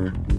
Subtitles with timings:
[0.00, 0.29] Mm-hmm.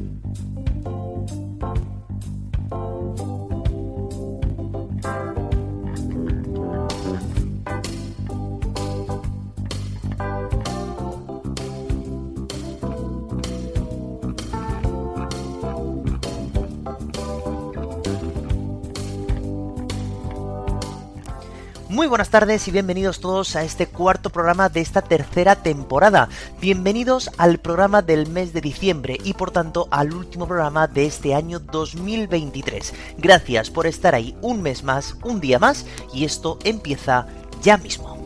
[22.02, 26.30] Muy buenas tardes y bienvenidos todos a este cuarto programa de esta tercera temporada.
[26.60, 31.36] Bienvenidos al programa del mes de diciembre y por tanto al último programa de este
[31.36, 32.96] año 2023.
[33.20, 37.28] Gracias por estar ahí un mes más, un día más y esto empieza
[37.62, 38.21] ya mismo.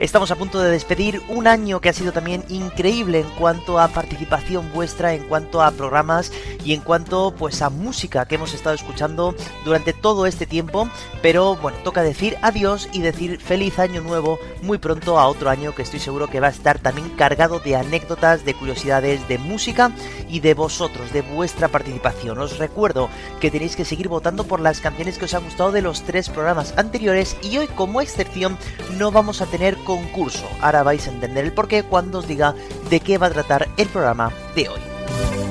[0.00, 3.88] Estamos a punto de despedir un año que ha sido también increíble en cuanto a
[3.88, 6.32] participación vuestra, en cuanto a programas
[6.64, 10.88] y en cuanto pues a música que hemos estado escuchando durante todo este tiempo.
[11.20, 15.74] Pero bueno, toca decir adiós y decir feliz año nuevo muy pronto a otro año
[15.74, 19.92] que estoy seguro que va a estar también cargado de anécdotas, de curiosidades, de música
[20.30, 22.38] y de vosotros, de vuestra participación.
[22.38, 25.82] Os recuerdo que tenéis que seguir votando por las canciones que os han gustado de
[25.82, 28.56] los tres programas anteriores y hoy como excepción
[28.96, 30.48] no vamos a tener concurso.
[30.60, 32.54] Ahora vais a entender el porqué cuando os diga
[32.88, 35.49] de qué va a tratar el programa de hoy.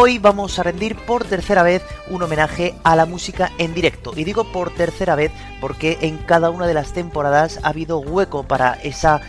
[0.00, 4.12] Hoy vamos a rendir por tercera vez un homenaje a la música en directo.
[4.14, 8.44] Y digo por tercera vez porque en cada una de las temporadas ha habido hueco
[8.44, 9.22] para esas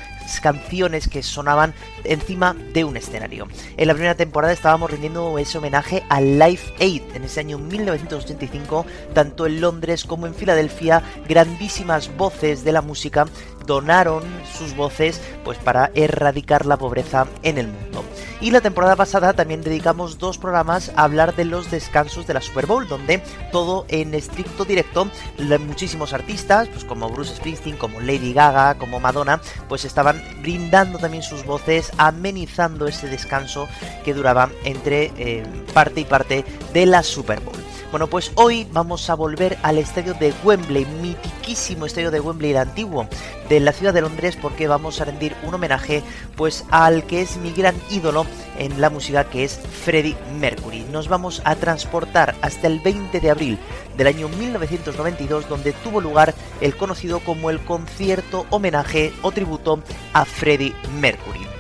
[0.44, 3.48] canciones que sonaban encima de un escenario.
[3.78, 8.86] En la primera temporada estábamos rindiendo ese homenaje al Live Aid en ese año 1985,
[9.16, 13.26] tanto en Londres como en Filadelfia, grandísimas voces de la música
[13.70, 14.24] donaron
[14.58, 18.04] sus voces pues para erradicar la pobreza en el mundo.
[18.42, 22.42] Y la temporada pasada también dedicamos dos programas a hablar de los descansos de la
[22.42, 23.22] Super Bowl, donde
[23.52, 25.08] todo en estricto directo,
[25.68, 31.22] muchísimos artistas, pues como Bruce Springsteen, como Lady Gaga, como Madonna, pues estaban brindando también
[31.22, 33.68] sus voces, amenizando ese descanso
[34.04, 35.44] que duraba entre eh,
[35.76, 36.44] parte y parte
[36.74, 37.69] de la Super Bowl.
[37.92, 42.58] Bueno, pues hoy vamos a volver al estadio de Wembley, mitiquísimo estadio de Wembley el
[42.58, 43.08] antiguo
[43.50, 46.04] de la ciudad de Londres, porque vamos a rendir un homenaje
[46.36, 48.28] pues al que es mi gran ídolo
[48.60, 50.86] en la música, que es Freddie Mercury.
[50.92, 53.58] Nos vamos a transportar hasta el 20 de abril
[53.98, 59.82] del año 1992, donde tuvo lugar el conocido como el concierto homenaje o tributo
[60.14, 61.59] a Freddie Mercury.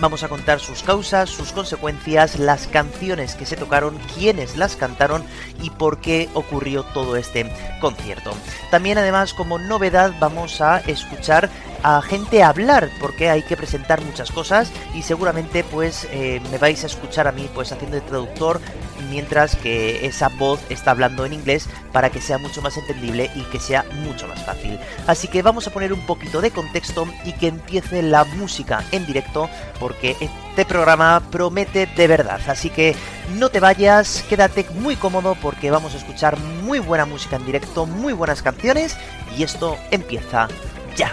[0.00, 5.24] Vamos a contar sus causas, sus consecuencias, las canciones que se tocaron, quiénes las cantaron
[5.60, 7.50] y por qué ocurrió todo este
[7.80, 8.30] concierto.
[8.70, 11.50] También además como novedad vamos a escuchar
[11.82, 16.82] a gente hablar porque hay que presentar muchas cosas y seguramente pues eh, me vais
[16.84, 18.60] a escuchar a mí pues haciendo de traductor
[19.10, 23.42] mientras que esa voz está hablando en inglés para que sea mucho más entendible y
[23.44, 24.78] que sea mucho más fácil.
[25.06, 29.06] Así que vamos a poner un poquito de contexto y que empiece la música en
[29.06, 32.40] directo porque este programa promete de verdad.
[32.48, 32.94] Así que
[33.36, 37.86] no te vayas, quédate muy cómodo porque vamos a escuchar muy buena música en directo,
[37.86, 38.96] muy buenas canciones
[39.36, 40.48] y esto empieza
[40.96, 41.12] ya.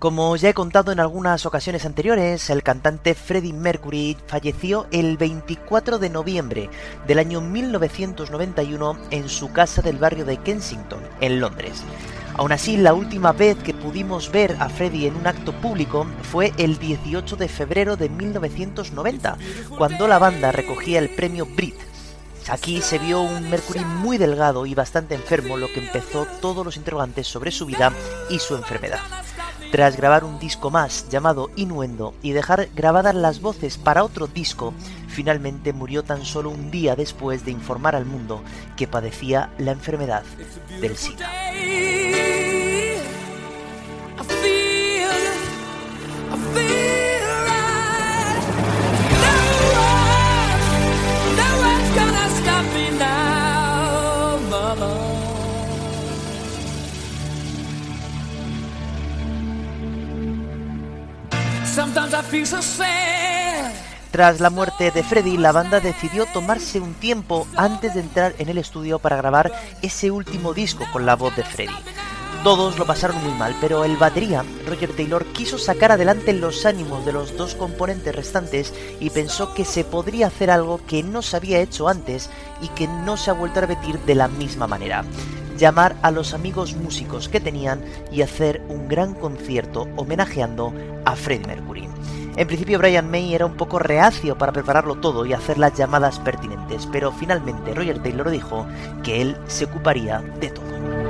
[0.00, 5.98] Como ya he contado en algunas ocasiones anteriores, el cantante Freddie Mercury falleció el 24
[5.98, 6.70] de noviembre
[7.06, 11.82] del año 1991 en su casa del barrio de Kensington, en Londres.
[12.38, 16.54] Aún así, la última vez que pudimos ver a Freddie en un acto público fue
[16.56, 19.36] el 18 de febrero de 1990,
[19.76, 21.76] cuando la banda recogía el premio Brit.
[22.48, 26.78] Aquí se vio un Mercury muy delgado y bastante enfermo, lo que empezó todos los
[26.78, 27.92] interrogantes sobre su vida
[28.30, 29.00] y su enfermedad.
[29.70, 34.74] Tras grabar un disco más llamado Innuendo y dejar grabadas las voces para otro disco,
[35.06, 38.42] finalmente murió tan solo un día después de informar al mundo
[38.76, 40.24] que padecía la enfermedad
[40.80, 41.30] del SIDA.
[64.10, 68.48] Tras la muerte de Freddy, la banda decidió tomarse un tiempo antes de entrar en
[68.48, 71.72] el estudio para grabar ese último disco con la voz de Freddy.
[72.42, 77.06] Todos lo pasaron muy mal, pero el batería, Roger Taylor, quiso sacar adelante los ánimos
[77.06, 81.36] de los dos componentes restantes y pensó que se podría hacer algo que no se
[81.36, 82.30] había hecho antes
[82.60, 85.04] y que no se ha vuelto a repetir de la misma manera
[85.60, 90.72] llamar a los amigos músicos que tenían y hacer un gran concierto homenajeando
[91.04, 91.88] a Freddie Mercury.
[92.36, 96.18] En principio Brian May era un poco reacio para prepararlo todo y hacer las llamadas
[96.18, 98.66] pertinentes, pero finalmente Roger Taylor dijo
[99.04, 101.09] que él se ocuparía de todo.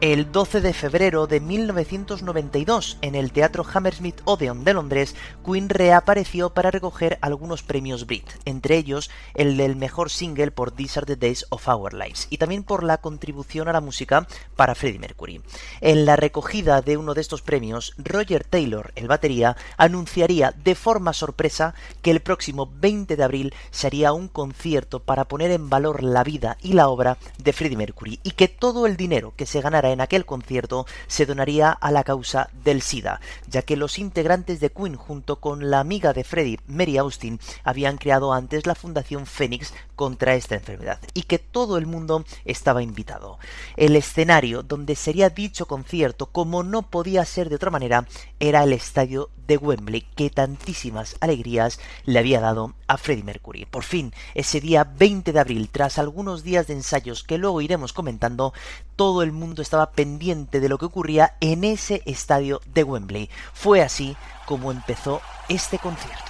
[0.00, 6.50] El 12 de febrero de 1992, en el Teatro Hammersmith Odeon de Londres, Queen reapareció
[6.50, 11.16] para recoger algunos premios Brit, entre ellos el del mejor single por These Are the
[11.16, 15.42] Days of Our Lives y también por la contribución a la música para Freddie Mercury.
[15.80, 21.12] En la recogida de uno de estos premios, Roger Taylor, el batería, anunciaría de forma
[21.12, 26.04] sorpresa que el próximo 20 de abril se haría un concierto para poner en valor
[26.04, 29.60] la vida y la obra de Freddie Mercury y que todo el dinero que se
[29.60, 34.60] ganara en aquel concierto se donaría a la causa del SIDA, ya que los integrantes
[34.60, 39.26] de Queen junto con la amiga de Freddie, Mary Austin, habían creado antes la Fundación
[39.26, 43.38] Phoenix contra esta enfermedad y que todo el mundo estaba invitado.
[43.76, 48.06] El escenario donde sería dicho concierto, como no podía ser de otra manera,
[48.38, 53.64] era el estadio de Wembley que tantísimas alegrías le había dado a Freddie Mercury.
[53.64, 57.92] Por fin, ese día 20 de abril, tras algunos días de ensayos que luego iremos
[57.92, 58.52] comentando,
[58.98, 63.30] todo el mundo estaba pendiente de lo que ocurría en ese estadio de Wembley.
[63.54, 66.24] Fue así como empezó este concierto.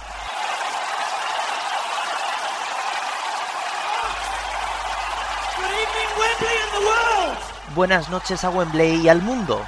[7.73, 9.65] Buenas noches a Wembley y al mundo.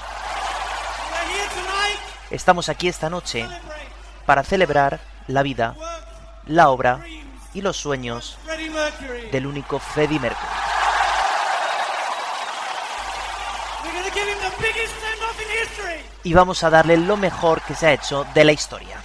[2.29, 3.47] Estamos aquí esta noche
[4.27, 5.75] para celebrar la vida,
[6.45, 7.03] la obra
[7.55, 8.37] y los sueños
[9.31, 10.80] del único Freddie Mercury.
[16.23, 19.01] Y vamos a darle lo mejor que se ha hecho de la historia.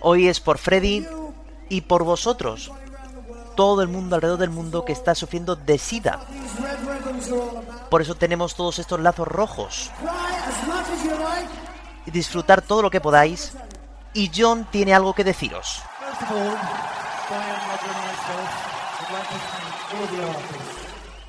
[0.00, 1.06] Hoy es por Freddie
[1.68, 2.72] y por vosotros,
[3.54, 6.20] todo el mundo alrededor del mundo que está sufriendo de SIDA.
[7.90, 9.90] Por eso tenemos todos estos lazos rojos.
[12.06, 13.52] Y disfrutar todo lo que podáis.
[14.14, 15.82] Y John tiene algo que deciros.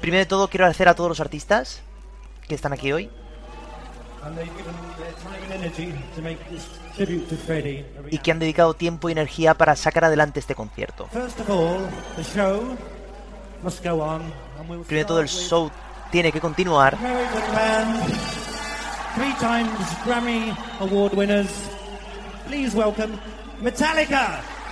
[0.02, 1.82] Primero de todo quiero agradecer a todos los artistas
[2.48, 3.10] que están aquí hoy.
[8.10, 11.08] Y que han dedicado tiempo y energía para sacar adelante este concierto.
[14.88, 15.72] Primero de todo el show
[16.12, 16.98] tiene que continuar.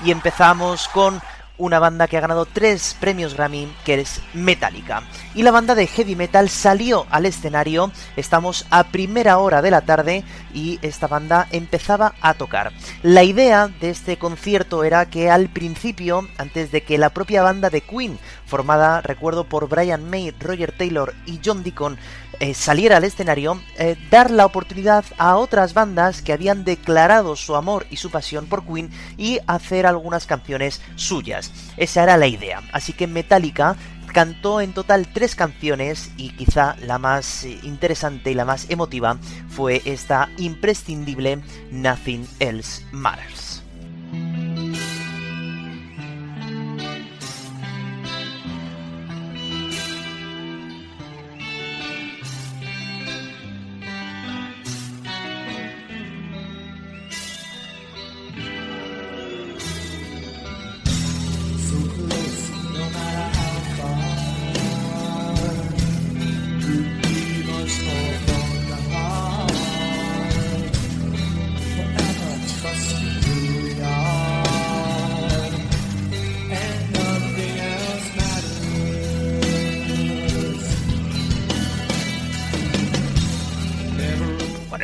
[0.04, 1.22] Y empezamos con
[1.60, 5.04] una banda que ha ganado tres premios Grammy, que es Metallica.
[5.36, 9.82] Y la banda de heavy metal salió al escenario, estamos a primera hora de la
[9.82, 10.24] tarde
[10.54, 12.72] y esta banda empezaba a tocar.
[13.04, 17.70] La idea de este concierto era que al principio, antes de que la propia banda
[17.70, 18.18] de Queen,
[18.50, 21.98] formada, recuerdo, por Brian May, Roger Taylor y John Deacon,
[22.42, 27.56] eh, saliera al escenario, eh, dar la oportunidad a otras bandas que habían declarado su
[27.56, 31.52] amor y su pasión por Queen y hacer algunas canciones suyas.
[31.78, 32.62] Esa era la idea.
[32.72, 33.76] Así que Metallica
[34.14, 39.18] cantó en total tres canciones y quizá la más eh, interesante y la más emotiva
[39.50, 41.42] fue esta imprescindible
[41.72, 43.49] Nothing Else Matters.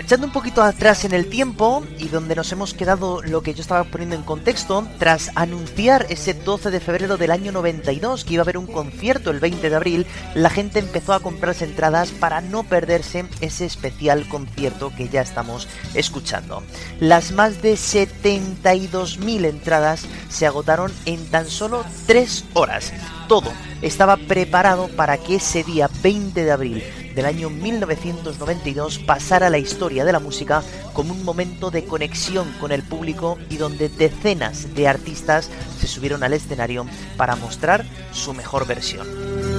[0.06, 3.62] Echando un poquito atrás en el tiempo y donde nos hemos quedado lo que yo
[3.62, 8.42] estaba poniendo en contexto, tras anunciar ese 12 de febrero del año 92 que iba
[8.42, 12.42] a haber un concierto el 20 de abril, la gente empezó a comprarse entradas para
[12.42, 16.62] no perderse ese especial concierto que ya estamos escuchando.
[17.00, 22.94] Las más de 72.000 entradas se agotaron en tan solo 3 horas.
[23.28, 26.84] Todo estaba preparado para que ese día 20 de abril
[27.16, 32.72] del año 1992 pasara la historia de la música como un momento de conexión con
[32.72, 36.86] el público y donde decenas de artistas se subieron al escenario
[37.18, 39.55] para mostrar su mejor versión.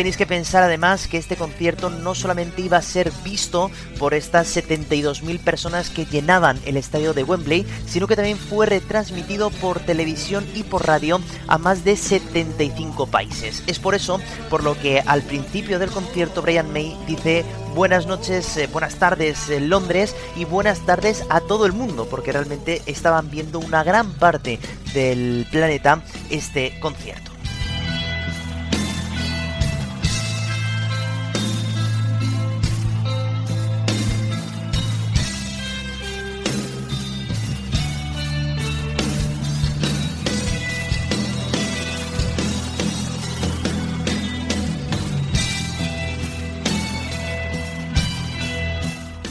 [0.00, 4.56] Tenéis que pensar además que este concierto no solamente iba a ser visto por estas
[4.56, 10.46] 72.000 personas que llenaban el estadio de Wembley, sino que también fue retransmitido por televisión
[10.54, 13.62] y por radio a más de 75 países.
[13.66, 18.56] Es por eso por lo que al principio del concierto Brian May dice buenas noches,
[18.56, 23.30] eh, buenas tardes en Londres y buenas tardes a todo el mundo, porque realmente estaban
[23.30, 24.58] viendo una gran parte
[24.94, 27.29] del planeta este concierto.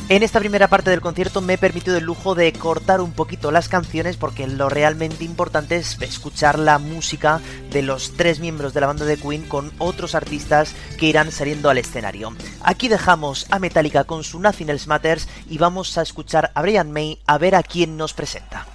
[0.10, 3.52] En esta primera parte del concierto me he permitido el lujo de cortar un poquito
[3.52, 7.40] las canciones porque lo realmente importante es escuchar la música
[7.70, 11.70] de los tres miembros de la banda de Queen con otros artistas que irán saliendo
[11.70, 12.34] al escenario.
[12.64, 16.92] Aquí dejamos a Metallica con su Nothing Else Matters y vamos a escuchar a Brian
[16.92, 18.66] May a ver a quién nos presenta.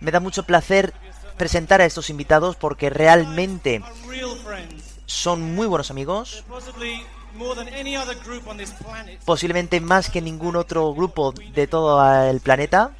[0.00, 0.92] Me da mucho placer
[1.38, 3.82] presentar a estos invitados porque realmente
[5.08, 6.44] son muy buenos amigos.
[9.24, 12.92] Posiblemente más que ningún otro grupo de todo el planeta.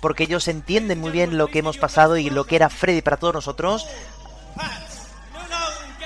[0.00, 3.18] Porque ellos entienden muy bien lo que hemos pasado y lo que era Freddy para
[3.18, 3.86] todos nosotros.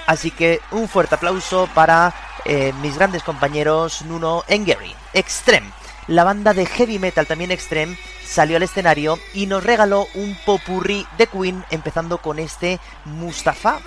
[0.07, 2.15] Así que un fuerte aplauso para
[2.45, 4.95] eh, mis grandes compañeros Nuno y Gary.
[5.15, 5.73] Extreme
[6.09, 11.07] la banda de heavy metal también extreme salió al escenario y nos regaló un popurrí
[11.17, 13.79] de Queen empezando con este Mustafa.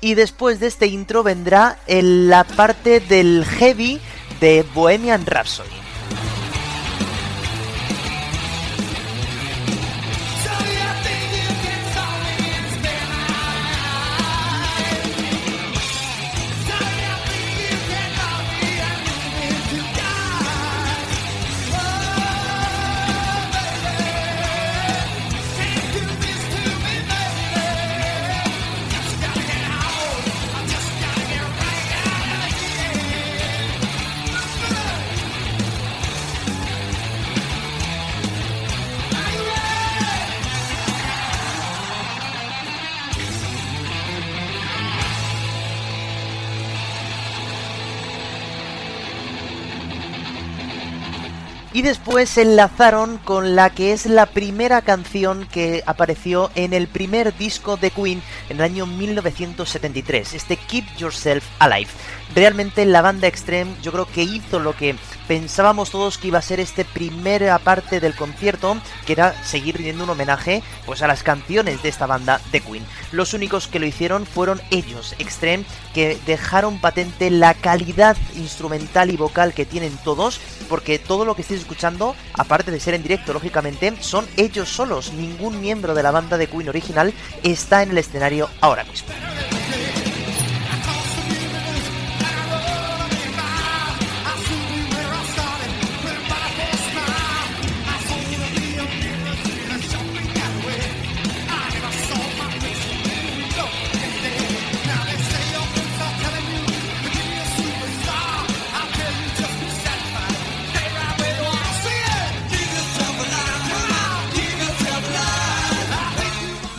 [0.00, 4.00] Y después de este intro vendrá la parte del heavy
[4.38, 5.85] de Bohemian Rhapsody.
[51.86, 57.36] Después se enlazaron con la que es la primera canción que apareció en el primer
[57.38, 61.90] disco de Queen en el año 1973, este Keep Yourself Alive.
[62.34, 66.42] Realmente la banda Extreme yo creo que hizo lo que pensábamos todos que iba a
[66.42, 71.22] ser esta primera parte del concierto, que era seguir rindiendo un homenaje pues a las
[71.22, 72.84] canciones de esta banda de Queen.
[73.12, 75.64] Los únicos que lo hicieron fueron ellos, Extreme,
[75.94, 81.42] que dejaron patente la calidad instrumental y vocal que tienen todos, porque todo lo que
[81.42, 85.12] estáis escuchando, aparte de ser en directo, lógicamente, son ellos solos.
[85.12, 89.08] Ningún miembro de la banda de Queen original está en el escenario ahora mismo.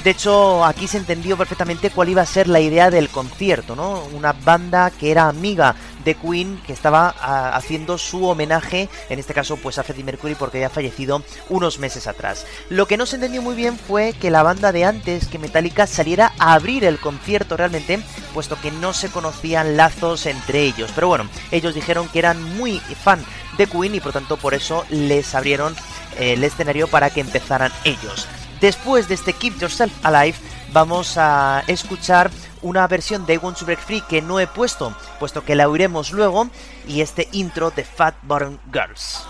[0.08, 4.06] De hecho, aquí se entendió perfectamente cuál iba a ser la idea del concierto, ¿no?
[4.14, 9.34] Una banda que era amiga de Queen que estaba ah, haciendo su homenaje, en este
[9.34, 12.46] caso pues a Freddie Mercury porque había fallecido unos meses atrás.
[12.70, 15.86] Lo que no se entendió muy bien fue que la banda de antes que Metallica
[15.86, 18.00] saliera a abrir el concierto realmente,
[18.34, 20.90] puesto que no se conocían lazos entre ellos.
[20.96, 23.26] Pero bueno, ellos dijeron que eran muy fan
[23.58, 25.76] de Queen y por tanto por eso les abrieron
[26.18, 28.26] eh, el escenario para que empezaran ellos.
[28.60, 30.38] Después de este Keep Yourself Alive,
[30.74, 32.32] vamos a escuchar
[32.64, 36.12] una versión de Want to Break Free que no he puesto, puesto que la oiremos
[36.12, 36.50] luego,
[36.88, 39.22] y este intro de Fat Bottom Girls.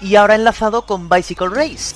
[0.00, 1.94] Y ahora enlazado con Bicycle Race.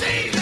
[0.00, 0.39] Jesus!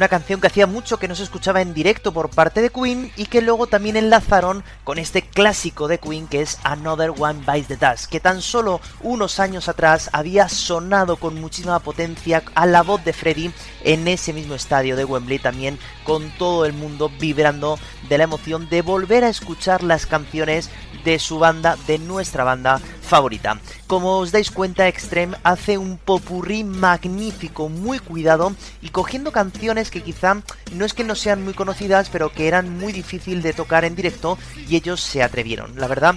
[0.00, 3.12] Una canción que hacía mucho que no se escuchaba en directo por parte de Queen
[3.16, 7.66] y que luego también enlazaron con este clásico de Queen que es Another One Bites
[7.66, 12.82] the Dust, que tan solo unos años atrás había sonado con muchísima potencia a la
[12.82, 13.52] voz de Freddie
[13.84, 18.70] en ese mismo estadio de Wembley también con todo el mundo vibrando de la emoción
[18.70, 20.70] de volver a escuchar las canciones
[21.04, 23.60] de su banda, de nuestra banda favorita.
[23.90, 30.00] Como os dais cuenta, Extreme hace un popurrí magnífico, muy cuidado y cogiendo canciones que
[30.00, 33.84] quizá no es que no sean muy conocidas, pero que eran muy difícil de tocar
[33.84, 35.74] en directo y ellos se atrevieron.
[35.74, 36.14] La verdad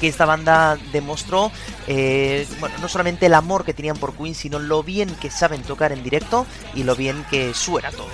[0.00, 1.52] que esta banda demostró,
[1.86, 2.48] eh,
[2.80, 6.02] no solamente el amor que tenían por Queen, sino lo bien que saben tocar en
[6.02, 8.08] directo y lo bien que suena todo.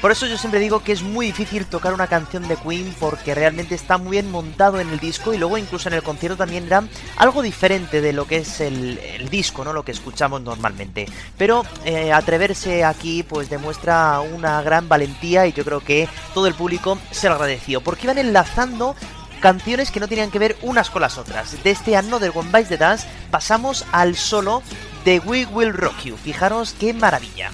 [0.00, 3.34] Por eso yo siempre digo que es muy difícil tocar una canción de Queen porque
[3.34, 6.66] realmente está muy bien montado en el disco y luego incluso en el concierto también
[6.66, 6.84] era
[7.16, 9.72] algo diferente de lo que es el, disco, ¿no?
[9.72, 11.06] Lo que escuchamos normalmente.
[11.36, 16.54] Pero eh, atreverse aquí pues demuestra una gran valentía y yo creo que todo el
[16.54, 18.94] público se lo agradeció porque iban enlazando
[19.40, 21.62] canciones que no tenían que ver unas con las otras.
[21.64, 24.62] De este Another One Bites the Dance pasamos al solo
[25.04, 26.16] de We Will Rock You.
[26.16, 27.50] Fijaros qué maravilla.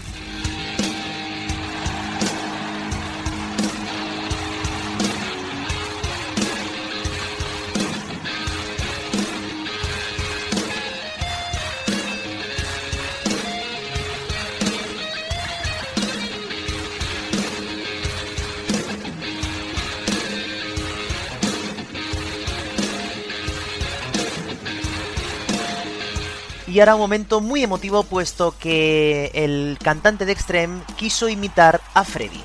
[26.75, 32.03] Y ahora un momento muy emotivo puesto que el cantante de Extreme quiso imitar a
[32.03, 32.43] Freddy.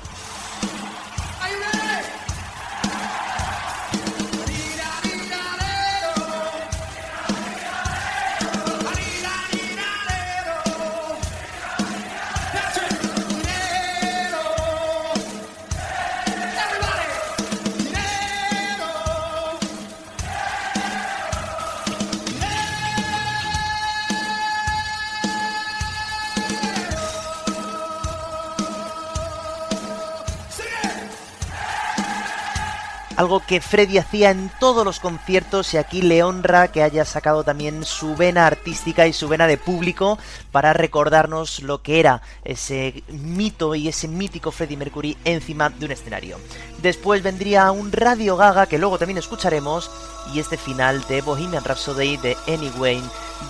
[33.20, 37.44] Algo que Freddy hacía en todos los conciertos y aquí le honra que haya sacado
[37.44, 40.18] también su vena artística y su vena de público
[40.50, 45.92] para recordarnos lo que era ese mito y ese mítico Freddie Mercury encima de un
[45.92, 46.38] escenario.
[46.80, 49.90] Después vendría un Radio Gaga que luego también escucharemos
[50.32, 53.02] y este final de Bohemian Rhapsody de Anyway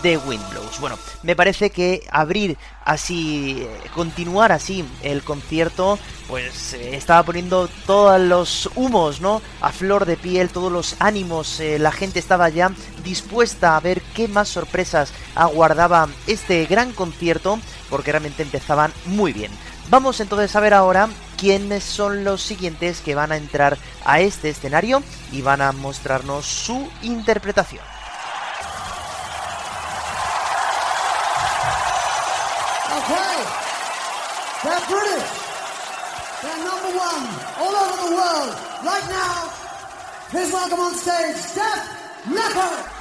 [0.02, 0.80] de Windblows.
[0.80, 7.68] Bueno, me parece que abrir así, eh, continuar así el concierto, pues eh, estaba poniendo
[7.86, 9.42] todos los humos, ¿no?
[9.60, 12.72] A flor de piel, todos los ánimos, eh, la gente estaba ya
[13.04, 17.58] dispuesta a ver qué más sorpresas aguardaba este gran concierto,
[17.88, 19.50] porque realmente empezaban muy bien.
[19.90, 24.50] Vamos entonces a ver ahora quiénes son los siguientes que van a entrar a este
[24.50, 27.82] escenario y van a mostrarnos su interpretación.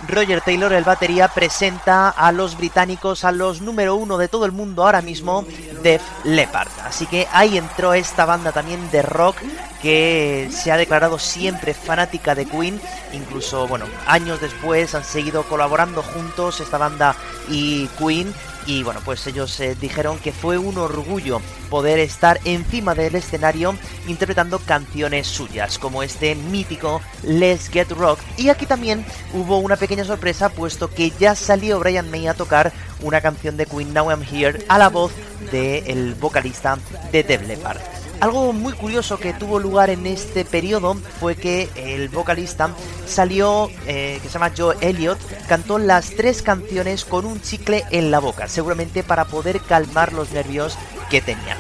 [0.08, 4.52] Roger Taylor, el batería, presenta a los británicos, a los número uno de todo el
[4.52, 5.46] mundo ahora mismo,
[5.84, 6.70] Def Leppard.
[6.86, 9.38] Así que ahí entró esta banda también de rock
[9.82, 12.82] que se ha declarado siempre fanática de Queen.
[13.14, 17.16] Incluso, bueno, años después han seguido colaborando juntos esta banda
[17.50, 18.34] y Queen
[18.70, 23.76] y bueno, pues ellos eh, dijeron que fue un orgullo poder estar encima del escenario
[24.06, 28.20] interpretando canciones suyas, como este mítico Let's Get Rock.
[28.38, 29.04] Y aquí también
[29.34, 33.66] hubo una pequeña sorpresa, puesto que ya salió Brian May a tocar una canción de
[33.66, 35.14] Queen Now I'm Here a la voz
[35.52, 36.78] del vocalista
[37.12, 37.99] de Def Leppard.
[38.20, 42.70] Algo muy curioso que tuvo lugar en este periodo fue que el vocalista
[43.08, 48.12] salió, eh, que se llama Joe Elliott, cantó las tres canciones con un chicle en
[48.12, 50.78] la boca, seguramente para poder calmar los nervios
[51.10, 51.56] que tenía.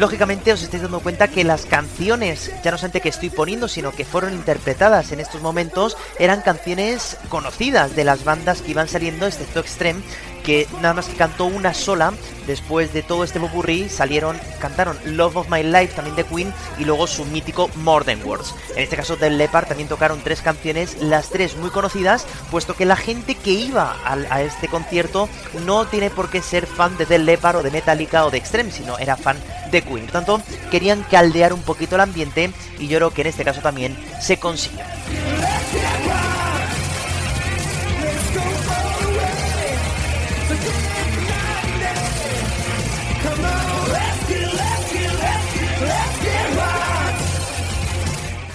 [0.00, 3.92] Lógicamente os estáis dando cuenta que las canciones, ya no solamente que estoy poniendo, sino
[3.92, 9.26] que fueron interpretadas en estos momentos, eran canciones conocidas de las bandas que iban saliendo,
[9.26, 10.00] excepto Extreme,
[10.44, 12.12] que nada más que cantó una sola,
[12.46, 16.84] después de todo este popurrí salieron, cantaron Love of My Life también de Queen y
[16.84, 18.54] luego su mítico More Than Words.
[18.76, 22.84] En este caso del Leopard también tocaron tres canciones, las tres muy conocidas, puesto que
[22.84, 25.28] la gente que iba a, este concierto
[25.66, 28.70] no tiene por qué ser fan de Del Leppard o de Metallica o de Extreme,
[28.70, 29.36] sino era fan
[29.70, 30.04] de Queen.
[30.04, 33.60] Por tanto, querían caldear un poquito el ambiente y yo creo que en este caso
[33.60, 34.84] también se consiguió.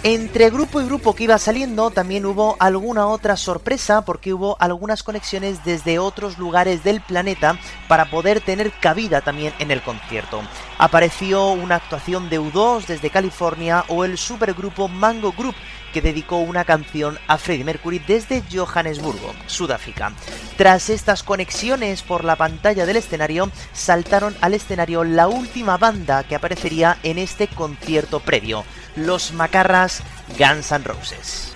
[0.08, 5.02] Entre grupo y grupo que iba saliendo también hubo alguna otra sorpresa porque hubo algunas
[5.02, 10.44] conexiones desde otros lugares del planeta para poder tener cabida también en el concierto.
[10.78, 15.56] Apareció una actuación de U2 desde California o el supergrupo Mango Group
[15.94, 20.12] que dedicó una canción a Freddie Mercury desde Johannesburgo, Sudáfrica.
[20.58, 26.36] Tras estas conexiones por la pantalla del escenario, saltaron al escenario la última banda que
[26.36, 28.66] aparecería en este concierto previo,
[28.98, 30.04] los macarras
[30.38, 31.54] Guns N' Roses.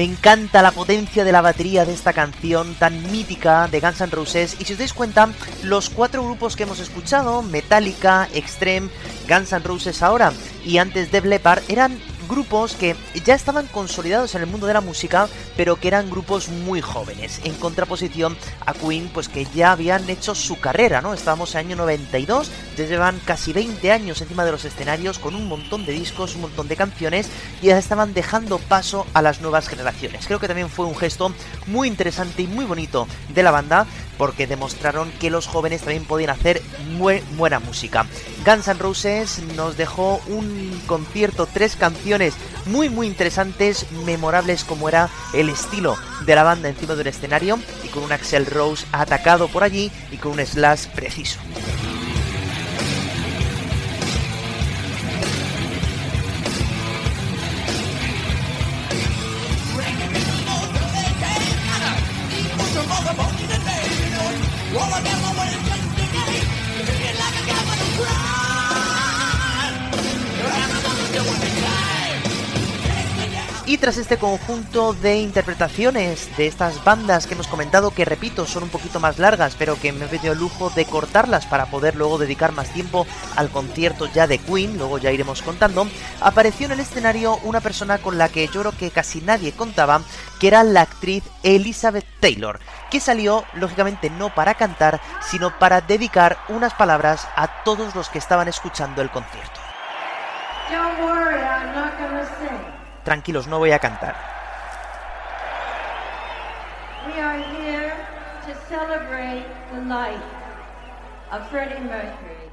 [0.00, 4.10] Me encanta la potencia de la batería de esta canción tan mítica de Guns N'
[4.10, 4.56] Roses.
[4.58, 5.28] Y si os dais cuenta,
[5.62, 8.88] los cuatro grupos que hemos escuchado, Metallica, Extreme,
[9.28, 10.32] Guns N' Roses ahora
[10.64, 12.00] y antes Def Leppard, eran
[12.30, 16.48] grupos que ya estaban consolidados en el mundo de la música, pero que eran grupos
[16.48, 21.12] muy jóvenes, en contraposición a Queen, pues que ya habían hecho su carrera, ¿no?
[21.12, 25.34] Estábamos en el año 92, ya llevan casi 20 años encima de los escenarios con
[25.34, 27.28] un montón de discos, un montón de canciones,
[27.60, 30.26] y ya estaban dejando paso a las nuevas generaciones.
[30.26, 31.34] Creo que también fue un gesto
[31.66, 33.86] muy interesante y muy bonito de la banda,
[34.20, 38.04] porque demostraron que los jóvenes también podían hacer muy buena música.
[38.44, 42.34] Guns N' Roses nos dejó un concierto, tres canciones
[42.66, 47.58] muy muy interesantes, memorables como era el estilo de la banda encima de un escenario
[47.82, 51.40] y con un Axel Rose atacado por allí y con un slash preciso.
[74.10, 78.98] Este conjunto de interpretaciones de estas bandas que hemos comentado, que repito, son un poquito
[78.98, 82.50] más largas, pero que me he pedido el lujo de cortarlas para poder luego dedicar
[82.50, 85.86] más tiempo al concierto ya de Queen, luego ya iremos contando,
[86.20, 90.00] apareció en el escenario una persona con la que yo creo que casi nadie contaba,
[90.40, 92.58] que era la actriz Elizabeth Taylor,
[92.90, 98.18] que salió, lógicamente, no para cantar, sino para dedicar unas palabras a todos los que
[98.18, 99.60] estaban escuchando el concierto.
[103.04, 104.14] Tranquilos, no voy a cantar.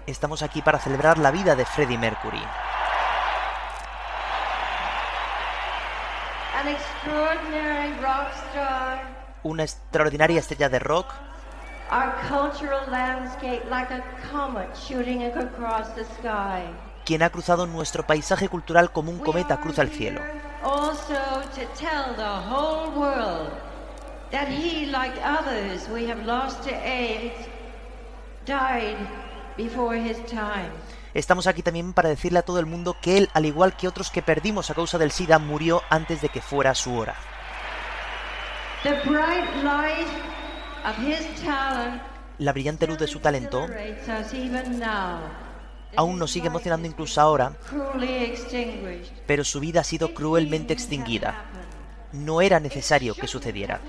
[0.05, 2.41] Estamos aquí para celebrar la vida de Freddie Mercury.
[9.43, 11.13] Una extraordinaria estrella de rock.
[17.07, 20.19] Quien ha cruzado nuestro paisaje cultural como un cometa cruza el cielo.
[31.13, 34.11] Estamos aquí también para decirle a todo el mundo que él, al igual que otros
[34.11, 37.15] que perdimos a causa del SIDA, murió antes de que fuera su hora.
[42.39, 43.65] La brillante luz de su talento
[45.97, 47.53] aún nos sigue emocionando incluso ahora,
[49.25, 51.45] pero su vida ha sido cruelmente extinguida.
[52.13, 53.81] No era necesario que sucediera.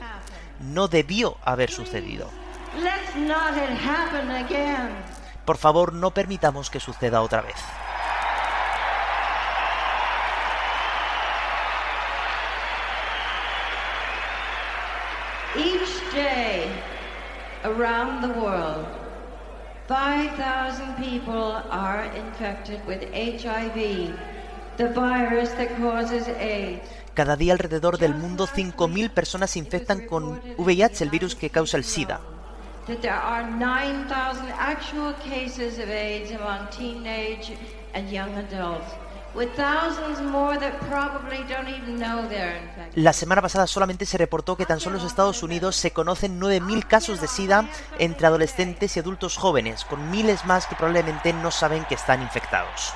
[0.60, 2.28] No debió haber sucedido.
[5.44, 7.56] Por favor, no permitamos que suceda otra vez.
[15.56, 16.70] Each day
[17.64, 18.86] around the world,
[19.88, 24.14] 5,000 people are infected with HIV,
[24.76, 26.86] the virus that causes AIDS.
[27.14, 31.78] Cada día alrededor del mundo 5.000 personas se infectan con VIH, el virus que causa
[31.78, 32.20] el SIDA.
[32.86, 37.56] That there are 9,000 actual cases of AIDS among teenage
[37.94, 38.92] and young adults.
[42.94, 46.40] La semana pasada solamente se reportó que tan solo en los Estados Unidos se conocen
[46.40, 51.50] 9.000 casos de SIDA entre adolescentes y adultos jóvenes, con miles más que probablemente no
[51.52, 52.92] saben que están infectados.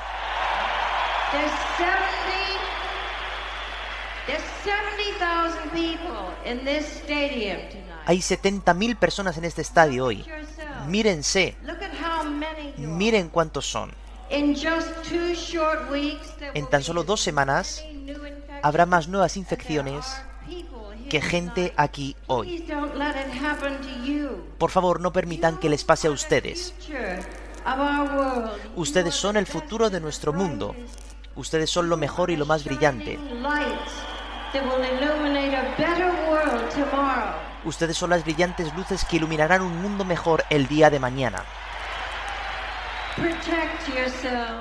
[8.04, 10.26] Hay 70.000 personas en este estadio hoy.
[10.88, 11.56] Mírense.
[12.78, 14.01] Miren cuántos son.
[16.54, 17.84] En tan solo dos semanas
[18.62, 20.06] habrá más nuevas infecciones
[21.10, 22.66] que gente aquí hoy.
[24.56, 26.74] Por favor, no permitan que les pase a ustedes.
[28.74, 30.74] Ustedes son el futuro de nuestro mundo.
[31.36, 33.18] Ustedes son lo mejor y lo más brillante.
[37.64, 41.44] Ustedes son las brillantes luces que iluminarán un mundo mejor el día de mañana.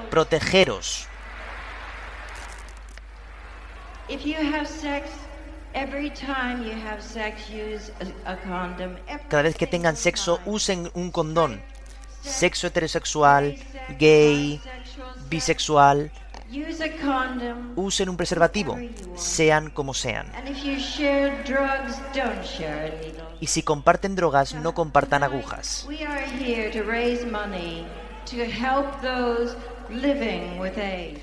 [0.09, 1.07] Protegeros.
[9.29, 11.61] Cada vez que tengan sexo, usen un condón.
[12.21, 13.57] Sexo heterosexual,
[13.97, 14.61] gay,
[15.29, 16.11] bisexual.
[17.77, 18.77] Usen un preservativo,
[19.15, 20.27] sean como sean.
[23.39, 25.87] Y si comparten drogas, no compartan agujas.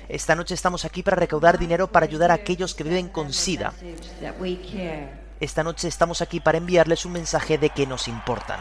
[0.07, 3.73] Esta noche estamos aquí para recaudar dinero para ayudar a aquellos que viven con SIDA.
[5.39, 8.59] Esta noche estamos aquí para enviarles un mensaje de que nos importan.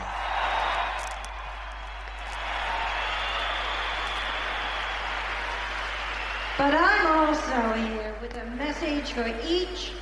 [6.56, 9.92] But I'm also here with a message for each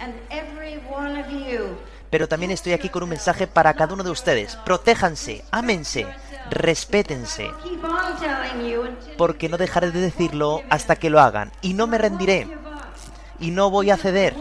[0.00, 1.76] and every one of you
[2.12, 4.56] pero también estoy aquí con un mensaje para cada uno de ustedes.
[4.66, 6.06] Protéjanse, ámense,
[6.52, 7.50] respétense,
[9.18, 12.48] porque no dejaré de decirlo hasta que lo hagan, y no me rendiré,
[13.40, 14.34] y no voy a ceder,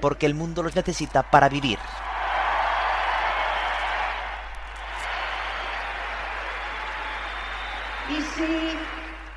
[0.00, 1.78] porque el mundo los necesita para vivir.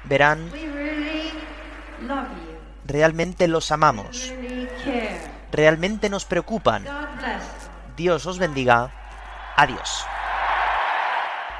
[0.06, 0.50] Verán,
[2.86, 4.32] realmente los amamos
[5.52, 6.86] realmente nos preocupan.
[7.96, 8.92] Dios os bendiga.
[9.56, 10.06] Adiós.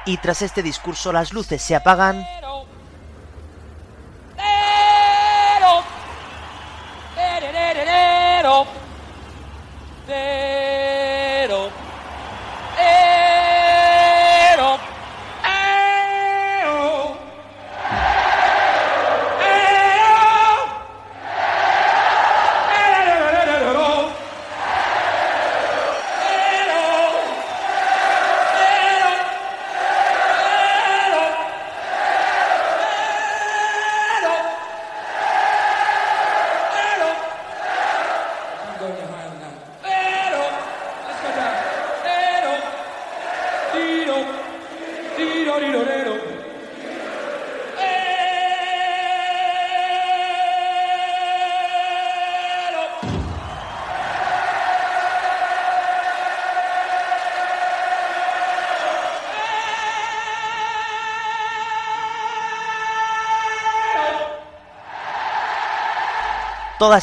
[0.08, 2.26] Y tras este discurso las luces se apagan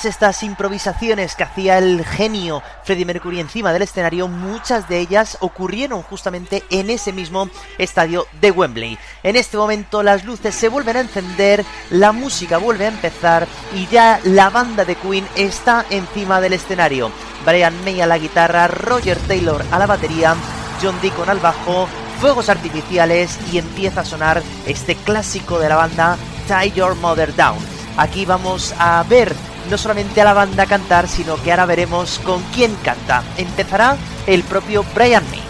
[0.03, 6.01] Estas improvisaciones que hacía el genio Freddie Mercury encima del escenario, muchas de ellas ocurrieron
[6.01, 8.99] justamente en ese mismo estadio de Wembley.
[9.23, 13.87] En este momento las luces se vuelven a encender, la música vuelve a empezar y
[13.87, 17.09] ya la banda de Queen está encima del escenario.
[17.45, 20.35] Brian May a la guitarra, Roger Taylor a la batería,
[20.81, 21.87] John Deacon al bajo,
[22.19, 27.57] fuegos artificiales y empieza a sonar este clásico de la banda Tie Your Mother Down.
[27.97, 29.33] Aquí vamos a ver
[29.69, 33.23] no solamente a la banda cantar, sino que ahora veremos con quién canta.
[33.37, 33.97] Empezará
[34.27, 35.44] el propio Brian May.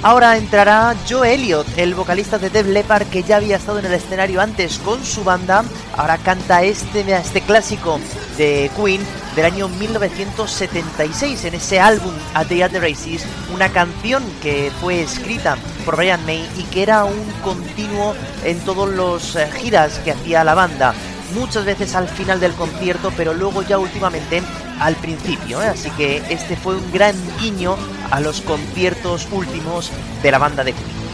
[0.00, 3.94] Ahora entrará Joe Elliott, el vocalista de Def Leppard que ya había estado en el
[3.94, 5.64] escenario antes con su banda.
[5.96, 7.98] Ahora canta este, este clásico
[8.36, 9.00] de Queen
[9.34, 15.02] del año 1976 en ese álbum A Day at the Races, una canción que fue
[15.02, 20.12] escrita por Brian May y que era un continuo en todos los eh, giras que
[20.12, 20.94] hacía la banda
[21.34, 24.42] muchas veces al final del concierto, pero luego ya últimamente
[24.80, 25.62] al principio.
[25.62, 25.66] ¿eh?
[25.66, 27.76] Así que este fue un gran guiño
[28.10, 29.90] a los conciertos últimos
[30.22, 31.07] de la banda de Queen.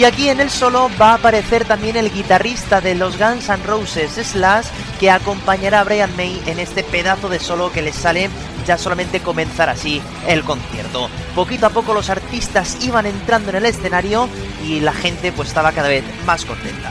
[0.00, 3.62] Y aquí en el solo va a aparecer también el guitarrista de los Guns N'
[3.64, 4.64] Roses, Slash,
[4.98, 8.30] que acompañará a Brian May en este pedazo de solo que les sale
[8.66, 11.10] ya solamente comenzar así el concierto.
[11.34, 14.26] Poquito a poco los artistas iban entrando en el escenario
[14.64, 16.90] y la gente pues estaba cada vez más contenta.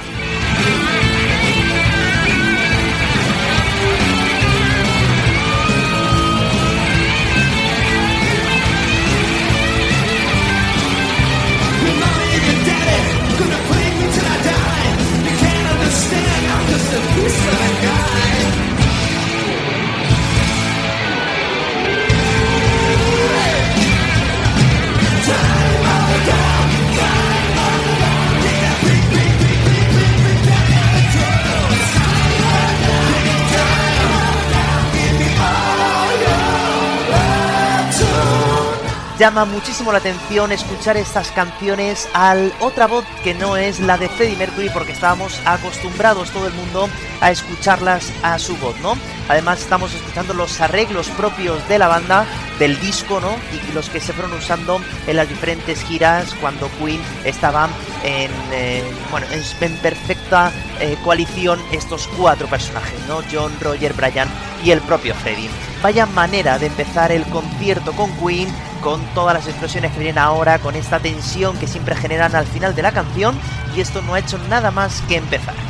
[39.19, 44.07] Llama muchísimo la atención escuchar estas canciones al otra voz que no es la de
[44.07, 46.88] Freddie Mercury porque estábamos acostumbrados todo el mundo
[47.20, 48.93] a escucharlas a su voz, ¿no?
[49.28, 52.26] Además estamos escuchando los arreglos propios de la banda,
[52.59, 53.36] del disco, ¿no?
[53.51, 57.67] Y los que se fueron usando en las diferentes giras cuando Queen estaba
[58.05, 63.20] en, eh, bueno, en, perfecta eh, coalición estos cuatro personajes, ¿no?
[63.30, 64.30] John, Roger, Brian
[64.63, 65.49] y el propio Freddie.
[65.84, 68.49] Vaya manera de empezar el concierto con Queen
[68.82, 72.75] con todas las explosiones que vienen ahora, con esta tensión que siempre generan al final
[72.75, 73.38] de la canción,
[73.75, 75.68] y esto no ha hecho nada más que empezar.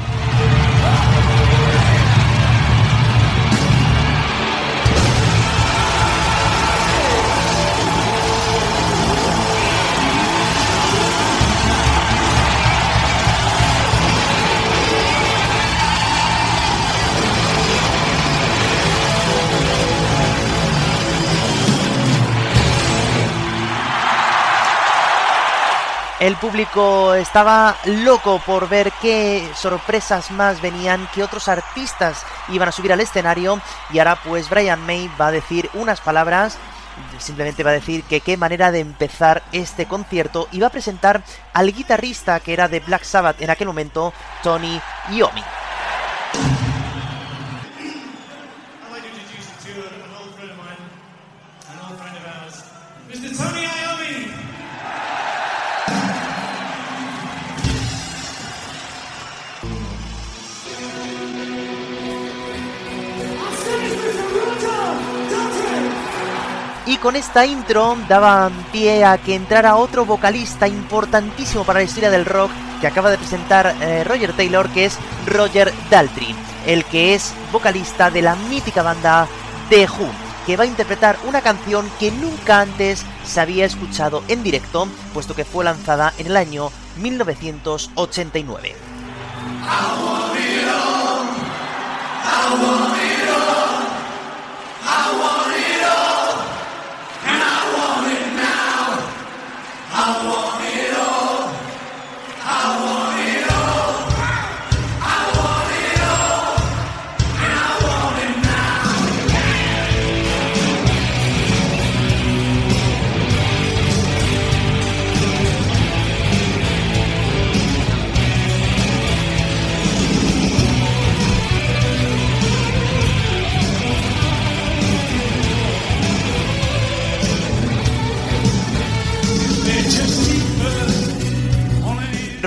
[26.19, 32.73] El público estaba loco por ver qué sorpresas más venían, qué otros artistas iban a
[32.73, 33.61] subir al escenario
[33.91, 36.57] y ahora pues Brian May va a decir unas palabras,
[37.19, 41.23] simplemente va a decir que qué manera de empezar este concierto y va a presentar
[41.53, 44.11] al guitarrista que era de Black Sabbath en aquel momento,
[44.43, 45.43] Tony Iommi.
[66.89, 72.09] Y con esta intro daban pie a que entrara otro vocalista importantísimo para la historia
[72.09, 72.49] del rock
[72.81, 76.35] que acaba de presentar eh, Roger Taylor, que es Roger Daltrey,
[76.65, 79.27] el que es vocalista de la mítica banda
[79.69, 80.09] The Who,
[80.47, 85.35] que va a interpretar una canción que nunca antes se había escuchado en directo, puesto
[85.35, 88.73] que fue lanzada en el año 1989.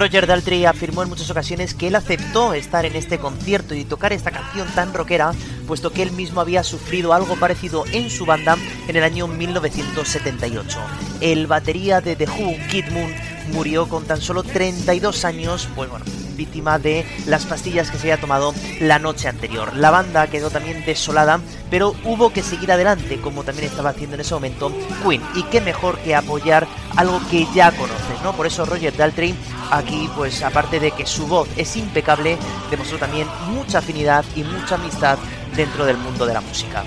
[0.02, 4.12] Roger Daltrey afirmó en muchas ocasiones que él aceptó estar en este concierto y tocar
[4.12, 5.30] esta canción tan rockera,
[5.68, 8.56] puesto que él mismo había sufrido algo parecido en su banda
[8.88, 10.78] en el año 1978.
[11.20, 13.14] El batería de The Who, Kid Moon,
[13.52, 16.04] murió con tan solo 32 años, pues bueno,
[16.36, 19.74] víctima de las pastillas que se había tomado la noche anterior.
[19.76, 24.20] La banda quedó también desolada, pero hubo que seguir adelante, como también estaba haciendo en
[24.20, 24.72] ese momento
[25.02, 25.22] Queen.
[25.34, 26.66] Y qué mejor que apoyar
[26.96, 28.32] algo que ya conoces, ¿no?
[28.32, 29.34] Por eso Roger Daltrey
[29.70, 32.36] aquí, pues aparte de que su voz es impecable,
[32.70, 35.18] demostró también mucha afinidad y mucha amistad
[35.56, 36.84] dentro del mundo de la música.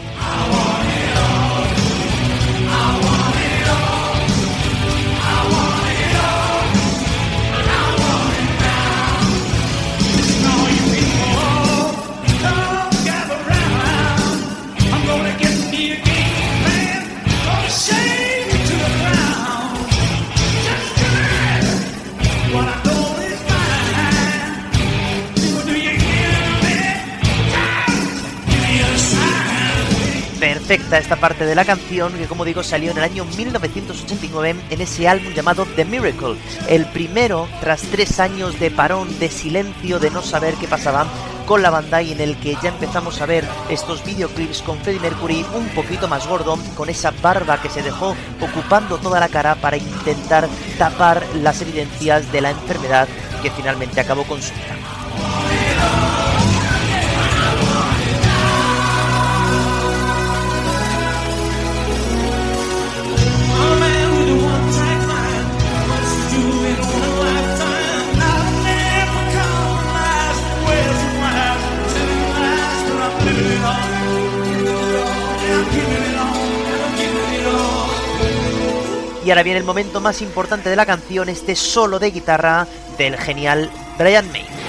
[30.66, 34.82] Perfecta esta parte de la canción que como digo salió en el año 1989 en
[34.82, 36.38] ese álbum llamado The Miracle,
[36.68, 41.05] el primero tras tres años de parón, de silencio, de no saber qué pasaba
[41.45, 45.01] con la banda y en el que ya empezamos a ver estos videoclips con Freddie
[45.01, 49.53] Mercury un poquito más gordo, con esa barba que se dejó ocupando toda la cara
[49.53, 50.49] para intentar
[50.80, 53.07] tapar las evidencias de la enfermedad
[53.43, 54.95] que finalmente acabó con su vida.
[79.26, 83.17] Y ahora viene el momento más importante de la canción, este solo de guitarra del
[83.17, 84.64] genial Brian May.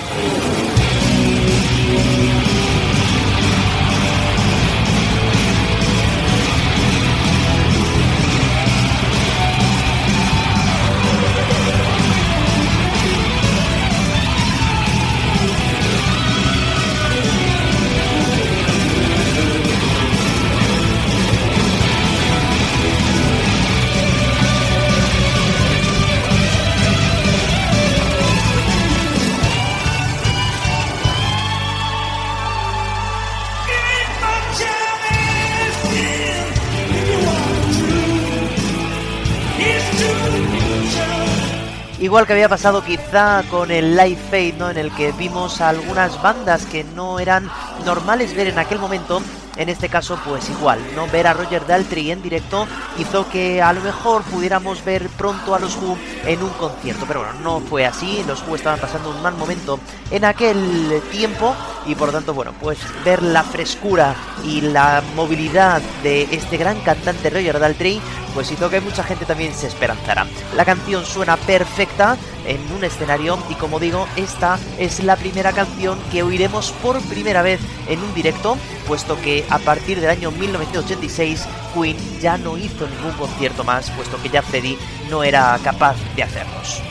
[42.17, 44.71] Igual que había pasado quizá con el Live Fade, ¿no?
[44.71, 47.51] En el que vimos algunas bandas que no eran
[47.85, 49.21] normales ver en aquel momento.
[49.57, 51.07] En este caso, pues igual, ¿no?
[51.09, 52.67] Ver a Roger Daltrey en directo
[52.99, 55.97] hizo que a lo mejor pudiéramos ver pronto a los Who
[56.27, 57.05] en un concierto.
[57.07, 58.23] Pero bueno, no fue así.
[58.27, 59.81] Los Who estaban pasando un mal momento
[60.11, 61.55] en aquel tiempo.
[61.87, 66.81] Y por lo tanto, bueno, pues ver la frescura y la movilidad de este gran
[66.81, 68.01] cantante Roger Daltrey
[68.35, 70.27] pues hizo que mucha gente también se esperanzara.
[70.55, 75.99] La canción suena perfecta en un escenario y como digo, esta es la primera canción
[76.11, 81.47] que oiremos por primera vez en un directo, puesto que a partir del año 1986
[81.75, 84.79] Queen ya no hizo ningún concierto más, puesto que ya Freddie
[85.11, 86.83] no era capaz de hacerlos.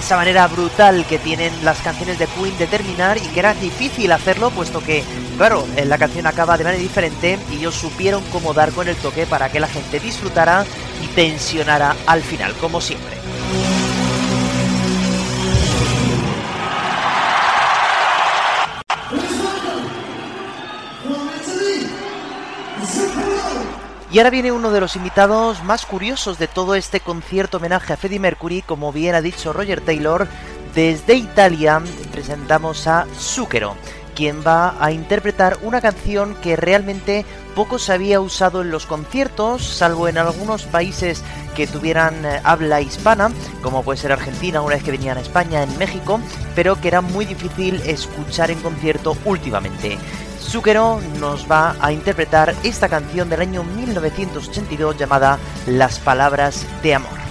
[0.00, 4.10] Esa manera brutal que tienen las canciones de Queen de terminar y que era difícil
[4.12, 5.04] hacerlo puesto que,
[5.36, 9.26] claro, la canción acaba de manera diferente y ellos supieron cómo dar con el toque
[9.26, 10.64] para que la gente disfrutara
[11.02, 13.19] y tensionara al final, como siempre.
[24.12, 27.96] Y ahora viene uno de los invitados más curiosos de todo este concierto homenaje a
[27.96, 30.26] Freddie Mercury, como bien ha dicho Roger Taylor.
[30.74, 31.80] Desde Italia
[32.10, 33.76] presentamos a Zucchero,
[34.16, 39.64] quien va a interpretar una canción que realmente poco se había usado en los conciertos,
[39.64, 41.22] salvo en algunos países
[41.54, 43.30] que tuvieran eh, habla hispana,
[43.62, 46.20] como puede ser Argentina una vez que venían a España, en México,
[46.56, 49.98] pero que era muy difícil escuchar en concierto últimamente.
[50.50, 55.38] Zucchero nos va a interpretar esta canción del año 1982 llamada
[55.68, 57.29] Las Palabras de Amor.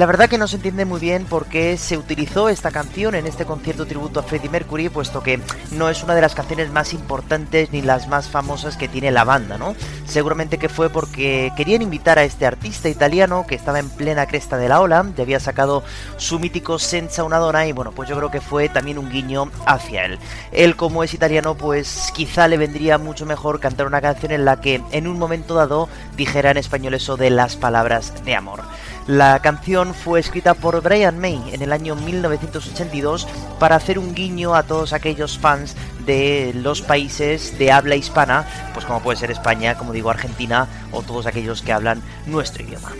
[0.00, 3.26] La verdad que no se entiende muy bien por qué se utilizó esta canción en
[3.26, 5.38] este concierto tributo a Freddie Mercury, puesto que
[5.72, 9.24] no es una de las canciones más importantes ni las más famosas que tiene la
[9.24, 9.74] banda, ¿no?
[10.06, 14.56] Seguramente que fue porque querían invitar a este artista italiano que estaba en plena cresta
[14.56, 15.84] de la ola, ya había sacado
[16.16, 19.50] su mítico Senza una donna y bueno, pues yo creo que fue también un guiño
[19.66, 20.18] hacia él.
[20.50, 24.62] Él como es italiano, pues quizá le vendría mucho mejor cantar una canción en la
[24.62, 28.62] que en un momento dado dijera en español eso de las palabras de amor.
[29.10, 33.26] La canción fue escrita por Brian May en el año 1982
[33.58, 35.74] para hacer un guiño a todos aquellos fans
[36.06, 41.02] de los países de habla hispana, pues como puede ser España, como digo Argentina o
[41.02, 42.92] todos aquellos que hablan nuestro idioma.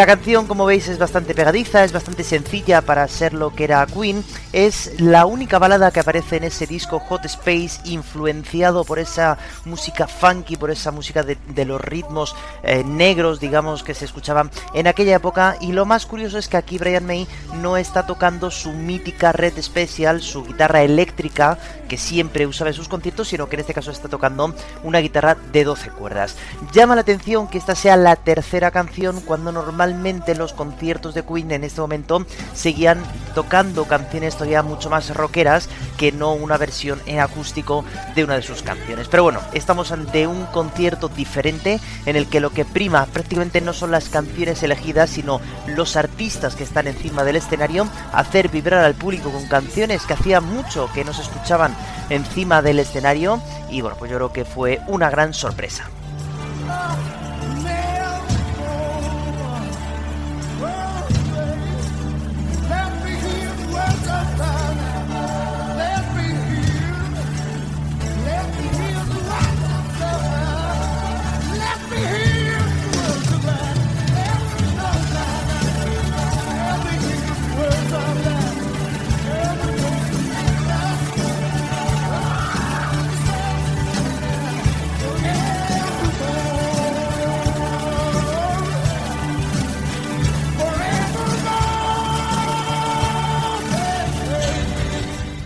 [0.00, 3.84] La canción, como veis, es bastante pegadiza, es bastante sencilla para ser lo que era
[3.84, 4.24] Queen.
[4.50, 9.36] Es la única balada que aparece en ese disco Hot Space, influenciado por esa
[9.66, 14.86] música funky, por esa música de, los ritmos eh, negros, digamos, que se escuchaban en
[14.86, 15.58] aquella época.
[15.60, 19.60] Y lo más curioso es que aquí Brian May no está tocando su mítica Red
[19.60, 21.58] Special, su guitarra eléctrica,
[21.90, 25.36] que siempre usaba en sus conciertos, sino que en este caso está tocando una guitarra
[25.52, 26.36] de 12 cuerdas.
[26.72, 29.89] Llama la atención que esta sea la tercera canción cuando normalmente
[30.36, 32.24] los conciertos de Queen en este momento
[32.54, 33.02] seguían
[33.34, 37.84] tocando canciones todavía mucho más rockeras que no una versión en acústico
[38.14, 39.08] de una de sus canciones.
[39.08, 43.72] Pero bueno, estamos ante un concierto diferente en el que lo que prima prácticamente no
[43.72, 48.94] son las canciones elegidas, sino los artistas que están encima del escenario, hacer vibrar al
[48.94, 51.74] público con canciones que hacía mucho que no se escuchaban
[52.08, 55.88] encima del escenario y bueno, pues yo creo que fue una gran sorpresa.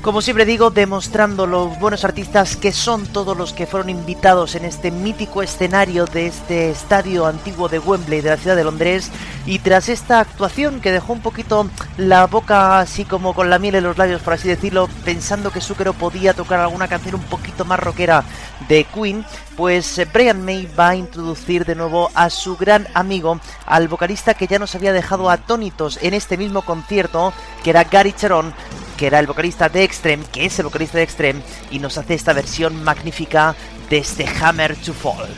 [0.04, 4.66] Como siempre digo, demostrando los buenos artistas que son todos los que fueron invitados en
[4.66, 9.10] este mítico escenario de este estadio antiguo de Wembley de la ciudad de Londres.
[9.46, 13.76] Y tras esta actuación que dejó un poquito la boca así como con la miel
[13.76, 17.64] en los labios, por así decirlo, pensando que Zucchero podía tocar alguna canción un poquito
[17.64, 18.24] más rockera
[18.68, 19.24] de Queen,
[19.56, 24.34] pues eh, Brian May va a introducir de nuevo a su gran amigo, al vocalista
[24.34, 27.32] que ya nos había dejado atónitos en este mismo concierto,
[27.62, 28.52] que era Gary Cherón,
[28.96, 32.14] que era el vocalista de Extreme, que es el vocalista de Extreme, y nos hace
[32.14, 33.54] esta versión magnífica
[33.90, 35.28] de este Hammer to Fall.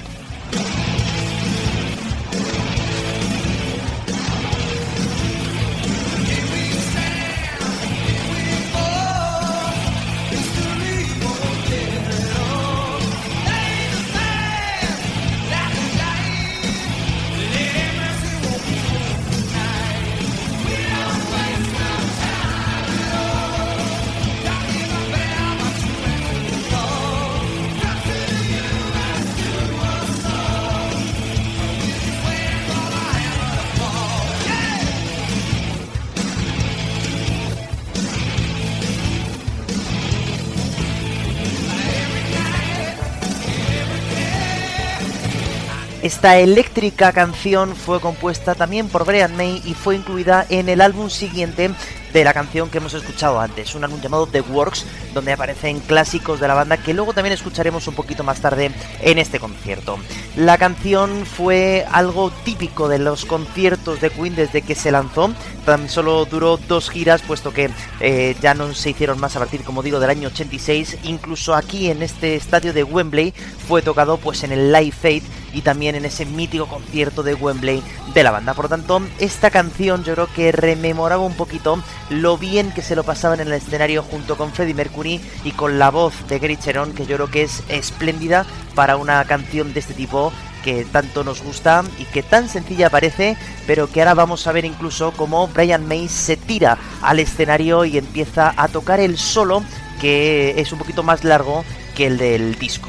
[46.17, 51.11] Esta eléctrica canción fue compuesta también por Brian May y fue incluida en el álbum
[51.11, 51.73] siguiente
[52.17, 56.41] de la canción que hemos escuchado antes, un álbum llamado The Works, donde aparecen clásicos
[56.41, 58.71] de la banda que luego también escucharemos un poquito más tarde
[59.03, 59.99] en este concierto.
[60.35, 65.31] La canción fue algo típico de los conciertos de Queen desde que se lanzó,
[65.67, 67.69] tan solo duró dos giras, puesto que
[68.01, 71.91] eh, ya no se hicieron más a partir, como digo, del año 86, incluso aquí
[71.91, 73.35] en este estadio de Wembley
[73.69, 77.83] fue tocado pues en el Live Aid y también en ese mítico concierto de Wembley
[78.14, 78.55] de la banda.
[78.55, 82.97] Por lo tanto, esta canción yo creo que rememoraba un poquito lo bien que se
[82.97, 86.57] lo pasaban en el escenario junto con Freddie Mercury y con la voz de Gary
[86.57, 90.33] Cherón, que yo creo que es espléndida para una canción de este tipo
[90.65, 93.37] que tanto nos gusta y que tan sencilla parece,
[93.67, 97.99] pero que ahora vamos a ver incluso cómo Brian May se tira al escenario y
[97.99, 99.63] empieza a tocar el solo,
[100.01, 102.89] que es un poquito más largo que el del disco.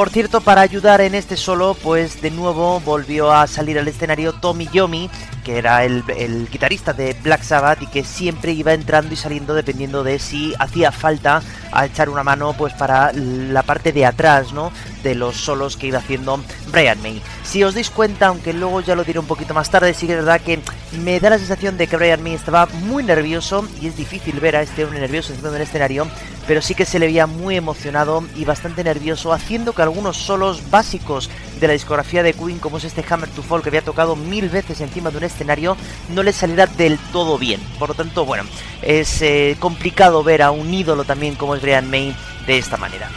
[0.00, 4.32] Por cierto, para ayudar en este solo, pues de nuevo volvió a salir al escenario
[4.32, 5.10] Tommy Yomi,
[5.40, 6.04] que era el,
[6.50, 10.92] guitarrista de Black Sabbath y que siempre iba entrando y saliendo dependiendo de si hacía
[10.92, 11.42] falta
[11.84, 14.72] echar una mano pues para la parte de atrás, ¿no?
[15.02, 17.22] De los solos que iba haciendo Brian May.
[17.44, 20.12] Si os dais cuenta, aunque luego ya lo diré un poquito más tarde, sí que
[20.12, 20.60] es verdad que
[21.04, 24.56] me da la sensación de que Brian May estaba muy nervioso y es difícil ver
[24.56, 26.06] a este hombre nervioso encima del escenario,
[26.46, 30.70] pero sí que se le veía muy emocionado y bastante nervioso, haciendo que algunos solos
[30.70, 31.30] básicos
[31.60, 34.48] de la discografía de Queen, como es este Hammer to Fall que había tocado mil
[34.48, 35.76] veces encima de un escenario,
[36.10, 37.60] no le saliera del todo bien.
[37.78, 38.44] Por lo tanto, bueno,
[38.82, 42.14] es eh, complicado ver a un ídolo también como es Brian May
[42.46, 43.10] de esta manera.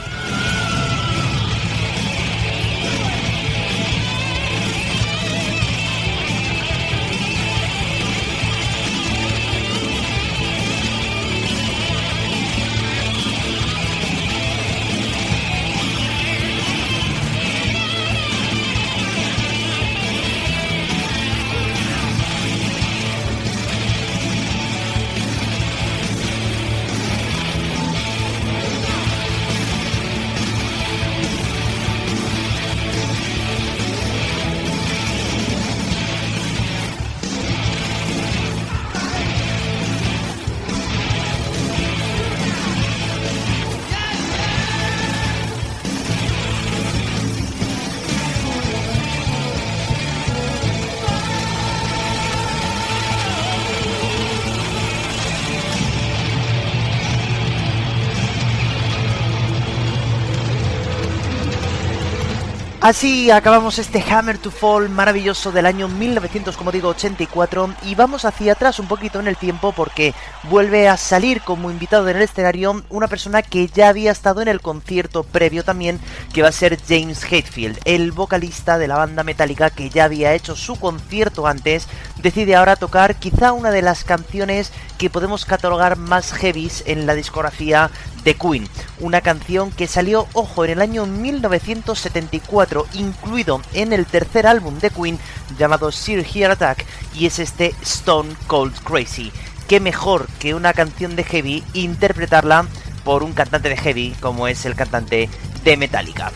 [62.94, 68.88] Así acabamos este Hammer to Fall maravilloso del año 1984 y vamos hacia atrás un
[68.88, 70.14] poquito en el tiempo porque
[70.44, 74.48] vuelve a salir como invitado en el escenario una persona que ya había estado en
[74.48, 76.00] el concierto previo también,
[76.36, 80.36] que va a ser James Hetfield, el vocalista de la banda metálica que ya había
[80.36, 81.88] hecho su concierto antes,
[82.22, 87.16] decide ahora tocar quizá una de las canciones que podemos catalogar más heavies en la
[87.16, 87.90] discografía
[88.24, 88.68] de Queen,
[89.00, 94.90] una canción que salió, ojo, en el año 1974, incluido en el tercer álbum de
[94.90, 95.20] Queen
[95.58, 99.32] llamado Sir Heart Attack, y es este Stone Cold Crazy.
[99.68, 102.66] Qué mejor que una canción de heavy interpretarla
[103.04, 105.30] por un cantante de heavy como es el cantante
[105.64, 106.32] de Metallica.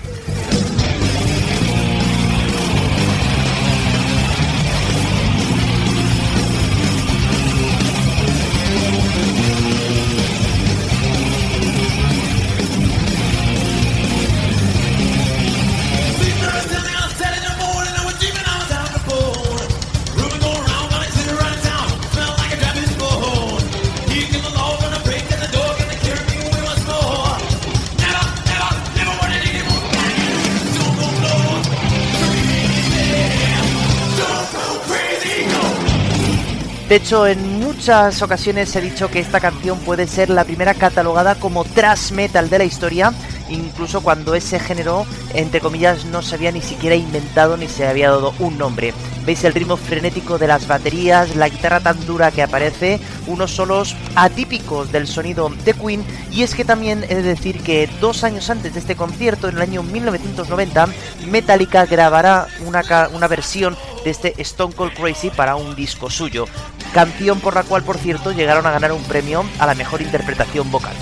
[36.89, 41.35] De hecho, en muchas ocasiones he dicho que esta canción puede ser la primera catalogada
[41.35, 43.13] como thrash metal de la historia,
[43.49, 48.09] incluso cuando ese género, entre comillas, no se había ni siquiera inventado ni se había
[48.09, 48.93] dado un nombre.
[49.25, 53.95] Veis el ritmo frenético de las baterías, la guitarra tan dura que aparece, unos solos
[54.15, 58.49] atípicos del sonido de Queen, y es que también he de decir que dos años
[58.49, 60.87] antes de este concierto, en el año 1990,
[61.29, 62.83] Metallica grabará una,
[63.13, 63.75] una versión
[64.05, 66.45] de este Stone Cold Crazy para un disco suyo
[66.93, 70.71] canción por la cual, por cierto, llegaron a ganar un premio a la mejor interpretación
[70.71, 70.95] vocal.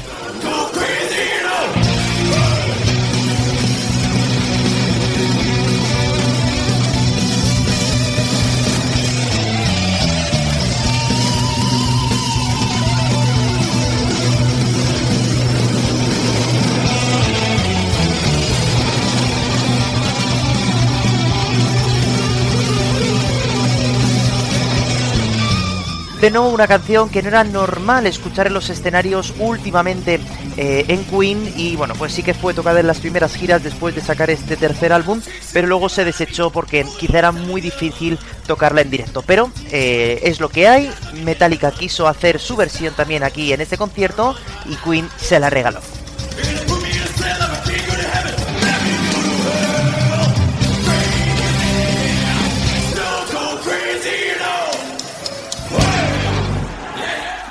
[26.32, 30.20] Nuevo una canción que no era normal escuchar en los escenarios últimamente
[30.58, 33.94] eh, en Queen y bueno, pues sí que fue tocada en las primeras giras después
[33.96, 35.22] de sacar este tercer álbum,
[35.54, 38.18] pero luego se desechó porque quizá era muy difícil
[38.48, 39.22] tocarla en directo.
[39.22, 40.92] Pero eh, es lo que hay,
[41.24, 45.82] Metallica quiso hacer su versión también aquí en este concierto y Queen se la regaló.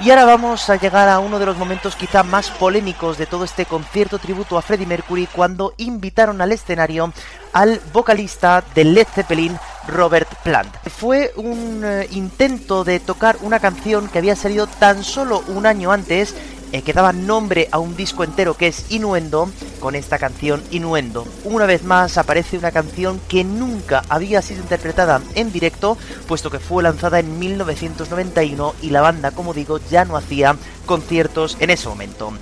[0.04, 3.42] Y ahora vamos a llegar a uno de los momentos quizá más polémicos de todo
[3.42, 7.10] este concierto tributo a Freddie Mercury cuando invitaron al escenario
[7.54, 10.76] al vocalista de Led Zeppelin, Robert Plant.
[10.90, 15.90] Fue un eh, intento de tocar una canción que había salido tan solo un año
[15.90, 16.34] antes
[16.74, 19.48] eh, que daba nombre a un disco entero que es Inuendo,
[19.78, 21.24] con esta canción Inuendo.
[21.44, 25.96] Una vez más aparece una canción que nunca había sido interpretada en directo,
[26.26, 31.56] puesto que fue lanzada en 1991 y la banda, como digo, ya no hacía conciertos
[31.60, 32.32] en ese momento.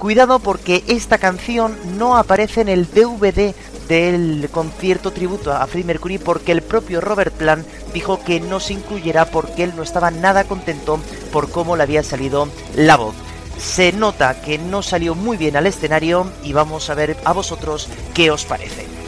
[0.00, 3.54] Cuidado porque esta canción no aparece en el DVD
[3.86, 8.72] del concierto tributo a Freddie Mercury porque el propio Robert Plant dijo que no se
[8.72, 10.98] incluyera porque él no estaba nada contento
[11.30, 13.14] por cómo le había salido la voz
[13.60, 17.88] se nota que no salió muy bien al escenario y vamos a ver a vosotros
[18.14, 18.99] qué os parece.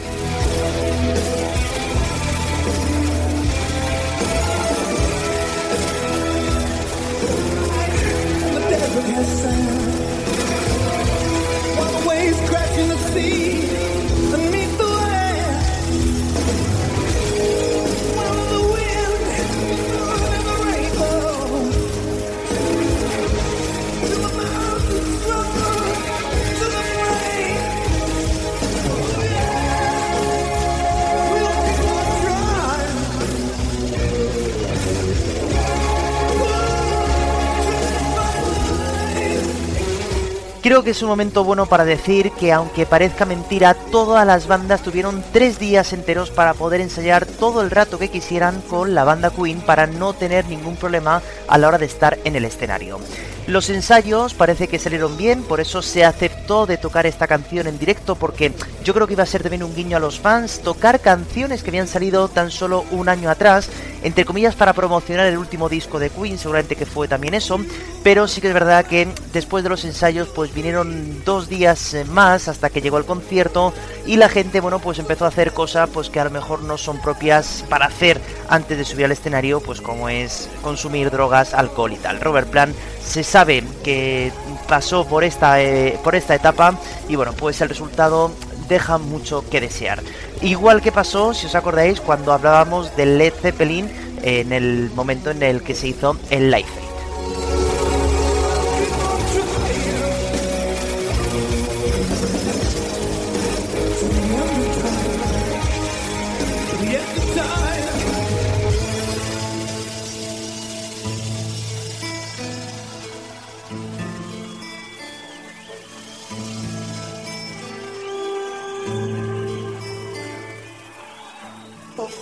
[40.83, 45.23] Que es un momento bueno para decir que aunque parezca mentira, todas las bandas tuvieron
[45.31, 49.61] tres días enteros para poder ensayar todo el rato que quisieran con la banda Queen
[49.61, 52.99] para no tener ningún problema a la hora de estar en el escenario.
[53.45, 57.77] Los ensayos parece que salieron bien, por eso se aceptó de tocar esta canción en
[57.77, 61.01] directo porque yo creo que iba a ser también un guiño a los fans, tocar
[61.01, 63.69] canciones que habían salido tan solo un año atrás
[64.03, 67.57] entre comillas, para promocionar el último disco de Queen, seguramente que fue también eso,
[68.03, 72.03] pero sí que es verdad que después de los ensayos pues vinieron dos días eh,
[72.05, 73.73] más hasta que llegó el concierto
[74.05, 76.77] y la gente, bueno, pues empezó a hacer cosas pues que a lo mejor no
[76.77, 78.19] son propias para hacer
[78.49, 82.19] antes de subir al escenario, pues como es consumir drogas, alcohol y tal.
[82.19, 82.75] Robert Plant
[83.05, 84.31] se sabe que
[84.67, 88.31] pasó por esta, eh, por esta etapa y bueno, pues el resultado
[88.67, 90.01] deja mucho que desear.
[90.41, 93.89] Igual que pasó, si os acordáis, cuando hablábamos de Led Zeppelin
[94.23, 96.53] en el momento en el que se hizo el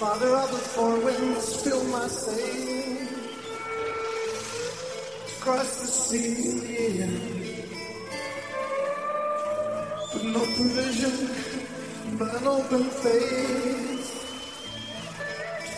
[0.01, 3.07] Father of the four winds, fill my sail.
[5.37, 7.05] Across the sea, yeah.
[10.11, 14.09] With no provision, but an open face.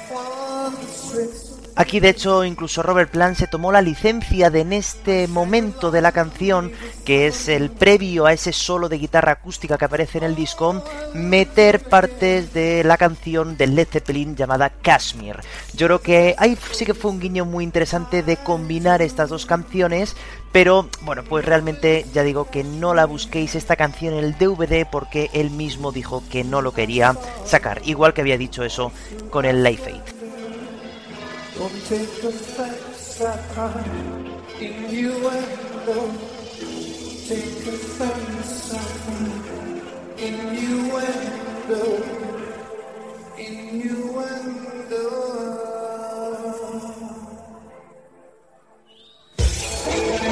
[0.10, 1.43] One strip
[1.76, 6.02] Aquí de hecho incluso Robert Plant se tomó la licencia de en este momento de
[6.02, 6.72] la canción,
[7.04, 10.84] que es el previo a ese solo de guitarra acústica que aparece en el disco,
[11.16, 15.38] meter partes de la canción de Led Zeppelin llamada Kashmir.
[15.74, 19.48] Yo creo que ahí sí que fue un guiño muy interesante de combinar estas dos
[19.48, 20.16] canciones,
[20.52, 24.88] pero bueno, pues realmente ya digo que no la busquéis esta canción en el DVD
[24.90, 28.92] porque él mismo dijo que no lo quería sacar, igual que había dicho eso
[29.32, 30.13] con el Life Aid.
[31.56, 34.28] Don't take the facts I find
[34.60, 36.00] innuendo.
[37.28, 39.44] Take the facts I find
[40.18, 41.82] innuendo.
[43.38, 45.04] Innuendo.
[49.86, 50.23] Bueno,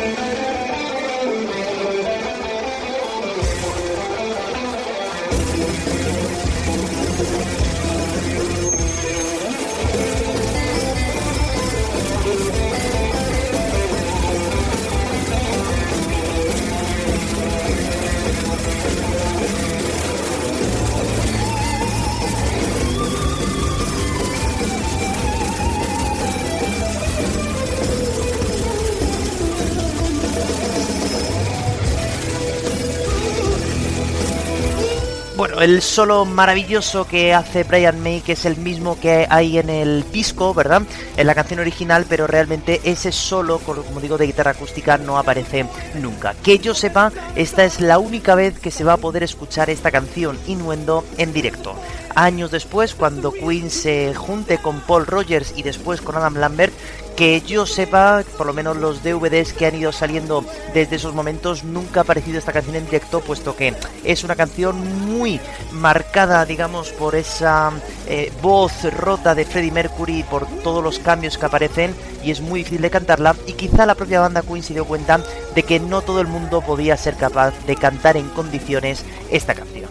[35.62, 40.10] el solo maravilloso que hace Brian May, que es el mismo que hay en el
[40.12, 40.82] disco, ¿verdad?
[41.18, 45.66] En la canción original, pero realmente ese solo, como digo, de guitarra acústica no aparece
[46.00, 46.34] nunca.
[46.44, 49.92] Que yo sepa, esta es la única vez que se va a poder escuchar esta
[49.92, 51.76] canción, Innuendo, en directo.
[52.16, 56.74] Años después, cuando Queen se junte con Paul Rogers y después con Adam Lambert,
[57.16, 61.64] que yo sepa, por lo menos los DVDs que han ido saliendo desde esos momentos,
[61.64, 65.40] nunca ha aparecido esta canción en directo, puesto que es una canción muy
[65.72, 67.72] marcada, digamos, por esa
[68.08, 71.94] eh, voz rota de Freddie Mercury, por todos los cambios que aparecen,
[72.24, 75.22] y es muy difícil de cantarla, y quizá la propia banda Queen se dio cuenta
[75.54, 79.90] de que no todo el mundo podía ser capaz de cantar en condiciones esta canción.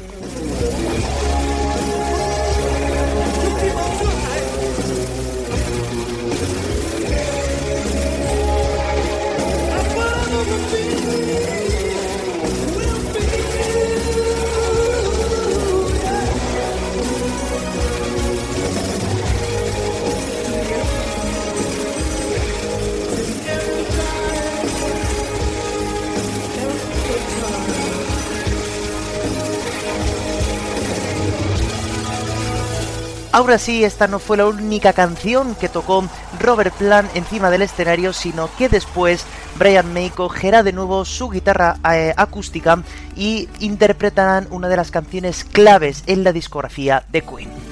[33.41, 36.05] Ahora sí, esta no fue la única canción que tocó
[36.39, 39.25] Robert Plant encima del escenario, sino que después
[39.59, 42.83] Brian May cogerá de nuevo su guitarra eh, acústica
[43.17, 47.70] y interpretarán una de las canciones claves en la discografía de Queen.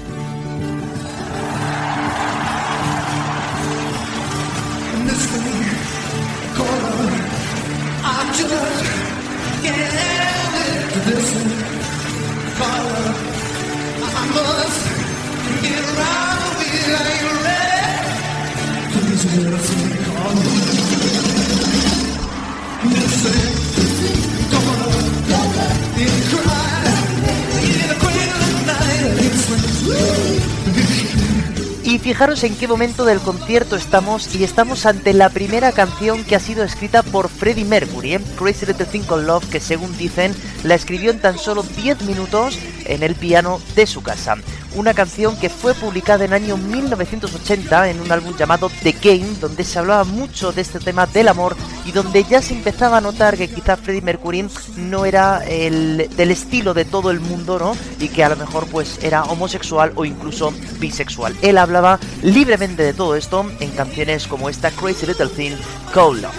[31.98, 36.36] Y fijaros en qué momento del concierto estamos y estamos ante la primera canción que
[36.36, 38.20] ha sido escrita por Freddie Mercury, ¿eh?
[38.38, 40.32] Crazy Little Thing Called Love, que según dicen
[40.62, 44.36] la escribió en tan solo 10 minutos en el piano de su casa
[44.78, 49.26] una canción que fue publicada en el año 1980 en un álbum llamado The Game,
[49.40, 53.00] donde se hablaba mucho de este tema del amor y donde ya se empezaba a
[53.00, 57.76] notar que quizá Freddie Mercury no era el del estilo de todo el mundo, ¿no?
[57.98, 61.36] Y que a lo mejor pues era homosexual o incluso bisexual.
[61.42, 65.56] Él hablaba libremente de todo esto en canciones como esta Crazy Little Thing,
[65.92, 66.34] Cold Love.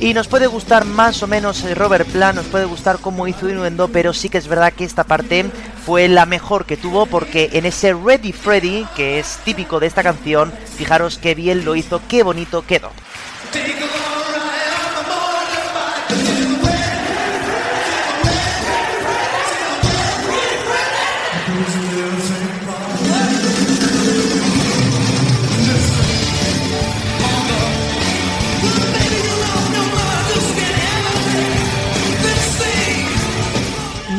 [0.00, 3.50] Y nos puede gustar más o menos eh, Robert Plant, nos puede gustar cómo hizo
[3.50, 5.44] Innuendo, pero sí que es verdad que esta parte
[5.84, 10.02] fue la mejor que tuvo porque en ese Ready Freddy, que es típico de esta
[10.02, 12.90] canción, fijaros qué bien lo hizo, qué bonito quedó.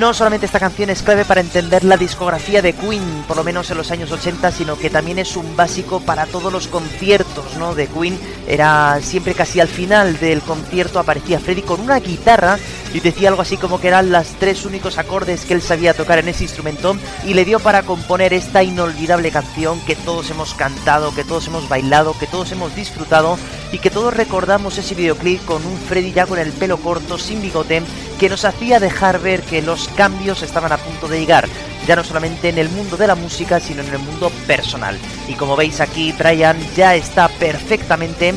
[0.02, 3.70] No solamente esta canción es clave para entender la discografía de Queen, por lo menos
[3.70, 7.76] en los años 80, sino que también es un básico para todos los conciertos ¿no?
[7.76, 8.20] de Queen.
[8.47, 12.58] Era siempre casi al final del concierto aparecía Freddy con una guitarra
[12.95, 16.18] y decía algo así como que eran las tres únicos acordes que él sabía tocar
[16.18, 21.14] en ese instrumento y le dio para componer esta inolvidable canción que todos hemos cantado,
[21.14, 23.38] que todos hemos bailado, que todos hemos disfrutado
[23.72, 27.41] y que todos recordamos ese videoclip con un Freddy ya con el pelo corto, sin
[27.41, 27.84] bigote,
[28.20, 31.47] que nos hacía dejar ver que los cambios estaban a punto de llegar,
[31.87, 34.97] ya no solamente en el mundo de la música, sino en el mundo personal.
[35.27, 38.33] Y como veis aquí, Brian ya está perfectamente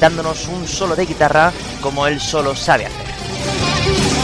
[0.00, 4.23] dándonos un solo de guitarra como él solo sabe hacer.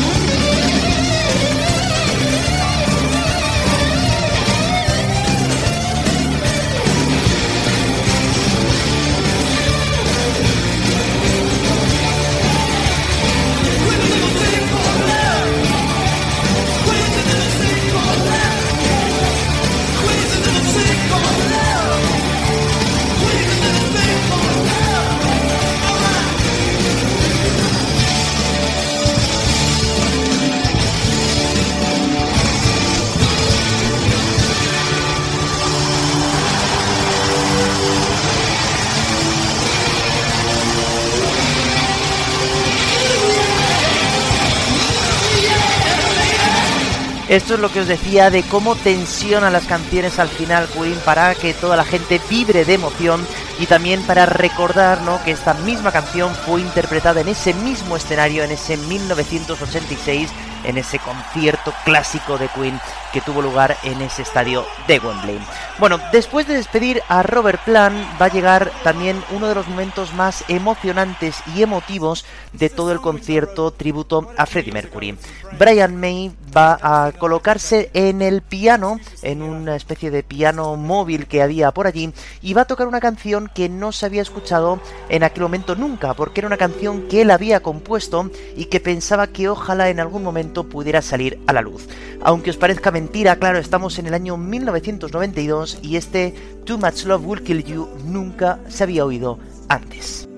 [47.31, 51.33] Esto es lo que os decía de cómo tensiona las canciones al final Queen para
[51.37, 53.24] que toda la gente vibre de emoción
[53.61, 55.22] y también para recordar ¿no?
[55.22, 60.28] que esta misma canción fue interpretada en ese mismo escenario en ese 1986
[60.64, 62.80] en ese concierto clásico de Queen
[63.12, 65.38] que tuvo lugar en ese estadio de Wembley.
[65.78, 70.12] Bueno, después de despedir a Robert Plant va a llegar también uno de los momentos
[70.14, 75.16] más emocionantes y emotivos de todo el concierto tributo a Freddie Mercury.
[75.58, 81.42] Brian May va a colocarse en el piano, en una especie de piano móvil que
[81.42, 85.22] había por allí, y va a tocar una canción que no se había escuchado en
[85.22, 89.48] aquel momento nunca, porque era una canción que él había compuesto y que pensaba que
[89.48, 91.88] ojalá en algún momento pudiera salir a la luz.
[92.22, 96.34] Aunque os parezca mentira, claro, estamos en el año 1992 y este
[96.64, 99.38] Too Much Love Will Kill You nunca se había oído
[99.68, 100.30] antes.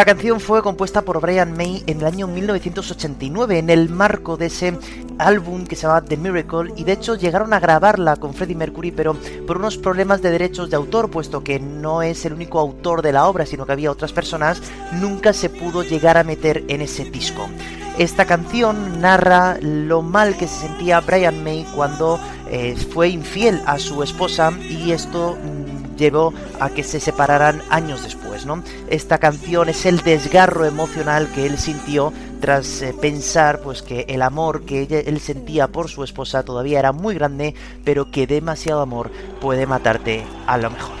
[0.00, 4.46] La canción fue compuesta por Brian May en el año 1989 en el marco de
[4.46, 4.78] ese
[5.18, 8.92] álbum que se llama The Miracle y de hecho llegaron a grabarla con Freddie Mercury
[8.92, 9.14] pero
[9.46, 13.12] por unos problemas de derechos de autor puesto que no es el único autor de
[13.12, 17.04] la obra sino que había otras personas nunca se pudo llegar a meter en ese
[17.04, 17.46] disco.
[17.98, 23.78] Esta canción narra lo mal que se sentía Brian May cuando eh, fue infiel a
[23.78, 25.36] su esposa y esto
[26.00, 28.19] llevó a que se separaran años después,
[28.88, 34.22] Esta canción es el desgarro emocional que él sintió tras eh, pensar pues que el
[34.22, 39.10] amor que él sentía por su esposa todavía era muy grande, pero que demasiado amor
[39.40, 40.99] puede matarte a lo mejor.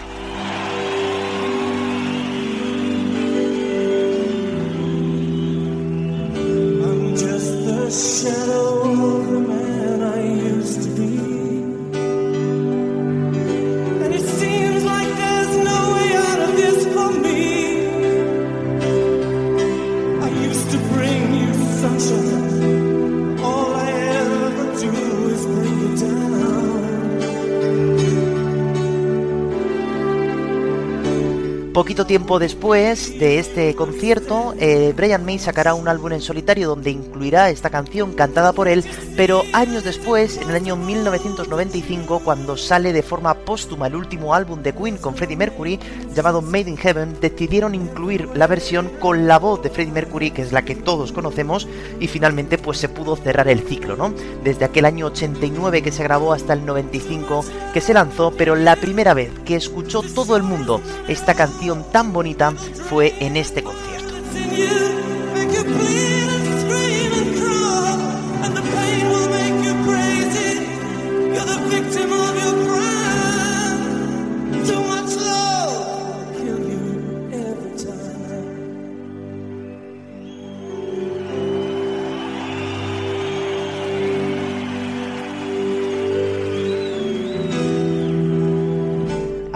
[31.90, 36.92] Poquito tiempo después de este concierto, eh, Brian May sacará un álbum en solitario donde
[36.92, 38.84] incluirá esta canción cantada por él,
[39.16, 44.62] pero años después, en el año 1995, cuando sale de forma póstuma el último álbum
[44.62, 45.80] de Queen con Freddie Mercury,
[46.14, 50.42] llamado Made in Heaven, decidieron incluir la versión con la voz de Freddie Mercury, que
[50.42, 51.66] es la que todos conocemos,
[51.98, 54.14] y finalmente pues se pudo cerrar el ciclo, ¿no?
[54.44, 58.76] Desde aquel año 89 que se grabó hasta el 95 que se lanzó, pero la
[58.76, 62.52] primera vez que escuchó todo el mundo esta canción tan bonita
[62.88, 64.14] fue en este concierto.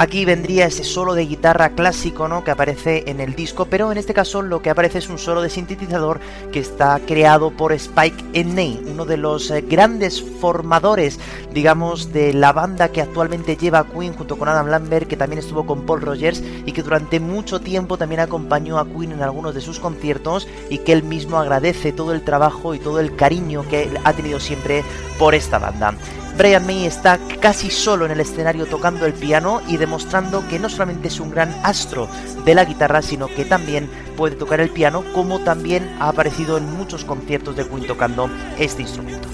[0.05, 2.44] Aquí vendría ese solo de guitarra clásico, ¿no?
[2.44, 5.40] Que aparece en el disco, pero en este caso lo que aparece es un solo
[5.40, 6.20] de sintetizador
[6.52, 11.18] que está creado por Spike Enney, uno de los eh, grandes formadores,
[11.55, 15.38] digamos, de la banda que actualmente lleva a Queen junto con Adam Lambert, que también
[15.38, 19.55] estuvo con Paul Rogers y que durante mucho tiempo también acompañó a Queen en algunos
[19.55, 23.66] de sus conciertos y que él mismo agradece todo el trabajo y todo el cariño
[23.70, 24.84] que ha tenido siempre
[25.18, 25.94] por esta banda.
[26.37, 30.68] Brian May está casi solo en el escenario tocando el piano y demostrando que no
[30.68, 32.09] solamente es un gran astro
[32.45, 36.70] de la guitarra, sino que también puede tocar el piano, como también ha aparecido en
[36.72, 38.28] muchos conciertos de Queen tocando
[38.59, 39.34] este instrumento.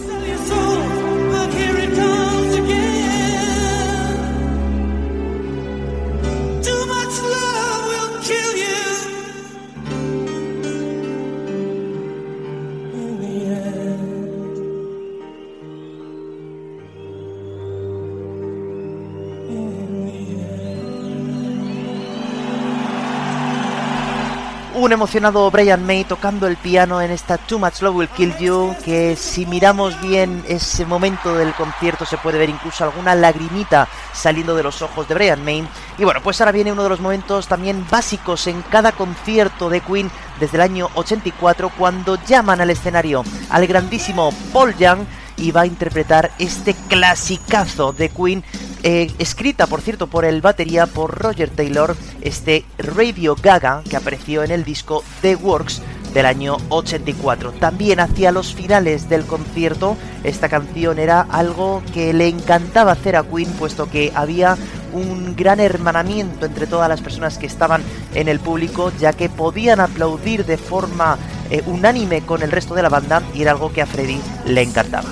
[24.91, 28.75] Un emocionado Brian May tocando el piano en esta Too Much Love Will Kill You,
[28.85, 34.57] que si miramos bien ese momento del concierto se puede ver incluso alguna lagrimita saliendo
[34.57, 35.65] de los ojos de Brian May.
[35.97, 39.81] Y bueno, pues ahora viene uno de los momentos también básicos en cada concierto de
[39.81, 40.11] Queen
[40.41, 45.67] desde el año 84 cuando llaman al escenario al grandísimo Paul Young y va a
[45.67, 48.43] interpretar este clasicazo de Queen
[48.83, 54.43] eh, escrita por cierto por el batería por Roger Taylor, este Radio Gaga que apareció
[54.43, 55.83] en el disco The Works
[56.15, 57.53] del año 84.
[57.53, 63.23] También hacia los finales del concierto, esta canción era algo que le encantaba hacer a
[63.23, 64.57] Queen, puesto que había
[64.93, 67.83] un gran hermanamiento entre todas las personas que estaban
[68.15, 71.17] en el público, ya que podían aplaudir de forma
[71.51, 74.63] eh, unánime con el resto de la banda y era algo que a Freddy le
[74.63, 75.09] encantaba.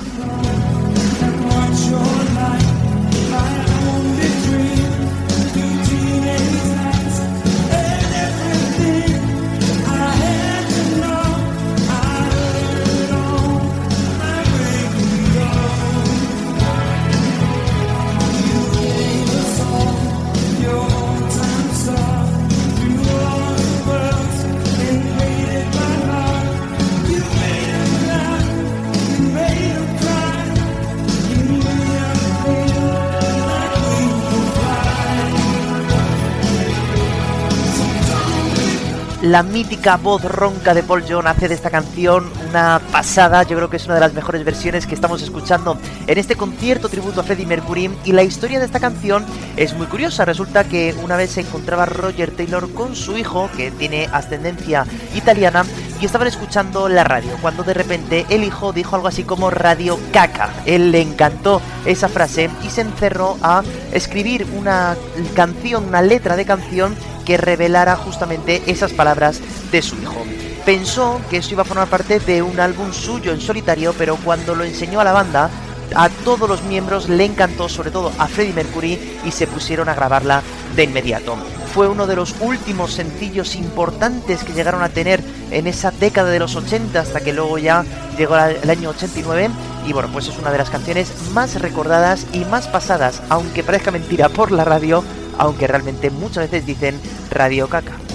[39.29, 43.69] La mítica voz ronca de Paul John hace de esta canción una pasada, yo creo
[43.69, 45.77] que es una de las mejores versiones que estamos escuchando
[46.07, 47.91] en este concierto tributo a Freddie Mercury.
[48.07, 49.27] Y la historia de esta canción
[49.59, 53.71] es muy curiosa, resulta que una vez se encontraba Roger Taylor con su hijo que
[53.71, 55.67] tiene ascendencia italiana
[56.01, 59.99] y estaban escuchando la radio cuando de repente el hijo dijo algo así como radio
[60.11, 64.97] caca, él le encantó esa frase y se encerró a escribir una
[65.35, 66.97] canción, una letra de canción
[67.29, 70.25] que revelara justamente esas palabras de su hijo.
[70.65, 74.55] Pensó que esto iba a formar parte de un álbum suyo en solitario, pero cuando
[74.55, 75.51] lo enseñó a la banda,
[75.95, 79.95] a todos los miembros le encantó, sobre todo a Freddie Mercury, y se pusieron a
[79.95, 80.43] grabarla
[80.75, 81.37] de inmediato.
[81.75, 86.39] Fue uno de los últimos sencillos importantes que llegaron a tener en esa década de
[86.39, 87.85] los 80 hasta que luego ya
[88.17, 89.51] llegó el año 89
[89.87, 93.91] y bueno, pues es una de las canciones más recordadas y más pasadas, aunque parezca
[93.91, 95.05] mentira por la radio,
[95.39, 97.01] aunque realmente muchas veces dicen
[97.31, 98.08] Radio Caca.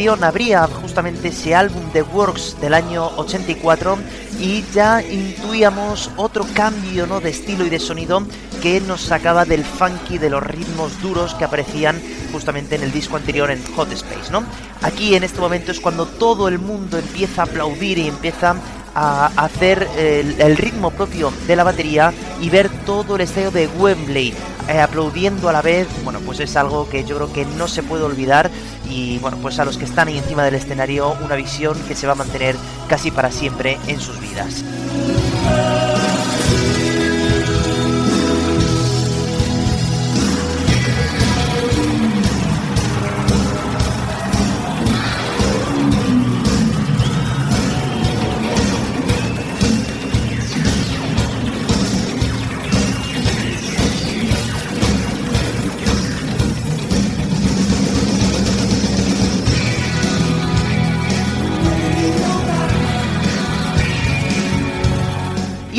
[0.00, 3.98] Canción abría justamente ese álbum The Works del año 84
[4.40, 7.20] y ya intuíamos otro cambio ¿no?
[7.20, 8.22] de estilo y de sonido
[8.62, 12.00] que nos sacaba del funky, de los ritmos duros que aparecían
[12.32, 14.32] justamente en el disco anterior en Hot Space.
[14.32, 14.42] ¿no?
[14.80, 18.56] Aquí en este momento es cuando todo el mundo empieza a aplaudir y empieza
[18.94, 24.34] a hacer el, ritmo propio de la batería y ver todo el estadio de Wembley
[24.68, 27.82] eh, aplaudiendo a la vez, bueno, pues es algo que yo creo que no se
[27.82, 28.50] puede olvidar
[28.90, 32.06] y bueno, pues a los que están ahí encima del escenario una visión que se
[32.06, 32.56] va a mantener
[32.88, 34.64] casi para siempre en sus vidas.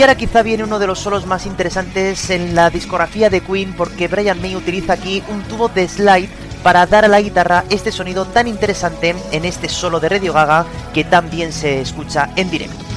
[0.02, 3.76] Y ahora quizá viene uno de los solos más interesantes en la discografía de Queen
[3.78, 6.28] porque Brian May utiliza aquí un tubo de slide
[6.64, 10.66] para dar a la guitarra este sonido tan interesante en este solo de Radio Gaga
[10.92, 12.91] que también se escucha en directo.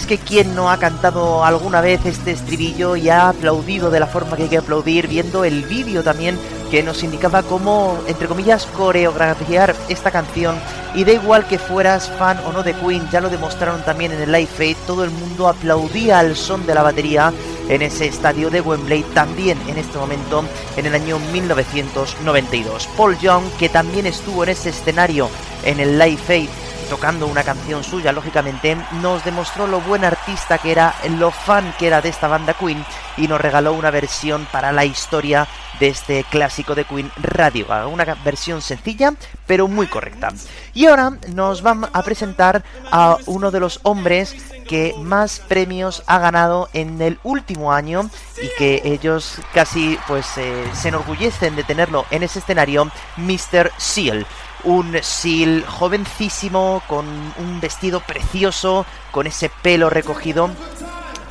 [0.00, 4.06] Es que quien no ha cantado alguna vez este estribillo y ha aplaudido de la
[4.06, 6.38] forma que hay que aplaudir, viendo el vídeo también
[6.70, 10.56] que nos indicaba cómo, entre comillas, coreografiar esta canción.
[10.94, 14.22] Y da igual que fueras fan o no de Queen, ya lo demostraron también en
[14.22, 17.30] el Live Aid, todo el mundo aplaudía al son de la batería
[17.68, 20.44] en ese estadio de Wembley, también en este momento,
[20.78, 22.88] en el año 1992.
[22.96, 25.28] Paul Young, que también estuvo en ese escenario
[25.62, 26.48] en el Live Aid
[26.90, 31.86] tocando una canción suya, lógicamente, nos demostró lo buen artista que era, lo fan que
[31.86, 32.84] era de esta banda Queen
[33.16, 35.46] y nos regaló una versión para la historia
[35.78, 39.14] de este clásico de Queen Radio, una versión sencilla
[39.46, 40.30] pero muy correcta.
[40.74, 44.34] Y ahora nos van a presentar a uno de los hombres
[44.66, 48.10] que más premios ha ganado en el último año
[48.42, 53.70] y que ellos casi pues eh, se enorgullecen de tenerlo en ese escenario, Mr.
[53.78, 54.26] Seal
[54.64, 60.50] un Seal jovencísimo, con un vestido precioso, con ese pelo recogido,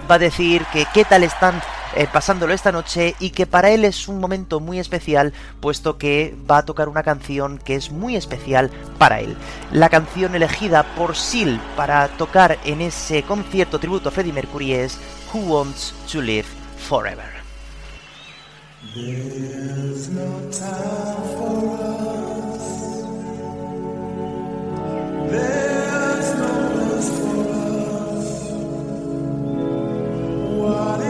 [0.09, 1.61] va a decir que qué tal están
[1.95, 6.35] eh, pasándolo esta noche y que para él es un momento muy especial puesto que
[6.49, 9.35] va a tocar una canción que es muy especial para él.
[9.71, 14.99] La canción elegida por Seal para tocar en ese concierto tributo a Freddie Mercury es
[15.33, 16.47] Who Wants to Live
[16.87, 17.39] Forever.
[25.31, 26.51] There's no
[26.89, 27.49] rest for
[28.17, 28.29] us.
[30.59, 31.01] What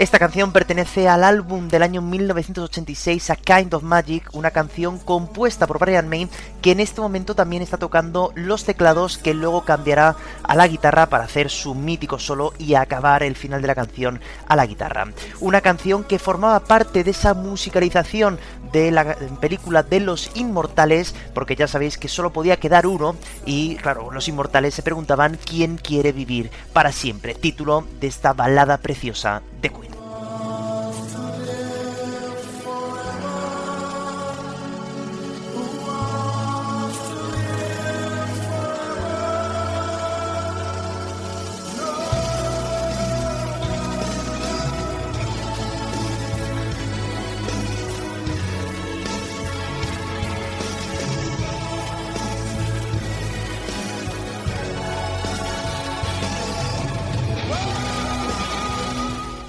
[0.00, 5.66] Esta canción pertenece al álbum del año 1986 A Kind of Magic, una canción compuesta
[5.66, 6.26] por Brian May
[6.62, 11.10] que en este momento también está tocando los teclados que luego cambiará a la guitarra
[11.10, 15.08] para hacer su mítico solo y acabar el final de la canción a la guitarra.
[15.38, 18.38] Una canción que formaba parte de esa musicalización
[18.72, 23.76] de la película de los inmortales, porque ya sabéis que solo podía quedar uno y
[23.76, 29.42] claro, los inmortales se preguntaban quién quiere vivir para siempre, título de esta balada preciosa
[29.60, 29.89] de Queen.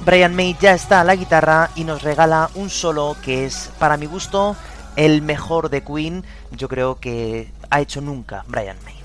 [0.04, 3.98] Brian May ya está a la guitarra y nos regala un solo que es, para
[3.98, 4.56] mi gusto,
[4.96, 6.24] el mejor de Queen.
[6.52, 9.01] Yo creo que ha hecho nunca Brian May.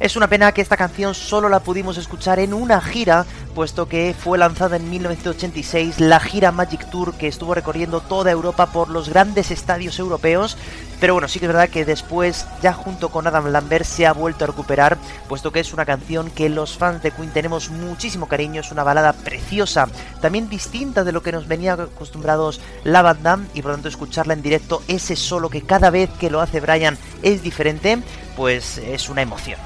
[0.00, 4.14] Es una pena que esta canción solo la pudimos escuchar en una gira, puesto que
[4.18, 9.10] fue lanzada en 1986, la gira Magic Tour que estuvo recorriendo toda Europa por los
[9.10, 10.56] grandes estadios europeos.
[11.00, 14.14] Pero bueno, sí que es verdad que después, ya junto con Adam Lambert, se ha
[14.14, 14.96] vuelto a recuperar,
[15.28, 18.84] puesto que es una canción que los fans de Queen tenemos muchísimo cariño, es una
[18.84, 19.86] balada preciosa,
[20.22, 24.32] también distinta de lo que nos venía acostumbrados la banda, y por lo tanto escucharla
[24.32, 27.98] en directo, ese solo que cada vez que lo hace Brian es diferente,
[28.34, 29.58] pues es una emoción.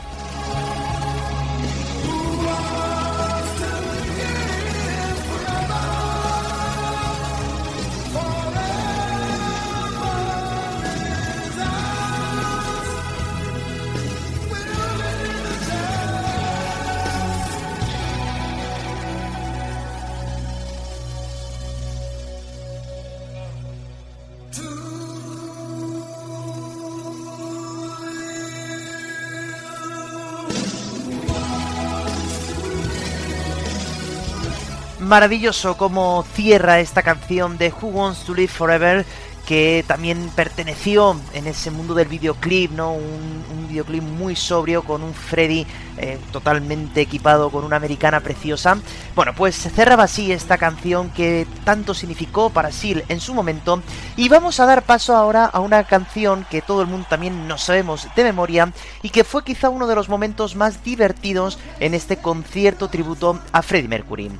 [35.04, 39.04] Maravilloso cómo cierra esta canción de Who Wants to Live Forever
[39.46, 42.92] que también perteneció en ese mundo del videoclip, ¿no?
[42.94, 43.34] Un,
[43.68, 45.66] videoclip muy sobrio con un Freddy
[45.96, 48.78] eh, totalmente equipado con una americana preciosa.
[49.16, 53.82] Bueno, pues se cerraba así esta canción que tanto significó para Seal en su momento.
[54.16, 57.62] Y vamos a dar paso ahora a una canción que todo el mundo también nos
[57.64, 58.72] sabemos de memoria
[59.02, 63.62] y que fue quizá uno de los momentos más divertidos en este concierto tributo a
[63.62, 64.30] Freddie Mercury.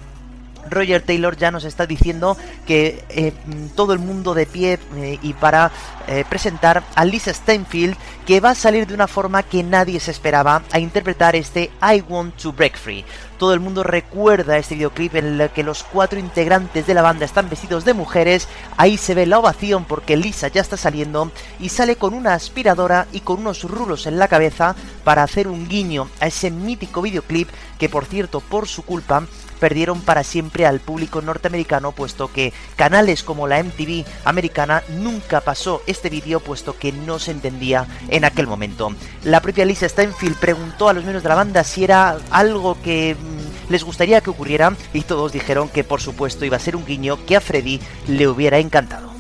[0.71, 2.37] Roger Taylor ya nos está diciendo
[2.67, 3.33] que eh,
[3.75, 5.71] todo el mundo de pie eh, y para
[6.07, 7.97] eh, presentar a Lisa Steinfield
[8.27, 12.03] que va a salir de una forma que nadie se esperaba a interpretar este I
[12.09, 13.05] Want to Break Free.
[13.39, 17.25] Todo el mundo recuerda este videoclip en el que los cuatro integrantes de la banda
[17.25, 18.49] están vestidos de mujeres.
[18.77, 23.07] Ahí se ve la ovación porque Lisa ya está saliendo y sale con una aspiradora
[23.13, 27.49] y con unos rulos en la cabeza para hacer un guiño a ese mítico videoclip
[27.79, 29.25] que por cierto por su culpa
[29.65, 35.81] perdieron para siempre al público norteamericano, puesto que canales como la MTV americana nunca pasó
[35.87, 38.95] este vídeo, puesto que no se entendía en aquel momento.
[39.23, 43.17] La propia Lisa Steinfield preguntó a los miembros de la banda si era algo que
[43.19, 46.85] mm, les gustaría que ocurriera y todos dijeron que por supuesto iba a ser un
[46.85, 49.14] guiño que a Freddy le hubiera encantado.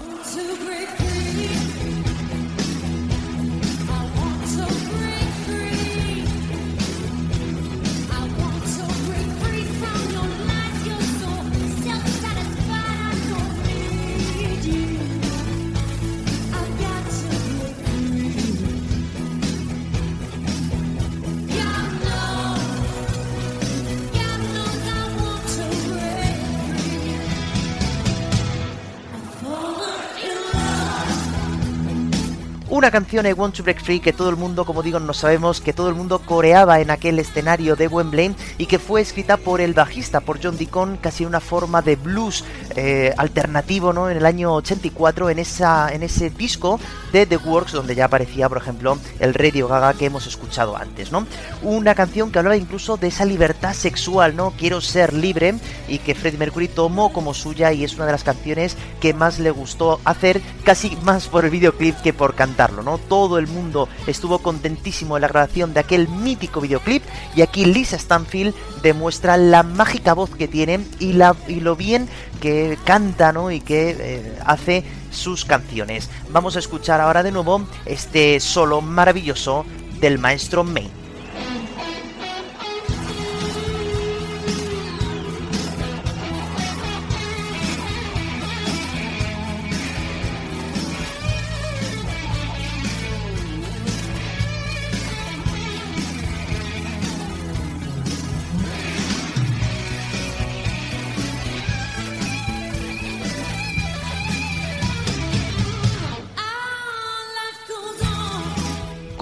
[32.84, 35.62] Una canción I Want to Break Free que todo el mundo, como digo, no sabemos,
[35.62, 39.62] que todo el mundo coreaba en aquel escenario de Wembley y que fue escrita por
[39.62, 42.44] el bajista, por John Deacon, casi una forma de blues
[42.76, 44.10] eh, alternativo, ¿no?
[44.10, 46.78] En el año 84, en, esa, en ese disco
[47.10, 51.10] de The Works, donde ya aparecía, por ejemplo, el Radio Gaga que hemos escuchado antes,
[51.10, 51.26] ¿no?
[51.62, 54.50] Una canción que hablaba incluso de esa libertad sexual, ¿no?
[54.58, 55.54] Quiero ser libre
[55.88, 59.38] y que Freddie Mercury tomó como suya y es una de las canciones que más
[59.38, 62.34] le gustó hacer, casi más por el videoclip que por
[62.82, 62.98] ¿no?
[62.98, 67.02] Todo el mundo estuvo contentísimo en la grabación de aquel mítico videoclip
[67.34, 72.08] y aquí Lisa Stanfield demuestra la mágica voz que tiene y, la, y lo bien
[72.40, 73.50] que canta, ¿no?
[73.50, 76.10] Y que eh, hace sus canciones.
[76.30, 79.64] Vamos a escuchar ahora de nuevo este solo maravilloso
[80.00, 81.03] del maestro Main.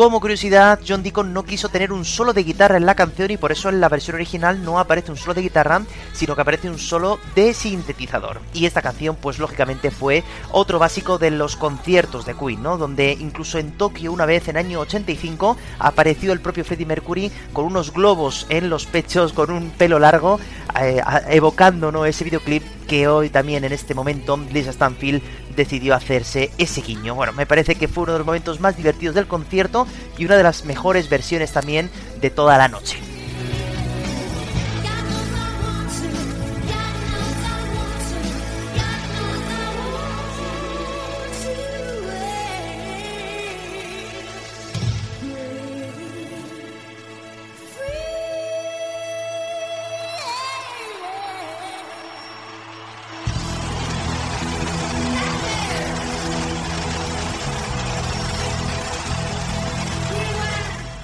[0.02, 3.36] Como curiosidad, John Deacon no quiso tener un solo de guitarra en la canción y
[3.36, 6.68] por eso en la versión original no aparece un solo de guitarra, sino que aparece
[6.68, 8.40] un solo de sintetizador.
[8.52, 12.78] Y esta canción, pues lógicamente fue otro básico de los conciertos de Queen, ¿no?
[12.78, 17.66] Donde incluso en Tokio una vez en año 85 apareció el propio Freddie Mercury con
[17.66, 20.40] unos globos en los pechos, con un pelo largo,
[20.80, 22.06] eh, evocando ¿no?
[22.06, 25.22] ese videoclip que hoy también en este momento Lisa Stanfield
[25.54, 27.14] decidió hacerse ese guiño.
[27.14, 29.86] Bueno, me parece que fue uno de los momentos más divertidos del concierto
[30.18, 33.11] y una de las mejores versiones también de toda la noche.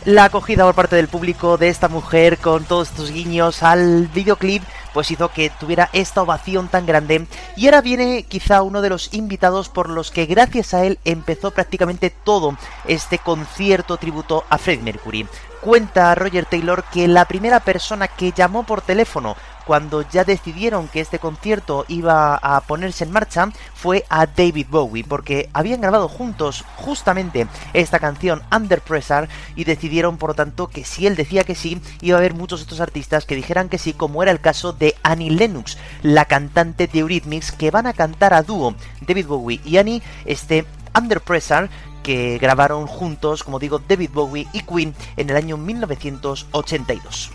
[0.09, 4.63] La acogida por parte del público de esta mujer con todos estos guiños al videoclip
[4.95, 7.27] pues hizo que tuviera esta ovación tan grande
[7.57, 11.51] y ahora viene quizá uno de los invitados por los que gracias a él empezó
[11.51, 12.57] prácticamente todo
[12.87, 15.27] este concierto tributo a Freddie Mercury.
[15.61, 19.37] Cuenta Roger Taylor que la primera persona que llamó por teléfono
[19.69, 25.05] cuando ya decidieron que este concierto iba a ponerse en marcha fue a David Bowie,
[25.05, 30.87] porque habían grabado juntos justamente esta canción Under Pressure y decidieron por lo tanto que
[30.87, 33.93] si él decía que sí, iba a haber muchos otros artistas que dijeran que sí,
[33.93, 38.33] como era el caso de Annie Lennox, la cantante de Eurythmics, que van a cantar
[38.33, 40.65] a dúo David Bowie y Annie este
[40.99, 41.69] Under Pressure
[42.03, 47.33] que grabaron juntos, como digo, David Bowie y Queen en el año 1982.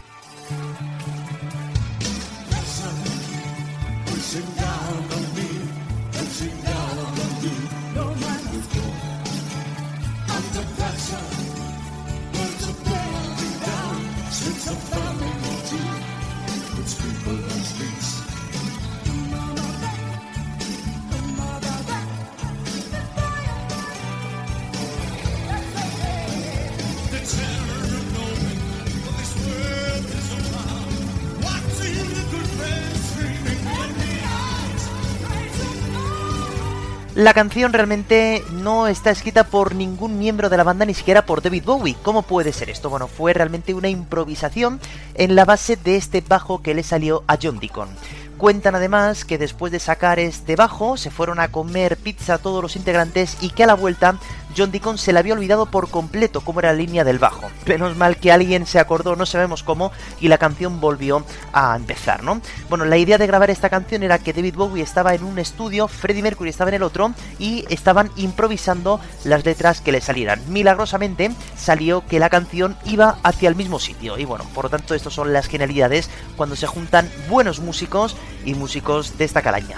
[14.65, 15.32] It's a family.
[37.15, 41.43] La canción realmente no está escrita por ningún miembro de la banda, ni siquiera por
[41.43, 41.95] David Bowie.
[42.01, 42.89] ¿Cómo puede ser esto?
[42.89, 44.79] Bueno, fue realmente una improvisación
[45.13, 47.89] en la base de este bajo que le salió a John Deacon.
[48.39, 52.75] Cuentan además que después de sacar este bajo se fueron a comer pizza todos los
[52.75, 54.15] integrantes y que a la vuelta
[54.55, 57.49] John Deacon se le había olvidado por completo cómo era la línea del bajo.
[57.65, 62.23] Menos mal que alguien se acordó, no sabemos cómo, y la canción volvió a empezar,
[62.23, 62.41] ¿no?
[62.69, 65.87] Bueno, la idea de grabar esta canción era que David Bowie estaba en un estudio,
[65.87, 70.41] Freddie Mercury estaba en el otro, y estaban improvisando las letras que le salieran.
[70.47, 74.95] Milagrosamente salió que la canción iba hacia el mismo sitio, y bueno, por lo tanto,
[74.95, 78.15] estas son las genialidades cuando se juntan buenos músicos
[78.45, 79.77] y músicos de esta calaña.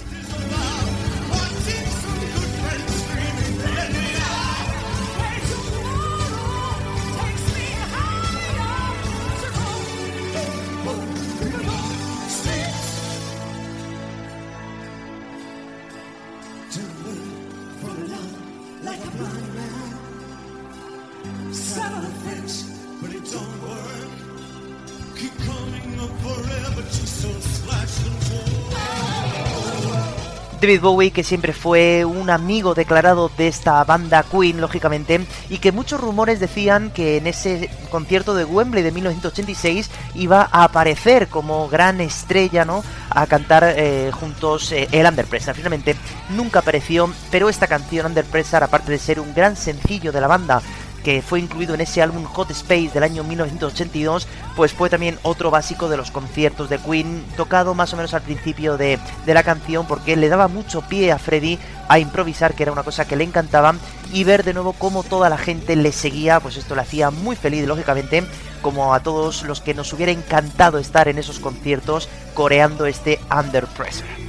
[30.66, 35.72] David Bowie, que siempre fue un amigo declarado de esta banda Queen, lógicamente, y que
[35.72, 41.70] muchos rumores decían que en ese concierto de Wembley de 1986 iba a aparecer como
[41.70, 42.84] gran estrella, ¿no?
[43.12, 45.54] A cantar eh, juntos eh, el Under Pressure.
[45.54, 45.96] Finalmente
[46.30, 50.28] nunca apareció, pero esta canción Under Pressure, aparte de ser un gran sencillo de la
[50.28, 50.64] banda,
[51.06, 55.52] que fue incluido en ese álbum Hot Space del año 1982, pues fue también otro
[55.52, 59.86] básico de los conciertos de Queen, tocado más o menos al principio de, la canción,
[59.86, 61.60] porque le daba mucho pie a Freddy
[61.90, 63.76] a improvisar, que era una cosa que le encantaba,
[64.12, 67.36] y ver de nuevo cómo toda la gente le seguía, pues esto le hacía muy
[67.36, 68.24] feliz, lógicamente,
[68.64, 73.68] como a todos los que nos hubiera encantado estar en esos conciertos coreando este Under
[73.68, 74.25] Pressure.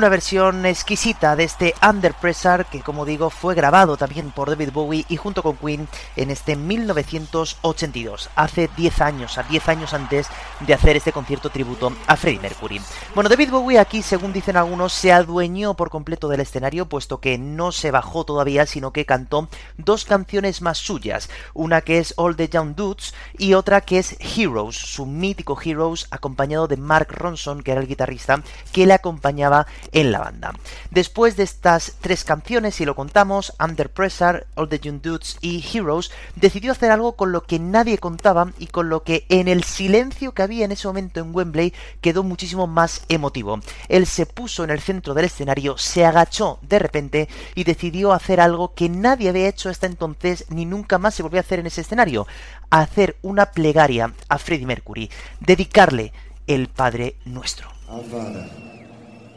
[0.00, 4.70] Una versión exquisita de este Under Pressure que como digo fue grabado también por David
[4.72, 5.86] Bowie y junto con Queen
[6.16, 10.28] en este 1982, hace 10 años, a 10 años antes
[10.60, 12.80] de hacer este concierto tributo a Freddie Mercury.
[13.14, 17.36] Bueno, David Bowie aquí, según dicen algunos, se adueñó por completo del escenario puesto que
[17.36, 22.36] no se bajó todavía, sino que cantó dos canciones más suyas, una que es All
[22.36, 27.62] the Young Dudes y otra que es Heroes, su mítico Heroes acompañado de Mark Ronson,
[27.62, 30.54] que era el guitarrista que le acompañaba en la banda.
[30.90, 35.64] Después de estas tres canciones, si lo contamos, Under Pressure, All the Young Dudes y
[35.72, 39.64] Heroes, decidió hacer algo con lo que nadie contaba y con lo que en el
[39.64, 43.60] silencio que había en ese momento en Wembley quedó muchísimo más emotivo.
[43.88, 48.40] Él se puso en el centro del escenario, se agachó de repente y decidió hacer
[48.40, 51.66] algo que nadie había hecho hasta entonces ni nunca más se volvió a hacer en
[51.66, 52.26] ese escenario,
[52.70, 55.10] hacer una plegaria a Freddie Mercury,
[55.40, 56.12] dedicarle
[56.46, 57.68] el Padre Nuestro.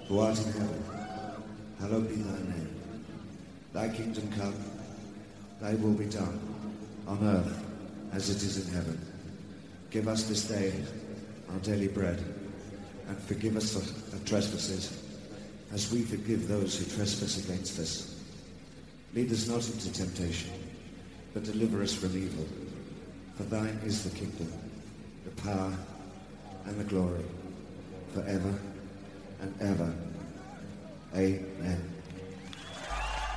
[0.07, 0.83] Who art in heaven,
[1.79, 2.75] hallowed be thy name.
[3.71, 4.55] Thy kingdom come,
[5.61, 6.39] thy will be done,
[7.07, 7.65] on earth
[8.11, 8.99] as it is in heaven.
[9.91, 10.73] Give us this day
[11.51, 12.21] our daily bread,
[13.07, 15.01] and forgive us our trespasses,
[15.71, 18.21] as we forgive those who trespass against us.
[19.13, 20.51] Lead us not into temptation,
[21.33, 22.45] but deliver us from evil.
[23.35, 24.51] For thine is the kingdom,
[25.25, 25.73] the power,
[26.65, 27.25] and the glory,
[28.13, 28.53] forever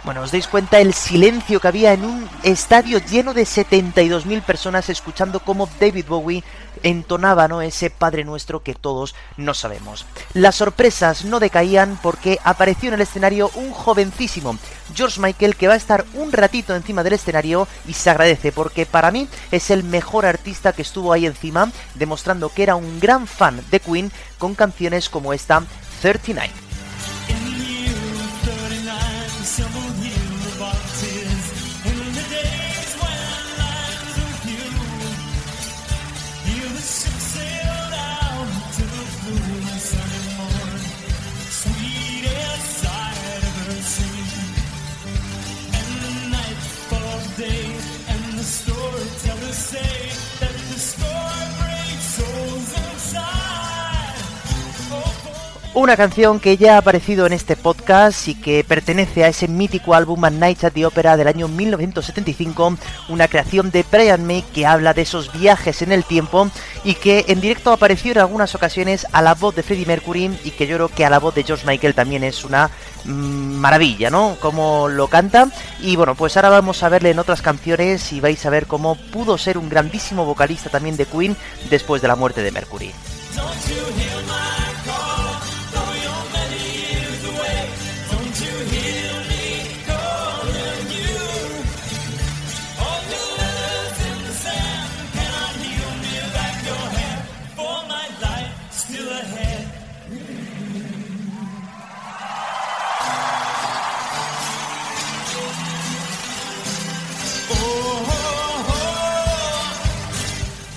[0.06, 4.88] Bueno, os dais cuenta el silencio que había en un estadio lleno de 72.000 personas
[4.88, 6.44] escuchando cómo David Bowie
[6.84, 10.06] entonaba ese Padre Nuestro que todos no sabemos.
[10.32, 14.56] Las sorpresas no decaían porque apareció en el escenario un jovencísimo
[14.94, 18.86] George Michael que va a estar un ratito encima del escenario y se agradece porque
[18.86, 23.26] para mí es el mejor artista que estuvo ahí encima, demostrando que era un gran
[23.26, 25.64] fan de Queen con canciones como esta
[26.02, 26.50] 39.
[55.76, 59.92] Una canción que ya ha aparecido en este podcast y que pertenece a ese mítico
[59.92, 62.78] álbum A Night at the Opera del año 1975,
[63.10, 66.48] una creación de Brian May que habla de esos viajes en el tiempo
[66.82, 70.52] y que en directo apareció en algunas ocasiones a la voz de Freddie Mercury y
[70.52, 72.70] que yo creo que a la voz de George Michael también es una
[73.04, 74.38] mm, maravilla, ¿no?
[74.40, 75.48] Como lo canta
[75.82, 78.94] y bueno, pues ahora vamos a verle en otras canciones y vais a ver cómo
[78.94, 81.36] pudo ser un grandísimo vocalista también de Queen
[81.68, 82.94] después de la muerte de Mercury.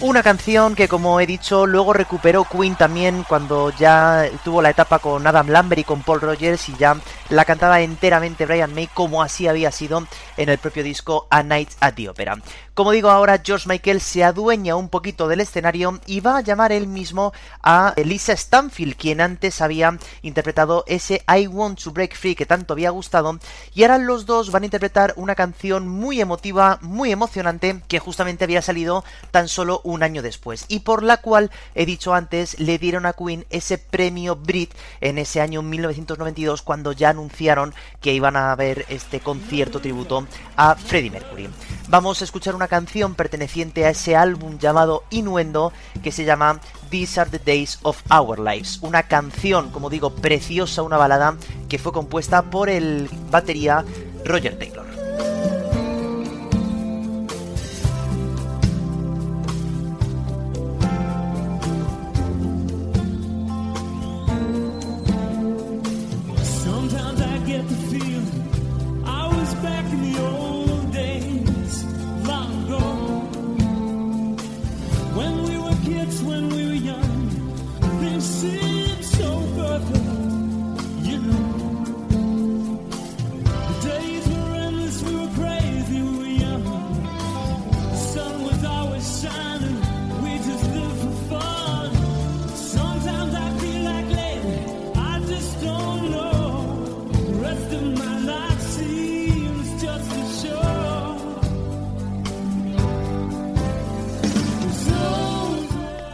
[0.01, 4.99] Una canción que, como he dicho, luego recuperó Queen también cuando ya tuvo la etapa
[4.99, 6.95] con Adam Lambert y con Paul Rogers y ya
[7.27, 10.07] la cantaba enteramente Brian May como así había sido
[10.37, 12.37] en el propio disco A Night at the Opera.
[12.73, 16.71] Como digo ahora, George Michael se adueña un poquito del escenario y va a llamar
[16.71, 22.35] él mismo a Lisa Stanfield, quien antes había interpretado ese I Want to Break Free
[22.35, 23.37] que tanto había gustado,
[23.73, 28.45] y ahora los dos van a interpretar una canción muy emotiva, muy emocionante, que justamente
[28.45, 32.77] había salido tan solo un año después, y por la cual, he dicho antes, le
[32.77, 38.35] dieron a Queen ese premio Brit en ese año 1992, cuando ya anunciaron que iban
[38.35, 40.25] a ver este concierto tributo
[40.55, 41.49] a Freddie Mercury.
[41.89, 46.59] Vamos a escuchar una canción perteneciente a ese álbum llamado Innuendo que se llama
[46.91, 48.77] These Are the Days of Our Lives.
[48.83, 51.35] Una canción, como digo, preciosa, una balada
[51.67, 53.83] que fue compuesta por el batería
[54.23, 54.88] Roger Taylor.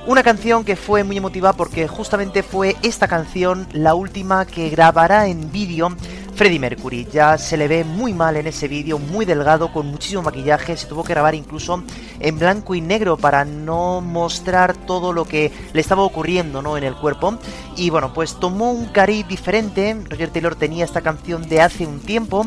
[0.07, 5.25] Una canción que fue muy emotiva porque justamente fue esta canción la última que grabará
[5.25, 5.89] en vídeo
[6.35, 7.07] Freddie Mercury.
[7.11, 10.77] Ya se le ve muy mal en ese vídeo, muy delgado, con muchísimo maquillaje.
[10.77, 11.83] Se tuvo que grabar incluso
[12.19, 16.77] en blanco y negro para no mostrar todo lo que le estaba ocurriendo ¿no?
[16.77, 17.39] en el cuerpo.
[17.75, 19.97] Y bueno, pues tomó un cariz diferente.
[20.07, 22.45] Roger Taylor tenía esta canción de hace un tiempo.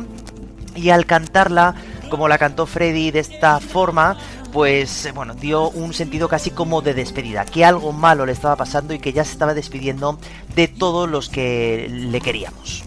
[0.76, 1.74] Y al cantarla,
[2.08, 4.16] como la cantó Freddie de esta forma,
[4.52, 8.94] pues bueno, dio un sentido casi como de despedida, que algo malo le estaba pasando
[8.94, 10.18] y que ya se estaba despidiendo
[10.54, 12.84] de todos los que le queríamos.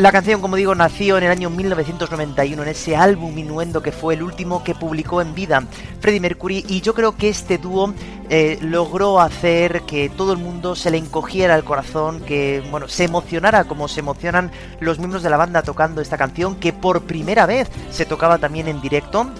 [0.00, 4.14] La canción, como digo, nació en el año 1991 en ese álbum Innuendo que fue
[4.14, 5.62] el último que publicó en vida.
[6.00, 7.92] Freddie Mercury y yo creo que este dúo
[8.30, 13.04] eh, logró hacer que todo el mundo se le encogiera el corazón, que bueno, se
[13.04, 14.50] emocionara como se emocionan
[14.80, 18.68] los miembros de la banda tocando esta canción que por primera vez se tocaba también
[18.68, 19.30] en directo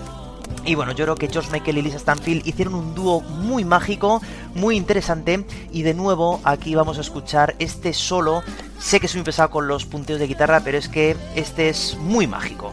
[0.64, 4.20] y bueno, yo creo que George Michael y Lisa Stanfield hicieron un dúo muy mágico,
[4.54, 5.46] muy interesante.
[5.72, 8.42] Y de nuevo, aquí vamos a escuchar este solo.
[8.78, 11.96] Sé que soy muy pesado con los punteos de guitarra, pero es que este es
[11.98, 12.72] muy mágico.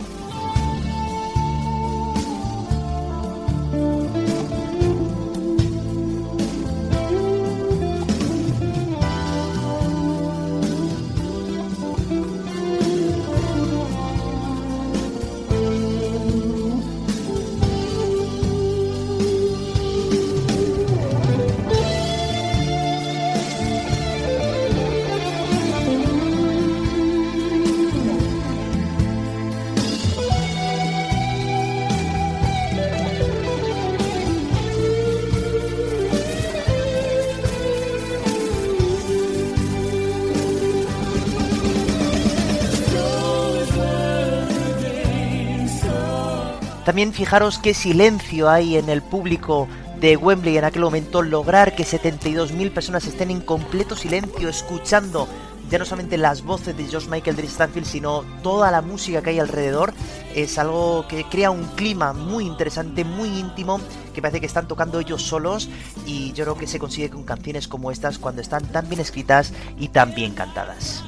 [46.98, 49.68] También fijaros qué silencio hay en el público
[50.00, 55.28] de Wembley en aquel momento, lograr que 72.000 personas estén en completo silencio escuchando
[55.70, 59.30] ya no solamente las voces de Josh Michael de Stanfield, sino toda la música que
[59.30, 59.94] hay alrededor,
[60.34, 63.80] es algo que crea un clima muy interesante, muy íntimo,
[64.16, 65.70] que parece que están tocando ellos solos
[66.08, 69.54] y yo creo que se consigue con canciones como estas cuando están tan bien escritas
[69.78, 71.04] y tan bien cantadas.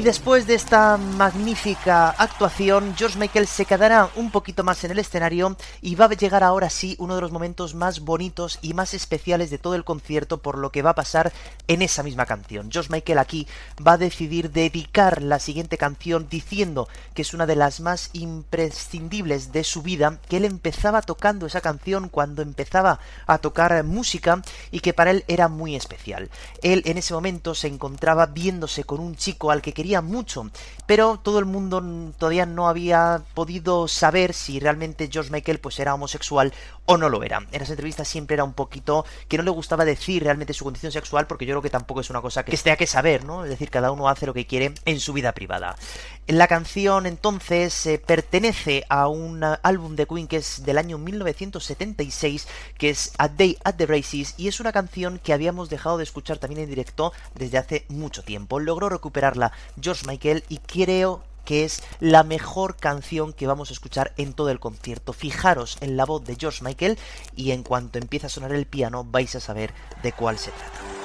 [0.00, 4.98] Y después de esta magnífica actuación, George Michael se quedará un poquito más en el
[4.98, 8.94] escenario y va a llegar ahora sí uno de los momentos más bonitos y más
[8.94, 11.34] especiales de todo el concierto por lo que va a pasar
[11.68, 12.70] en esa misma canción.
[12.72, 13.46] George Michael aquí
[13.86, 19.52] va a decidir dedicar la siguiente canción diciendo que es una de las más imprescindibles
[19.52, 24.40] de su vida, que él empezaba tocando esa canción cuando empezaba a tocar música
[24.70, 26.30] y que para él era muy especial.
[26.62, 30.50] Él en ese momento se encontraba viéndose con un chico al que quería mucho,
[30.86, 31.82] pero todo el mundo
[32.16, 36.52] todavía no había podido saber si realmente George Michael pues era homosexual
[36.86, 37.38] o no lo era.
[37.50, 40.92] En las entrevistas siempre era un poquito que no le gustaba decir realmente su condición
[40.92, 43.44] sexual porque yo creo que tampoco es una cosa que esté a que saber, ¿no?
[43.44, 45.76] Es decir, cada uno hace lo que quiere en su vida privada.
[46.26, 52.46] La canción entonces eh, pertenece a un álbum de Queen que es del año 1976,
[52.78, 56.04] que es A Day at the Races, y es una canción que habíamos dejado de
[56.04, 58.60] escuchar también en directo desde hace mucho tiempo.
[58.60, 64.12] Logró recuperarla George Michael y creo que es la mejor canción que vamos a escuchar
[64.16, 65.12] en todo el concierto.
[65.12, 66.98] Fijaros en la voz de George Michael
[67.34, 70.99] y en cuanto empieza a sonar el piano vais a saber de cuál se trata.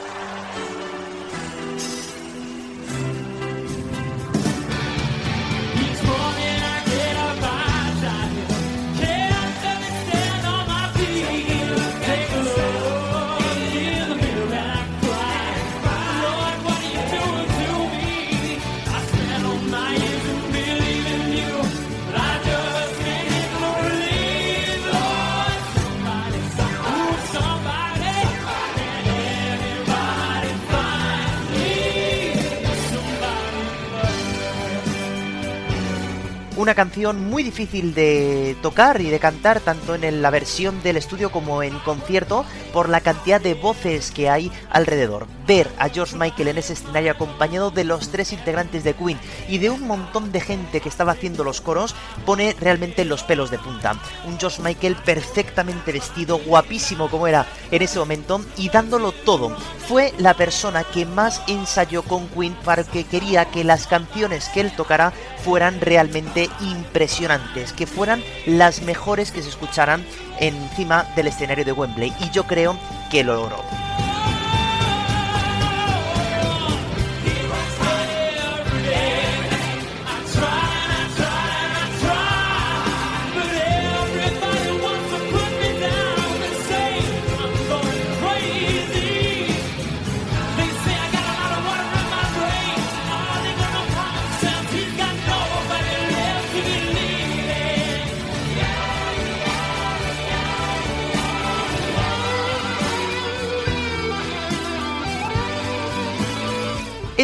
[36.66, 41.32] Una canción muy difícil de tocar y de cantar tanto en la versión del estudio
[41.32, 42.44] como en concierto
[42.74, 45.28] por la cantidad de voces que hay alrededor.
[45.46, 49.60] Ver a George Michael en ese escenario acompañado de los tres integrantes de Queen y
[49.60, 51.94] de un montón de gente que estaba haciendo los coros
[52.26, 53.94] pone realmente los pelos de punta.
[54.26, 59.56] Un George Michael perfectamente vestido, guapísimo como era en ese momento y dándolo todo.
[59.88, 64.62] Fue la persona que más ensayó con Queen para que quería que las canciones que
[64.62, 65.14] él tocara
[65.44, 70.06] fueran realmente impresionantes, que fueran las mejores que se escucharan
[70.40, 72.14] encima del escenario de Wembley.
[72.20, 72.78] Y yo creo
[73.10, 73.64] que lo logró.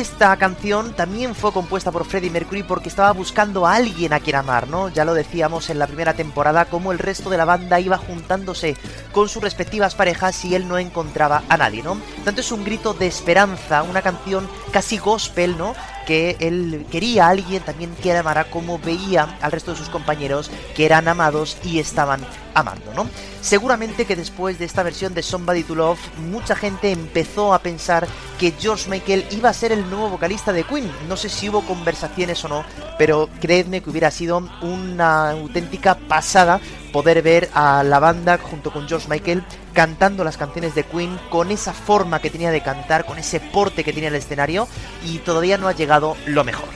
[0.01, 4.35] Esta canción también fue compuesta por Freddie Mercury porque estaba buscando a alguien a quien
[4.35, 4.89] amar, ¿no?
[4.89, 8.75] Ya lo decíamos en la primera temporada, como el resto de la banda iba juntándose
[9.11, 12.01] con sus respectivas parejas y él no encontraba a nadie, ¿no?
[12.25, 15.75] Tanto es un grito de esperanza, una canción casi gospel, ¿no?
[16.07, 20.49] que él quería a alguien también que amara como veía al resto de sus compañeros
[20.75, 23.09] que eran amados y estaban amando, ¿no?
[23.41, 28.07] Seguramente que después de esta versión de Somebody to Love, mucha gente empezó a pensar
[28.39, 30.91] que George Michael iba a ser el nuevo vocalista de Queen.
[31.07, 32.63] No sé si hubo conversaciones o no,
[32.97, 36.59] pero creedme que hubiera sido una auténtica pasada
[36.91, 41.51] poder ver a la banda junto con George Michael cantando las canciones de Queen con
[41.51, 44.67] esa forma que tenía de cantar, con ese porte que tenía en el escenario
[45.05, 46.69] y todavía no ha llegado lo mejor.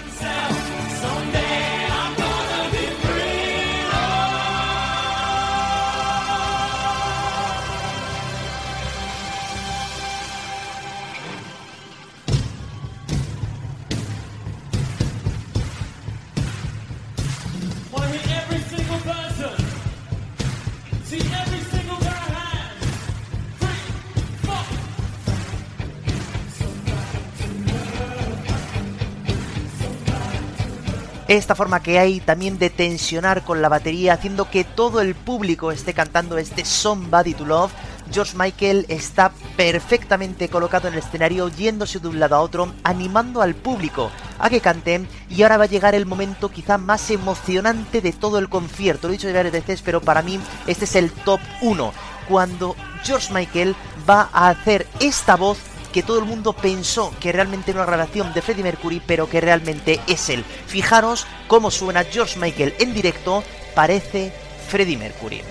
[31.27, 35.72] Esta forma que hay también de tensionar con la batería, haciendo que todo el público
[35.72, 37.72] esté cantando este Somebody to Love.
[38.11, 43.41] George Michael está perfectamente colocado en el escenario, yéndose de un lado a otro, animando
[43.41, 45.07] al público a que canten.
[45.27, 49.07] Y ahora va a llegar el momento quizá más emocionante de todo el concierto.
[49.07, 51.91] Lo he dicho varias veces, pero para mí este es el top 1.
[52.30, 53.76] Cuando George Michael
[54.07, 55.57] va a hacer esta voz
[55.96, 59.40] que todo el mundo pensó que realmente era una grabación de Freddie Mercury, pero que
[59.40, 60.44] realmente es él.
[60.68, 64.34] Fijaros cómo suena George Michael en directo, parece
[64.68, 65.42] Freddie Mercury.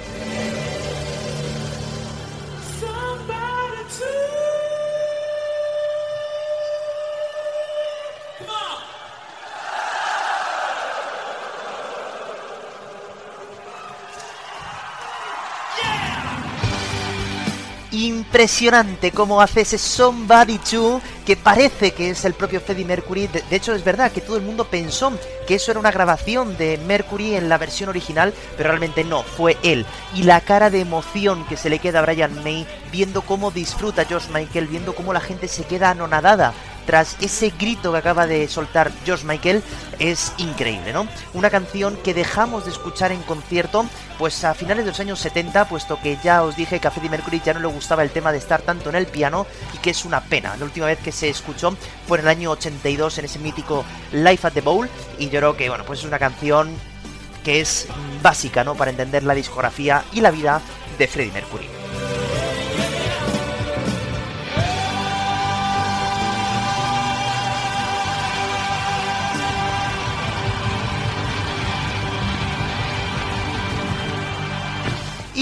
[17.95, 23.29] Impresionante cómo hace ese Somebody To que parece que es el propio Freddie Mercury.
[23.29, 25.13] De, hecho, es verdad que todo el mundo pensó
[25.47, 29.57] que eso era una grabación de Mercury en la versión original, pero realmente no, fue
[29.63, 29.87] él.
[30.15, 34.05] Y la cara de emoción que se le queda a Brian May viendo cómo disfruta
[34.05, 36.53] George Michael, viendo cómo la gente se queda anonadada
[36.87, 39.63] tras ese grito que acaba de soltar George Michael
[39.99, 41.07] es increíble, ¿no?
[41.33, 43.87] Una canción que dejamos de escuchar en concierto
[44.19, 47.11] pues a finales de los años 70, puesto que ya os dije que a Freddie
[47.11, 49.91] Mercury ya no le gustaba el tema de estar tanto en el piano y que
[49.91, 50.57] es una pena.
[50.57, 54.47] La última vez que se escuchó fue en el año 82 en ese mítico Life
[54.47, 54.89] at the Bowl
[55.19, 56.75] y yo creo que bueno, pues es una canción
[57.45, 57.87] que es
[58.23, 58.75] básica, ¿no?
[58.75, 60.61] Para entender la discografía y la vida
[60.99, 61.74] de Freddie Mercury.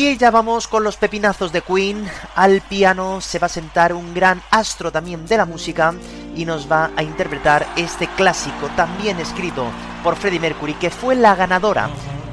[0.03, 2.05] Y ya vamos con los pepinazos de Queen.
[2.35, 5.95] Al piano se va a sentar un gran astro también de la música
[6.35, 9.65] y nos va a interpretar este clásico también escrito
[10.03, 11.89] por Freddie Mercury que fue la ganadora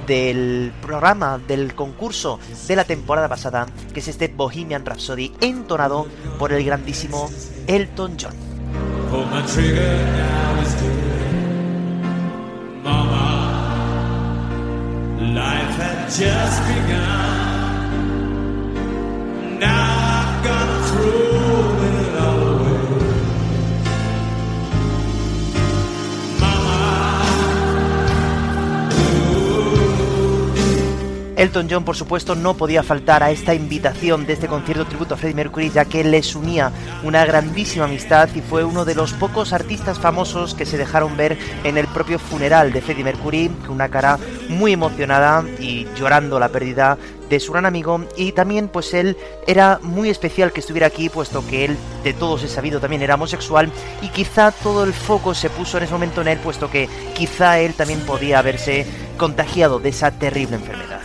[0.08, 6.08] del programa del concurso de la temporada pasada, que es este Bohemian Rhapsody entonado
[6.40, 7.30] por el grandísimo
[7.68, 8.34] Elton John.
[31.40, 35.18] Elton John, por supuesto, no podía faltar a esta invitación de este concierto tributo a
[35.18, 36.70] Freddie Mercury, ya que les unía
[37.02, 41.38] una grandísima amistad y fue uno de los pocos artistas famosos que se dejaron ver
[41.64, 44.20] en el propio funeral de Freddie Mercury, con una cara
[44.50, 46.98] muy emocionada y llorando la pérdida
[47.30, 51.46] de su gran amigo y también pues él era muy especial que estuviera aquí puesto
[51.46, 55.50] que él de todos he sabido también era homosexual y quizá todo el foco se
[55.50, 58.86] puso en ese momento en él puesto que quizá él también podía haberse
[59.18, 61.02] contagiado de esa terrible enfermedad.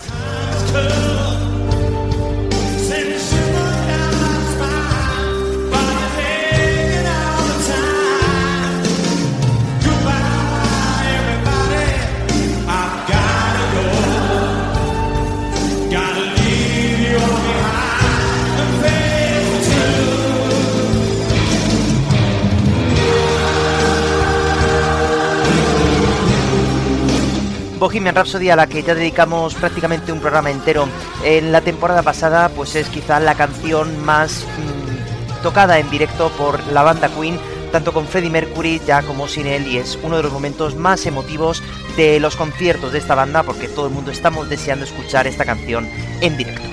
[27.85, 30.89] Bohemian Rhapsody a la que ya dedicamos prácticamente un programa entero
[31.23, 36.67] en la temporada pasada, pues es quizá la canción más mm, tocada en directo por
[36.69, 37.39] la banda Queen,
[37.73, 41.05] tanto con Freddie Mercury ya como sin él, y es uno de los momentos más
[41.05, 41.63] emotivos
[41.95, 45.87] de los conciertos de esta banda porque todo el mundo estamos deseando escuchar esta canción
[46.23, 46.64] en directo.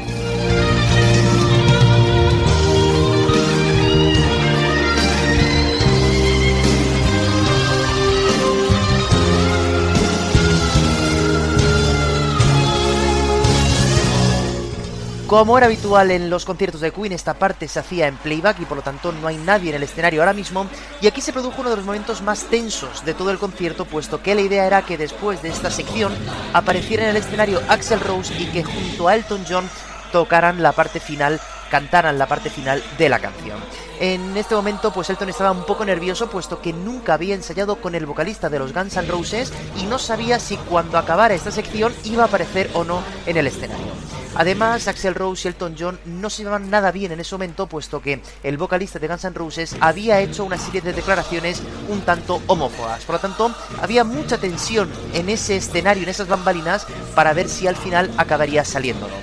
[15.32, 18.66] Como era habitual en los conciertos de Queen, esta parte se hacía en playback y
[18.66, 20.68] por lo tanto no hay nadie en el escenario ahora mismo.
[20.99, 24.22] Y aquí se produjo uno de los momentos más tensos de todo el concierto, puesto
[24.22, 26.12] que la idea era que después de esta sección
[26.52, 29.70] apareciera en el escenario Axel Rose y que junto a Elton John
[30.12, 31.40] tocaran la parte final,
[31.70, 33.62] cantaran la parte final de la canción.
[34.02, 37.94] En este momento, pues Elton estaba un poco nervioso, puesto que nunca había ensayado con
[37.94, 41.94] el vocalista de los Guns N' Roses y no sabía si cuando acabara esta sección
[42.03, 43.91] iba a aparecer o no en el escenario.
[44.34, 48.02] Además, Axel Rose y Elton John no se llevaban nada bien en ese momento, puesto
[48.02, 52.41] que el vocalista de Guns N' Roses había hecho una serie de declaraciones un tanto
[52.48, 53.06] homófobas.
[53.06, 53.53] Por lo tanto,
[53.84, 58.65] había mucha tensión en ese escenario, en esas bambalinas, para ver si al final acabaría
[58.65, 59.14] saliéndolo.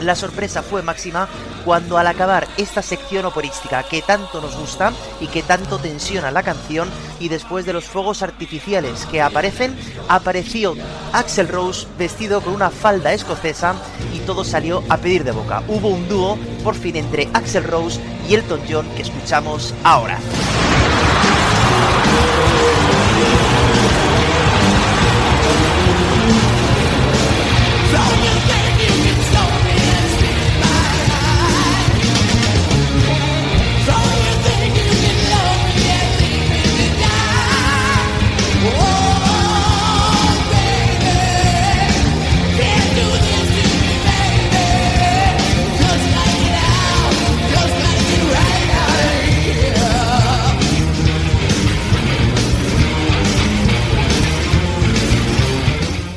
[0.00, 1.28] La sorpresa fue máxima
[1.64, 6.42] cuando al acabar esta sección operística que tanto nos gusta y que tanto tensiona la
[6.42, 9.76] canción y después de los fuegos artificiales que aparecen,
[10.08, 10.74] apareció
[11.12, 13.74] Axel Rose vestido con una falda escocesa
[14.14, 15.62] y todo salió a pedir de boca.
[15.68, 20.18] Hubo un dúo por fin entre Axel Rose y Elton John que escuchamos ahora.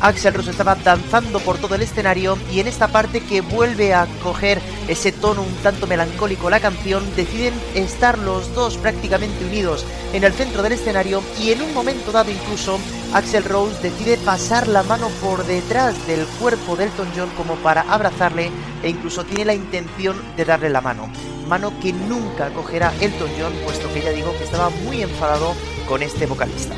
[0.10, 4.07] Axel Rose estaba danzando por todo el escenario y en esta parte que vuelve a
[4.23, 10.23] coger ese tono un tanto melancólico la canción, deciden estar los dos prácticamente unidos en
[10.23, 12.80] el centro del escenario y en un momento dado incluso
[13.14, 17.81] Axel Rose decide pasar la mano por detrás del cuerpo de Elton John como para
[17.81, 18.49] abrazarle
[18.81, 21.07] e incluso tiene la intención de darle la mano.
[21.48, 25.53] Mano que nunca cogerá Elton John puesto que ya digo que estaba muy enfadado
[25.88, 26.73] con este vocalista.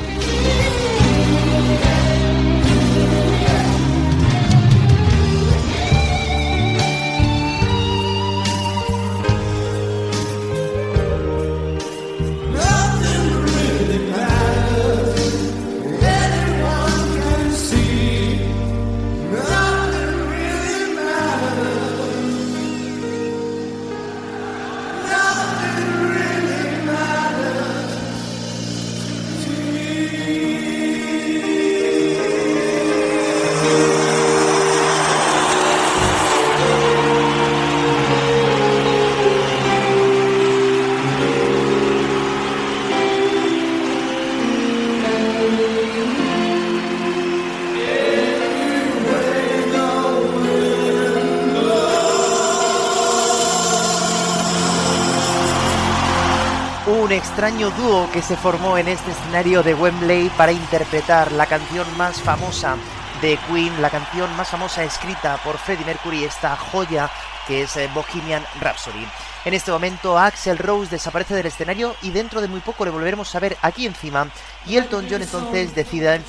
[57.62, 62.20] Extraño dúo que se formó en este escenario de Wembley para interpretar la canción más
[62.20, 62.76] famosa
[63.20, 67.08] de Queen, la canción más famosa escrita por Freddie Mercury, esta joya
[67.46, 69.06] que es eh, Bohemian Rhapsody.
[69.44, 73.32] En este momento Axel Rose desaparece del escenario y dentro de muy poco le volveremos
[73.34, 74.26] a ver aquí encima
[74.66, 76.20] y Elton John entonces decide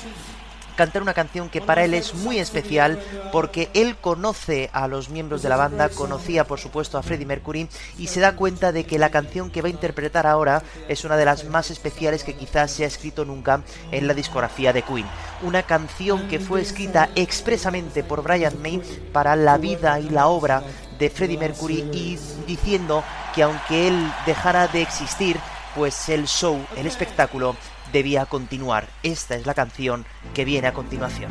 [0.76, 3.00] cantar una canción que para él es muy especial
[3.32, 7.68] porque él conoce a los miembros de la banda, conocía por supuesto a Freddie Mercury
[7.98, 11.16] y se da cuenta de que la canción que va a interpretar ahora es una
[11.16, 15.06] de las más especiales que quizás se ha escrito nunca en la discografía de Queen.
[15.42, 18.80] Una canción que fue escrita expresamente por Brian May
[19.12, 20.62] para la vida y la obra
[20.98, 23.02] de Freddie Mercury y diciendo
[23.34, 25.38] que aunque él dejara de existir,
[25.74, 27.56] pues el show, el espectáculo,
[27.94, 28.88] debía continuar.
[29.02, 30.04] Esta es la canción
[30.34, 31.30] que viene a continuación.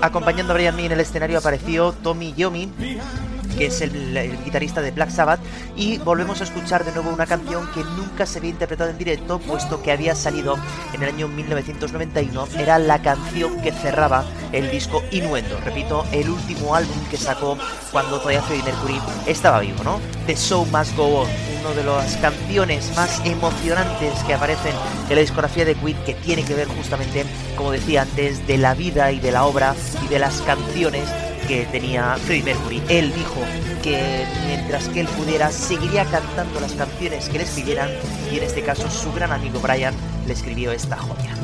[0.00, 2.68] Acompañando a Brian May en el escenario apareció Tommy Yomi,
[3.56, 3.92] que es el,
[4.44, 5.40] guitarrista de Black Sabbath,
[5.76, 9.38] y volvemos a escuchar de nuevo una canción que nunca se había interpretado en directo,
[9.38, 10.56] puesto que había salido
[10.92, 16.74] en el año 1991, era la canción que cerraba el disco Innuendo, repito, el último
[16.74, 17.56] álbum que sacó
[17.90, 20.00] cuando todavía Freddie Mercury estaba vivo, ¿no?
[20.26, 21.28] The Show Must Go On,
[21.60, 24.74] una de las canciones más emocionantes que aparecen
[25.08, 27.24] en la discografía de Queen, que tiene que ver justamente,
[27.56, 29.74] como decía antes, de la vida y de la obra
[30.04, 31.08] y de las canciones
[31.52, 32.82] que tenía Freddie Mercury.
[32.88, 33.42] Él dijo
[33.82, 37.90] que mientras que él pudiera, seguiría cantando las canciones que le escribieran
[38.32, 39.94] y en este caso su gran amigo Brian
[40.26, 41.34] le escribió esta joya.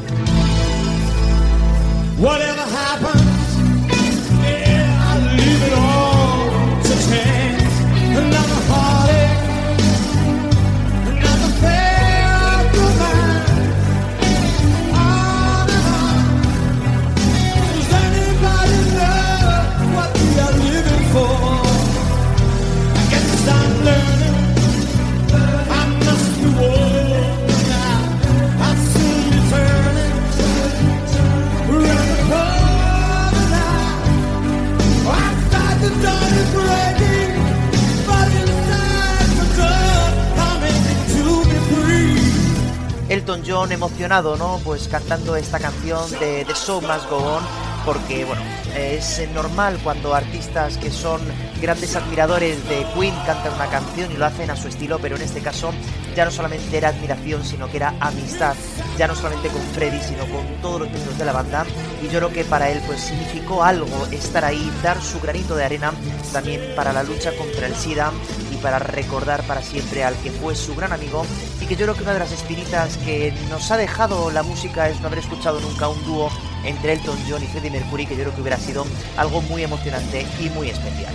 [43.47, 44.59] John emocionado, ¿no?
[44.65, 47.43] Pues cantando esta canción de The Show Must Go On,
[47.85, 48.43] porque, bueno,
[48.75, 51.21] es normal cuando artistas que son
[51.61, 55.23] grandes admiradores de Queen cantan una canción y lo hacen a su estilo, pero en
[55.23, 55.73] este caso
[56.17, 58.55] ya no solamente era admiración, sino que era amistad,
[58.97, 61.67] ya no solamente con Freddy, sino con todos los miembros de la banda,
[62.03, 65.65] y yo creo que para él pues significó algo estar ahí, dar su granito de
[65.65, 65.93] arena
[66.33, 68.11] también para la lucha contra el SIDA
[68.59, 71.25] para recordar para siempre al que fue su gran amigo
[71.61, 74.89] y que yo creo que una de las espiritas que nos ha dejado la música
[74.89, 76.31] es no haber escuchado nunca un dúo
[76.65, 78.87] entre Elton John y Freddie Mercury que yo creo que hubiera sido
[79.17, 81.15] algo muy emocionante y muy especial.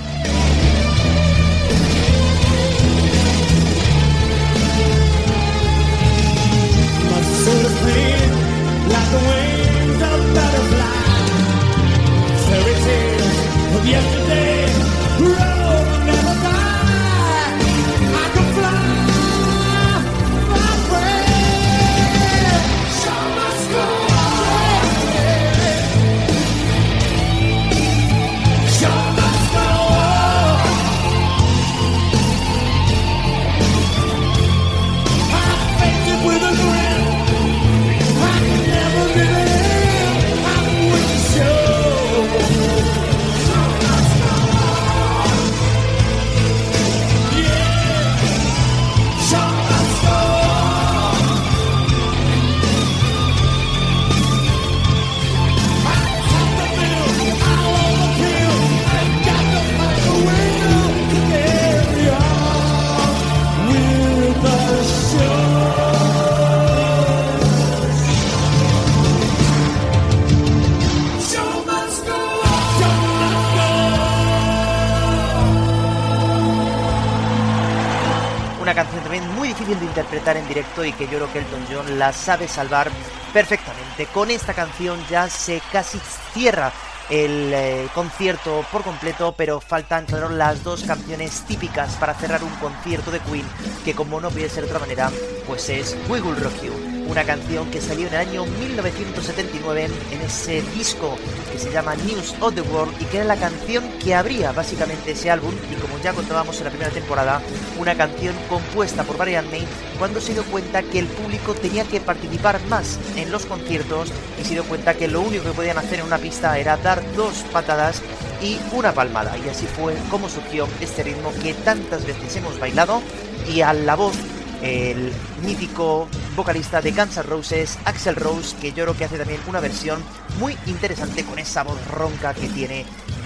[79.15, 82.89] En directo y que yo creo que Elton John la sabe salvar
[83.33, 84.05] perfectamente.
[84.07, 85.99] Con esta canción ya se casi
[86.33, 86.71] cierra
[87.09, 92.55] el eh, concierto por completo, pero faltan, claro, las dos canciones típicas para cerrar un
[92.55, 93.45] concierto de Queen,
[93.83, 95.11] que como no puede ser de otra manera,
[95.45, 100.21] pues es We Will Rock You una canción que salió en el año 1979 en
[100.21, 101.15] ese disco
[101.51, 105.11] que se llama News of the World y que era la canción que abría básicamente
[105.11, 107.41] ese álbum y como ya contábamos en la primera temporada,
[107.79, 109.65] una canción compuesta por Brian May
[109.99, 114.43] cuando se dio cuenta que el público tenía que participar más en los conciertos y
[114.43, 117.43] se dio cuenta que lo único que podían hacer en una pista era dar dos
[117.51, 118.01] patadas
[118.41, 119.37] y una palmada.
[119.37, 123.01] Y así fue como surgió este ritmo que tantas veces hemos bailado
[123.47, 124.15] y a la voz
[124.63, 125.11] el
[125.45, 129.59] mítico vocalista de Guns N' Roses, Axel Rose, que yo creo que hace también una
[129.59, 130.03] versión
[130.39, 132.85] muy interesante con esa voz ronca que tiene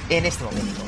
[0.10, 0.82] en este momento.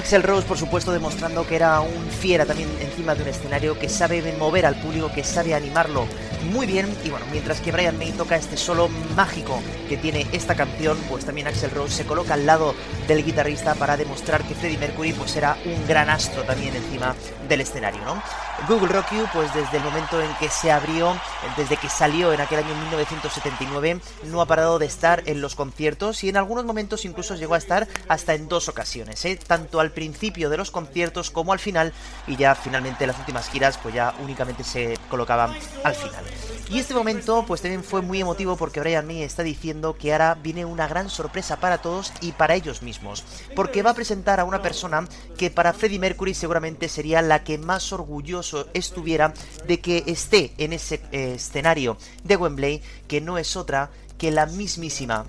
[0.00, 3.90] Axel Rose, por supuesto, demostrando que era un fiera también encima de un escenario, que
[3.90, 6.06] sabe mover al público, que sabe animarlo
[6.52, 6.88] muy bien.
[7.04, 11.26] Y bueno, mientras que Brian May toca este solo mágico que tiene esta canción, pues
[11.26, 12.74] también Axel Rose se coloca al lado
[13.06, 17.14] del guitarrista para demostrar que Freddie Mercury pues era un gran astro también encima
[17.46, 18.22] del escenario, ¿no?
[18.70, 21.20] Google Rock You, pues desde el momento en que se abrió,
[21.56, 26.22] desde que salió en aquel año 1979, no ha parado de estar en los conciertos
[26.22, 29.36] y en algunos momentos incluso llegó a estar hasta en dos ocasiones, ¿eh?
[29.44, 31.92] tanto al principio de los conciertos como al final
[32.28, 35.52] y ya finalmente las últimas giras pues ya únicamente se colocaban
[35.82, 36.24] al final.
[36.70, 40.36] Y este momento pues también fue muy emotivo porque Brian May está diciendo que ahora
[40.40, 43.24] viene una gran sorpresa para todos y para ellos mismos,
[43.56, 47.58] porque va a presentar a una persona que para Freddie Mercury seguramente sería la que
[47.58, 49.32] más orgulloso estuviera
[49.66, 54.46] de que esté en ese eh, escenario de Wembley, que no es otra que la
[54.46, 55.24] mismísima.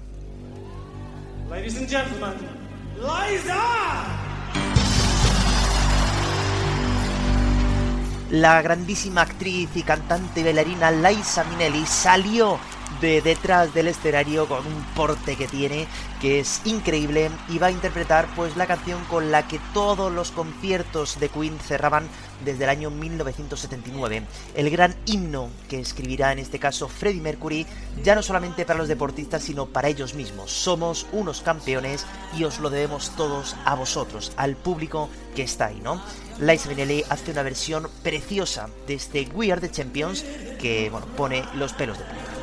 [8.29, 12.57] La grandísima actriz y cantante bailarina Liza Minnelli salió
[13.01, 15.87] de detrás del escenario con un porte que tiene
[16.21, 20.29] que es increíble y va a interpretar pues la canción con la que todos los
[20.31, 22.07] conciertos de Queen cerraban
[22.45, 24.23] desde el año 1979,
[24.55, 27.65] el gran himno que escribirá en este caso Freddie Mercury,
[28.03, 30.51] ya no solamente para los deportistas, sino para ellos mismos.
[30.51, 32.05] Somos unos campeones
[32.37, 36.01] y os lo debemos todos a vosotros, al público que está ahí, ¿no?
[36.39, 40.23] Liza Minnelli hace una versión preciosa de este We Are the Champions
[40.59, 42.40] que, bueno, pone los pelos de punta.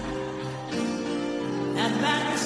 [1.78, 2.38] Y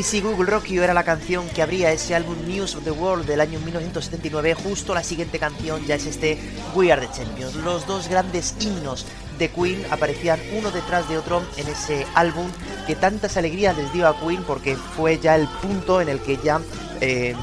[0.00, 3.26] si Google Rock You era la canción que abría ese álbum News of the World
[3.26, 6.38] del año 1979, justo la siguiente canción ya es este
[6.74, 7.54] We Are the Champions.
[7.56, 9.04] Los dos grandes himnos
[9.38, 12.46] de Queen aparecían uno detrás de otro en ese álbum
[12.86, 16.38] que tantas alegrías les dio a Queen porque fue ya el punto en el que
[16.42, 16.62] ya
[17.02, 17.36] eh,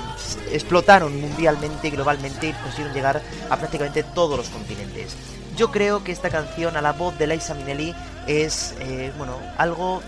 [0.51, 5.15] explotaron mundialmente y globalmente y consiguieron llegar a prácticamente todos los continentes.
[5.55, 7.93] Yo creo que esta canción a la voz de Liza Minnelli
[8.25, 10.01] es eh, bueno algo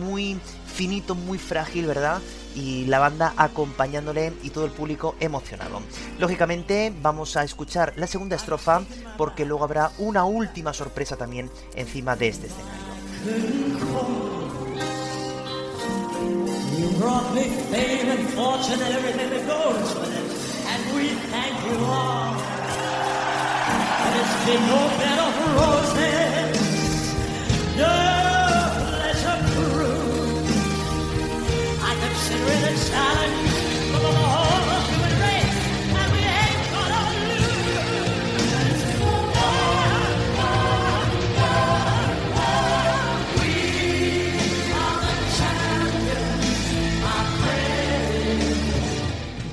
[0.00, 0.40] muy
[0.74, 2.20] finito, muy frágil, ¿verdad?
[2.54, 5.80] Y la banda acompañándole y todo el público emocionado.
[6.18, 8.82] Lógicamente vamos a escuchar la segunda estrofa
[9.16, 12.94] porque luego habrá una última sorpresa también encima de este escenario.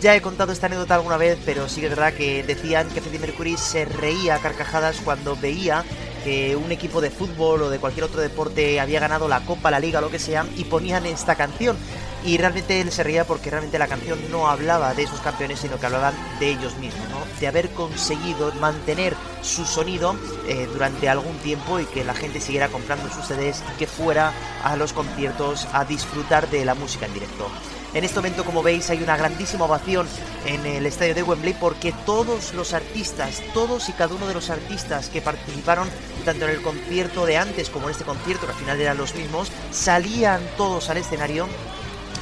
[0.01, 3.01] Ya he contado esta anécdota alguna vez, pero sí que es verdad que decían que
[3.01, 5.85] Freddie Mercury se reía a carcajadas cuando veía
[6.23, 9.79] que un equipo de fútbol o de cualquier otro deporte había ganado la Copa, la
[9.79, 11.77] Liga, lo que sea, y ponían esta canción.
[12.25, 15.79] Y realmente él se reía porque realmente la canción no hablaba de esos campeones, sino
[15.79, 17.19] que hablaban de ellos mismos, ¿no?
[17.39, 20.15] De haber conseguido mantener su sonido
[20.47, 24.33] eh, durante algún tiempo y que la gente siguiera comprando sus CDs y que fuera
[24.63, 27.47] a los conciertos a disfrutar de la música en directo.
[27.93, 30.07] En este momento, como veis, hay una grandísima ovación
[30.45, 34.49] en el estadio de Wembley porque todos los artistas, todos y cada uno de los
[34.49, 35.89] artistas que participaron
[36.23, 39.13] tanto en el concierto de antes como en este concierto, que al final eran los
[39.13, 41.47] mismos, salían todos al escenario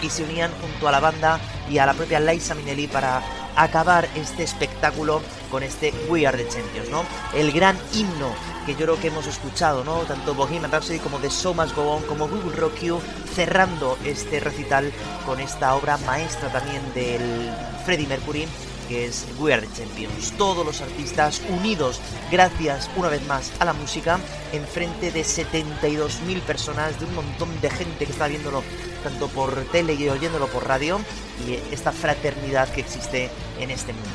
[0.02, 1.40] y se unían junto a la banda
[1.70, 3.22] y a la propia Liza Minnelli para
[3.56, 5.22] acabar este espectáculo
[5.52, 7.04] con este We Are the Champions, ¿no?
[7.34, 8.34] El gran himno
[8.66, 10.00] que yo creo que hemos escuchado, ¿no?
[10.02, 13.02] Tanto Bohemian Rhapsody como The So Much Go On, como Google Rock You,
[13.34, 14.92] cerrando este recital
[15.26, 17.52] con esta obra maestra también del
[17.86, 18.48] Freddie Mercury
[18.90, 20.34] que es We Are the Champions.
[20.38, 22.02] Todos los artistas unidos,
[22.32, 24.20] gracias una vez más a la música,
[24.52, 28.64] en frente de 72.000 personas, de un montón de gente que está viéndolo
[29.04, 31.00] tanto por tele y oyéndolo por radio,
[31.48, 33.30] y esta fraternidad que existe
[33.60, 34.10] en este mundo.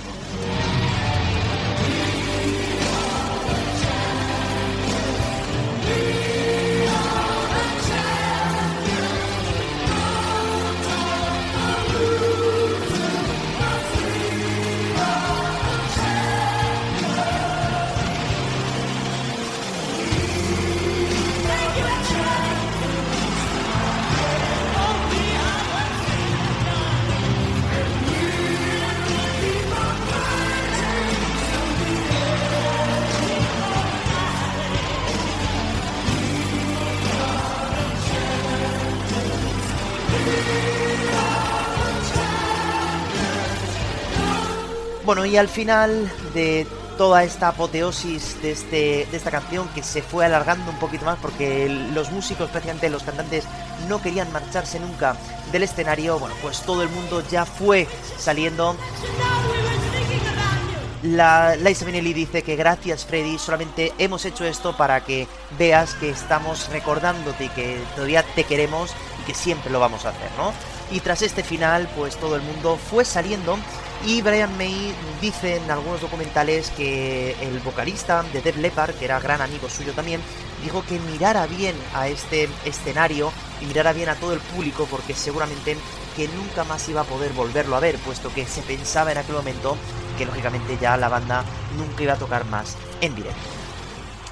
[45.05, 46.67] Bueno, y al final de
[46.97, 51.19] toda esta apoteosis de, este, de esta canción que se fue alargando un poquito más
[51.21, 53.45] porque los músicos, especialmente los cantantes,
[53.89, 55.17] no querían marcharse nunca
[55.53, 57.87] del escenario, bueno, pues todo el mundo ya fue
[58.17, 58.77] saliendo.
[61.03, 65.29] La Liza Minnelli dice que gracias Freddy, solamente hemos hecho esto para que
[65.59, 70.11] veas que estamos recordándote y que todavía te queremos y que siempre lo vamos a
[70.11, 70.55] hacer, ¿no?
[70.91, 73.59] Y tras este final, pues todo el mundo fue saliendo
[74.07, 79.19] Y Brian May dice en algunos documentales que el vocalista de Dead Leppard, que era
[79.19, 80.21] gran amigo suyo también,
[80.63, 83.33] dijo que mirara bien a este escenario
[83.63, 85.79] y mirara bien a todo el público porque seguramente
[86.17, 89.37] que nunca más iba a poder volverlo a ver, puesto que se pensaba en aquel
[89.37, 89.79] momento
[90.19, 91.43] que lógicamente ya la banda
[91.79, 93.41] nunca iba a tocar más en directo.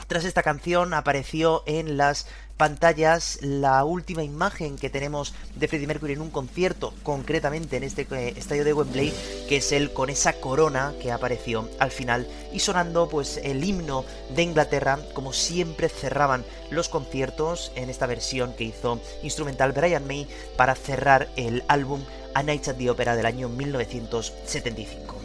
[0.06, 2.26] Tras esta canción apareció en las
[2.62, 8.06] pantallas la última imagen que tenemos de Freddie Mercury en un concierto, concretamente en este
[8.12, 9.12] eh, estadio de Wembley,
[9.48, 14.04] que es el con esa corona que apareció al final y sonando pues el himno
[14.36, 20.28] de Inglaterra, como siempre cerraban los conciertos en esta versión que hizo instrumental Brian May
[20.56, 25.21] para cerrar el álbum A Night at the Opera del año 1975.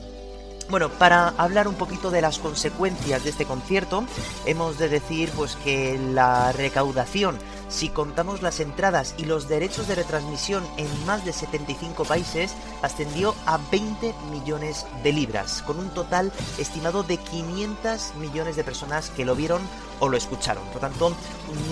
[0.70, 4.04] Bueno, para hablar un poquito de las consecuencias de este concierto,
[4.46, 7.38] hemos de decir pues que la recaudación,
[7.70, 13.34] si contamos las entradas y los derechos de retransmisión en más de 75 países, ascendió
[13.46, 19.24] a 20 millones de libras, con un total estimado de 500 millones de personas que
[19.24, 19.62] lo vieron
[20.02, 20.66] o lo escucharon.
[20.74, 21.16] Por tanto,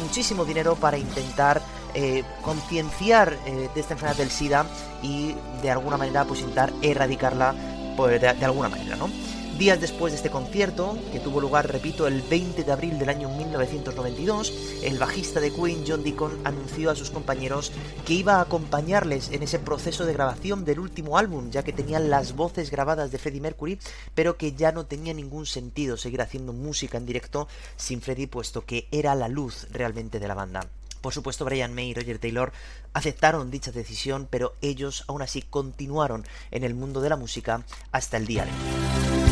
[0.02, 1.62] muchísimo dinero para intentar
[1.96, 4.66] eh, concienciar eh, de esta enfermedad del SIDA
[5.02, 7.56] y de alguna manera pues intentar erradicarla
[7.96, 9.10] pues, de, alguna manera, ¿no?
[9.58, 13.30] Días después de este concierto, que tuvo lugar, repito, el 20 de abril del año
[13.30, 17.72] 1992, el bajista de Queen, John Deacon, anunció a sus compañeros
[18.06, 22.10] que iba a acompañarles en ese proceso de grabación del último álbum, ya que tenían
[22.10, 23.80] las voces grabadas de Freddie Mercury,
[24.14, 27.48] pero que ya no tenía ningún sentido seguir haciendo música en directo
[27.78, 30.68] sin Freddie, puesto que era la luz realmente de la banda.
[31.06, 32.52] Por supuesto, Brian May y Roger Taylor
[32.94, 38.18] aceptaron dicha decisión, pero ellos aún así continuaron en el mundo de la música hasta
[38.18, 39.25] el día de hoy.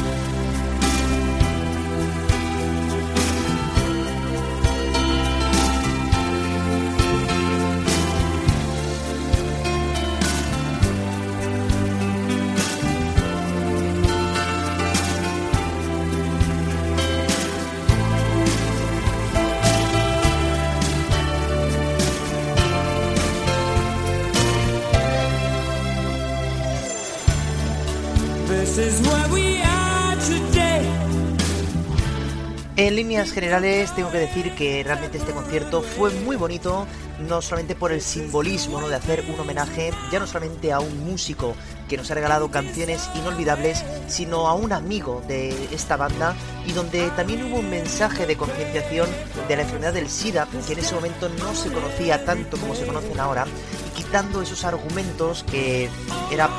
[32.83, 36.85] En líneas generales tengo que decir que realmente este concierto fue muy bonito,
[37.17, 41.55] no solamente por el simbolismo de hacer un homenaje ya no solamente a un músico
[41.87, 46.35] que nos ha regalado canciones inolvidables, sino a un amigo de esta banda
[46.67, 49.07] y donde también hubo un mensaje de concienciación
[49.47, 52.85] de la enfermedad del SIDA, que en ese momento no se conocía tanto como se
[52.85, 53.45] conocen ahora,
[53.87, 55.87] y quitando esos argumentos que
[56.29, 56.49] era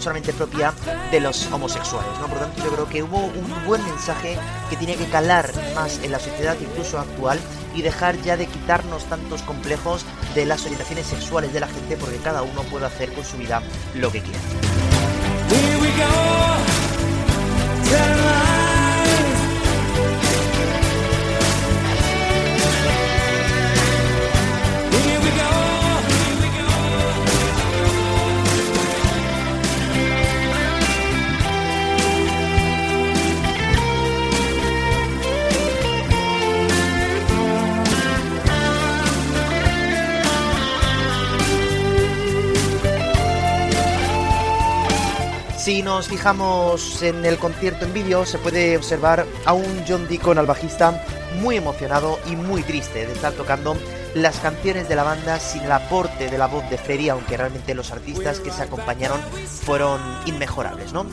[0.00, 0.72] solamente propia
[1.10, 2.10] de los homosexuales.
[2.20, 2.26] ¿no?
[2.26, 6.00] Por lo tanto, yo creo que hubo un buen mensaje que tiene que calar más
[6.02, 7.38] en la sociedad incluso actual
[7.74, 10.04] y dejar ya de quitarnos tantos complejos
[10.34, 13.62] de las orientaciones sexuales de la gente porque cada uno puede hacer con su vida
[13.94, 14.40] lo que quiera.
[45.70, 50.36] Si nos fijamos en el concierto en vídeo, se puede observar a un John Deacon
[50.36, 51.00] al bajista
[51.40, 53.76] muy emocionado y muy triste de estar tocando
[54.16, 57.76] las canciones de la banda sin el aporte de la voz de Freddie, aunque realmente
[57.76, 59.20] los artistas que se acompañaron
[59.64, 61.06] fueron inmejorables, ¿no?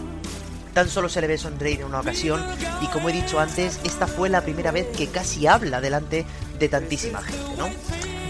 [0.73, 2.43] Tan solo se le ve sonreír en una ocasión
[2.81, 6.25] y como he dicho antes, esta fue la primera vez que casi habla delante
[6.57, 7.69] de tantísima gente, ¿no?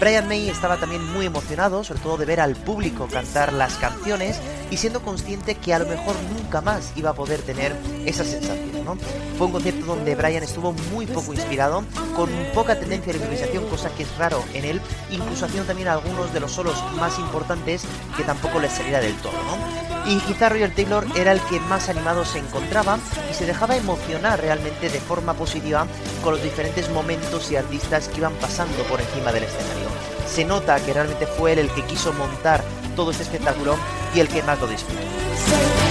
[0.00, 4.40] Brian May estaba también muy emocionado, sobre todo de ver al público cantar las canciones
[4.70, 7.74] y siendo consciente que a lo mejor nunca más iba a poder tener
[8.06, 8.78] esa sensación.
[9.36, 11.84] Fue un concierto donde Brian estuvo muy poco inspirado,
[12.16, 14.80] con poca tendencia de improvisación, cosa que es raro en él,
[15.10, 17.82] incluso haciendo también algunos de los solos más importantes
[18.16, 19.88] que tampoco le saliera del todo, ¿no?
[20.10, 22.98] Y quizá Roger Taylor era el que más animado se encontraba
[23.30, 25.86] y se dejaba emocionar realmente de forma positiva
[26.22, 29.87] con los diferentes momentos y artistas que iban pasando por encima del escenario.
[30.28, 32.62] Se nota que realmente fue él el que quiso montar
[32.94, 33.76] todo este espectáculo
[34.14, 35.87] y el que más lo disfruta.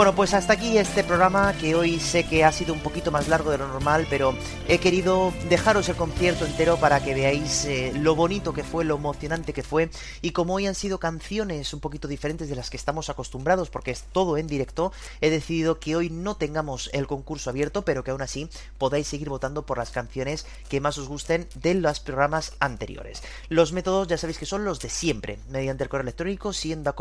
[0.00, 3.28] Bueno, pues hasta aquí este programa que hoy sé que ha sido un poquito más
[3.28, 4.34] largo de lo normal, pero
[4.66, 8.96] he querido dejaros el concierto entero para que veáis eh, lo bonito que fue, lo
[8.96, 9.90] emocionante que fue
[10.22, 13.90] y como hoy han sido canciones un poquito diferentes de las que estamos acostumbrados porque
[13.90, 14.90] es todo en directo,
[15.20, 18.48] he decidido que hoy no tengamos el concurso abierto, pero que aún así
[18.78, 23.22] podáis seguir votando por las canciones que más os gusten de los programas anteriores.
[23.50, 26.94] Los métodos ya sabéis que son los de siempre, mediante el correo electrónico siendo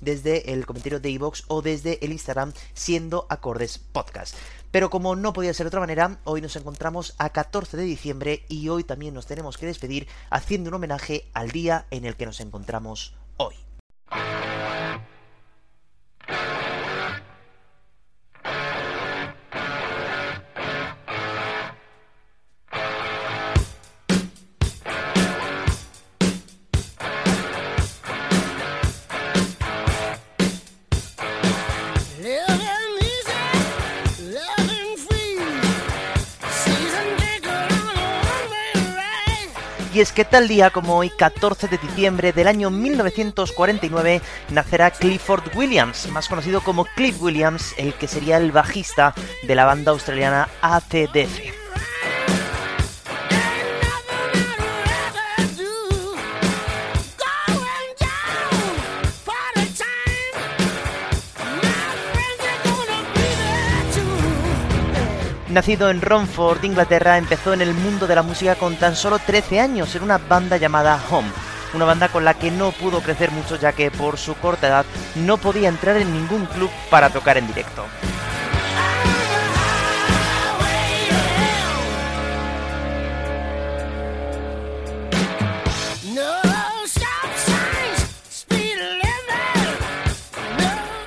[0.00, 4.34] desde el comentario de iVoox o desde el Instagram siendo acordes podcast.
[4.70, 8.44] Pero como no podía ser de otra manera, hoy nos encontramos a 14 de diciembre
[8.48, 12.26] y hoy también nos tenemos que despedir haciendo un homenaje al día en el que
[12.26, 13.56] nos encontramos hoy.
[40.00, 46.08] Es que tal día como hoy, 14 de diciembre del año 1949, nacerá Clifford Williams,
[46.08, 49.12] más conocido como Cliff Williams, el que sería el bajista
[49.42, 51.69] de la banda australiana ACDC.
[65.50, 69.58] Nacido en Romford, Inglaterra, empezó en el mundo de la música con tan solo 13
[69.58, 71.28] años en una banda llamada Home.
[71.74, 74.86] Una banda con la que no pudo crecer mucho ya que por su corta edad
[75.16, 77.84] no podía entrar en ningún club para tocar en directo.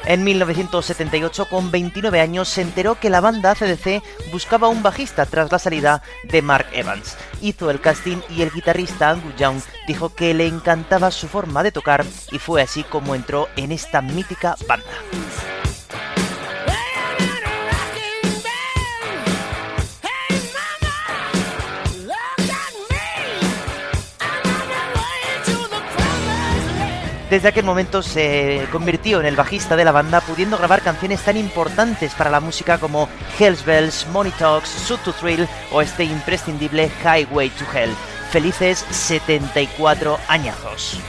[0.05, 5.49] En 1978, con 29 años, se enteró que la banda CDC buscaba un bajista tras
[5.51, 7.17] la salida de Mark Evans.
[7.41, 11.71] Hizo el casting y el guitarrista Angus Young dijo que le encantaba su forma de
[11.71, 14.85] tocar y fue así como entró en esta mítica banda.
[27.33, 31.35] Desde aquel momento se convirtió en el bajista de la banda, pudiendo grabar canciones tan
[31.35, 36.91] importantes para la música como Hell's Bells, Money Talks, Suit to Thrill o este imprescindible
[37.03, 37.89] Highway to Hell.
[38.29, 40.99] Felices 74 añazos.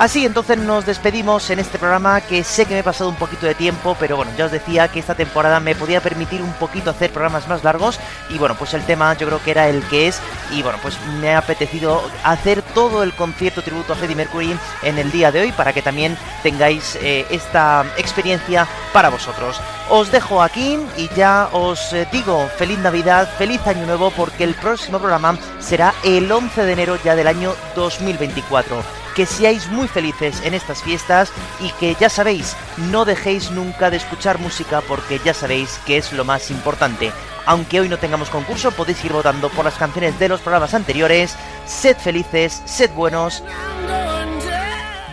[0.00, 3.44] Así entonces nos despedimos en este programa que sé que me he pasado un poquito
[3.44, 6.88] de tiempo, pero bueno, ya os decía que esta temporada me podía permitir un poquito
[6.88, 8.00] hacer programas más largos
[8.30, 10.18] y bueno, pues el tema yo creo que era el que es
[10.52, 14.96] y bueno, pues me ha apetecido hacer todo el concierto tributo a Freddie Mercury en
[14.96, 19.60] el día de hoy para que también tengáis eh, esta experiencia para vosotros.
[19.90, 24.54] Os dejo aquí y ya os eh, digo feliz Navidad, feliz Año Nuevo porque el
[24.54, 30.40] próximo programa será el 11 de enero ya del año 2024 que seáis muy felices
[30.44, 35.34] en estas fiestas y que ya sabéis, no dejéis nunca de escuchar música porque ya
[35.34, 37.12] sabéis que es lo más importante.
[37.46, 41.34] Aunque hoy no tengamos concurso, podéis ir votando por las canciones de los programas anteriores.
[41.66, 43.42] Sed felices, sed buenos.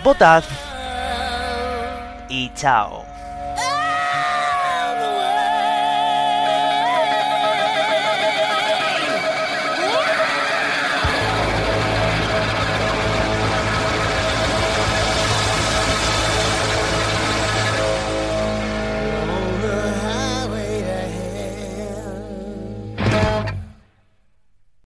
[0.04, 0.44] Votad.
[2.30, 3.07] Y chao.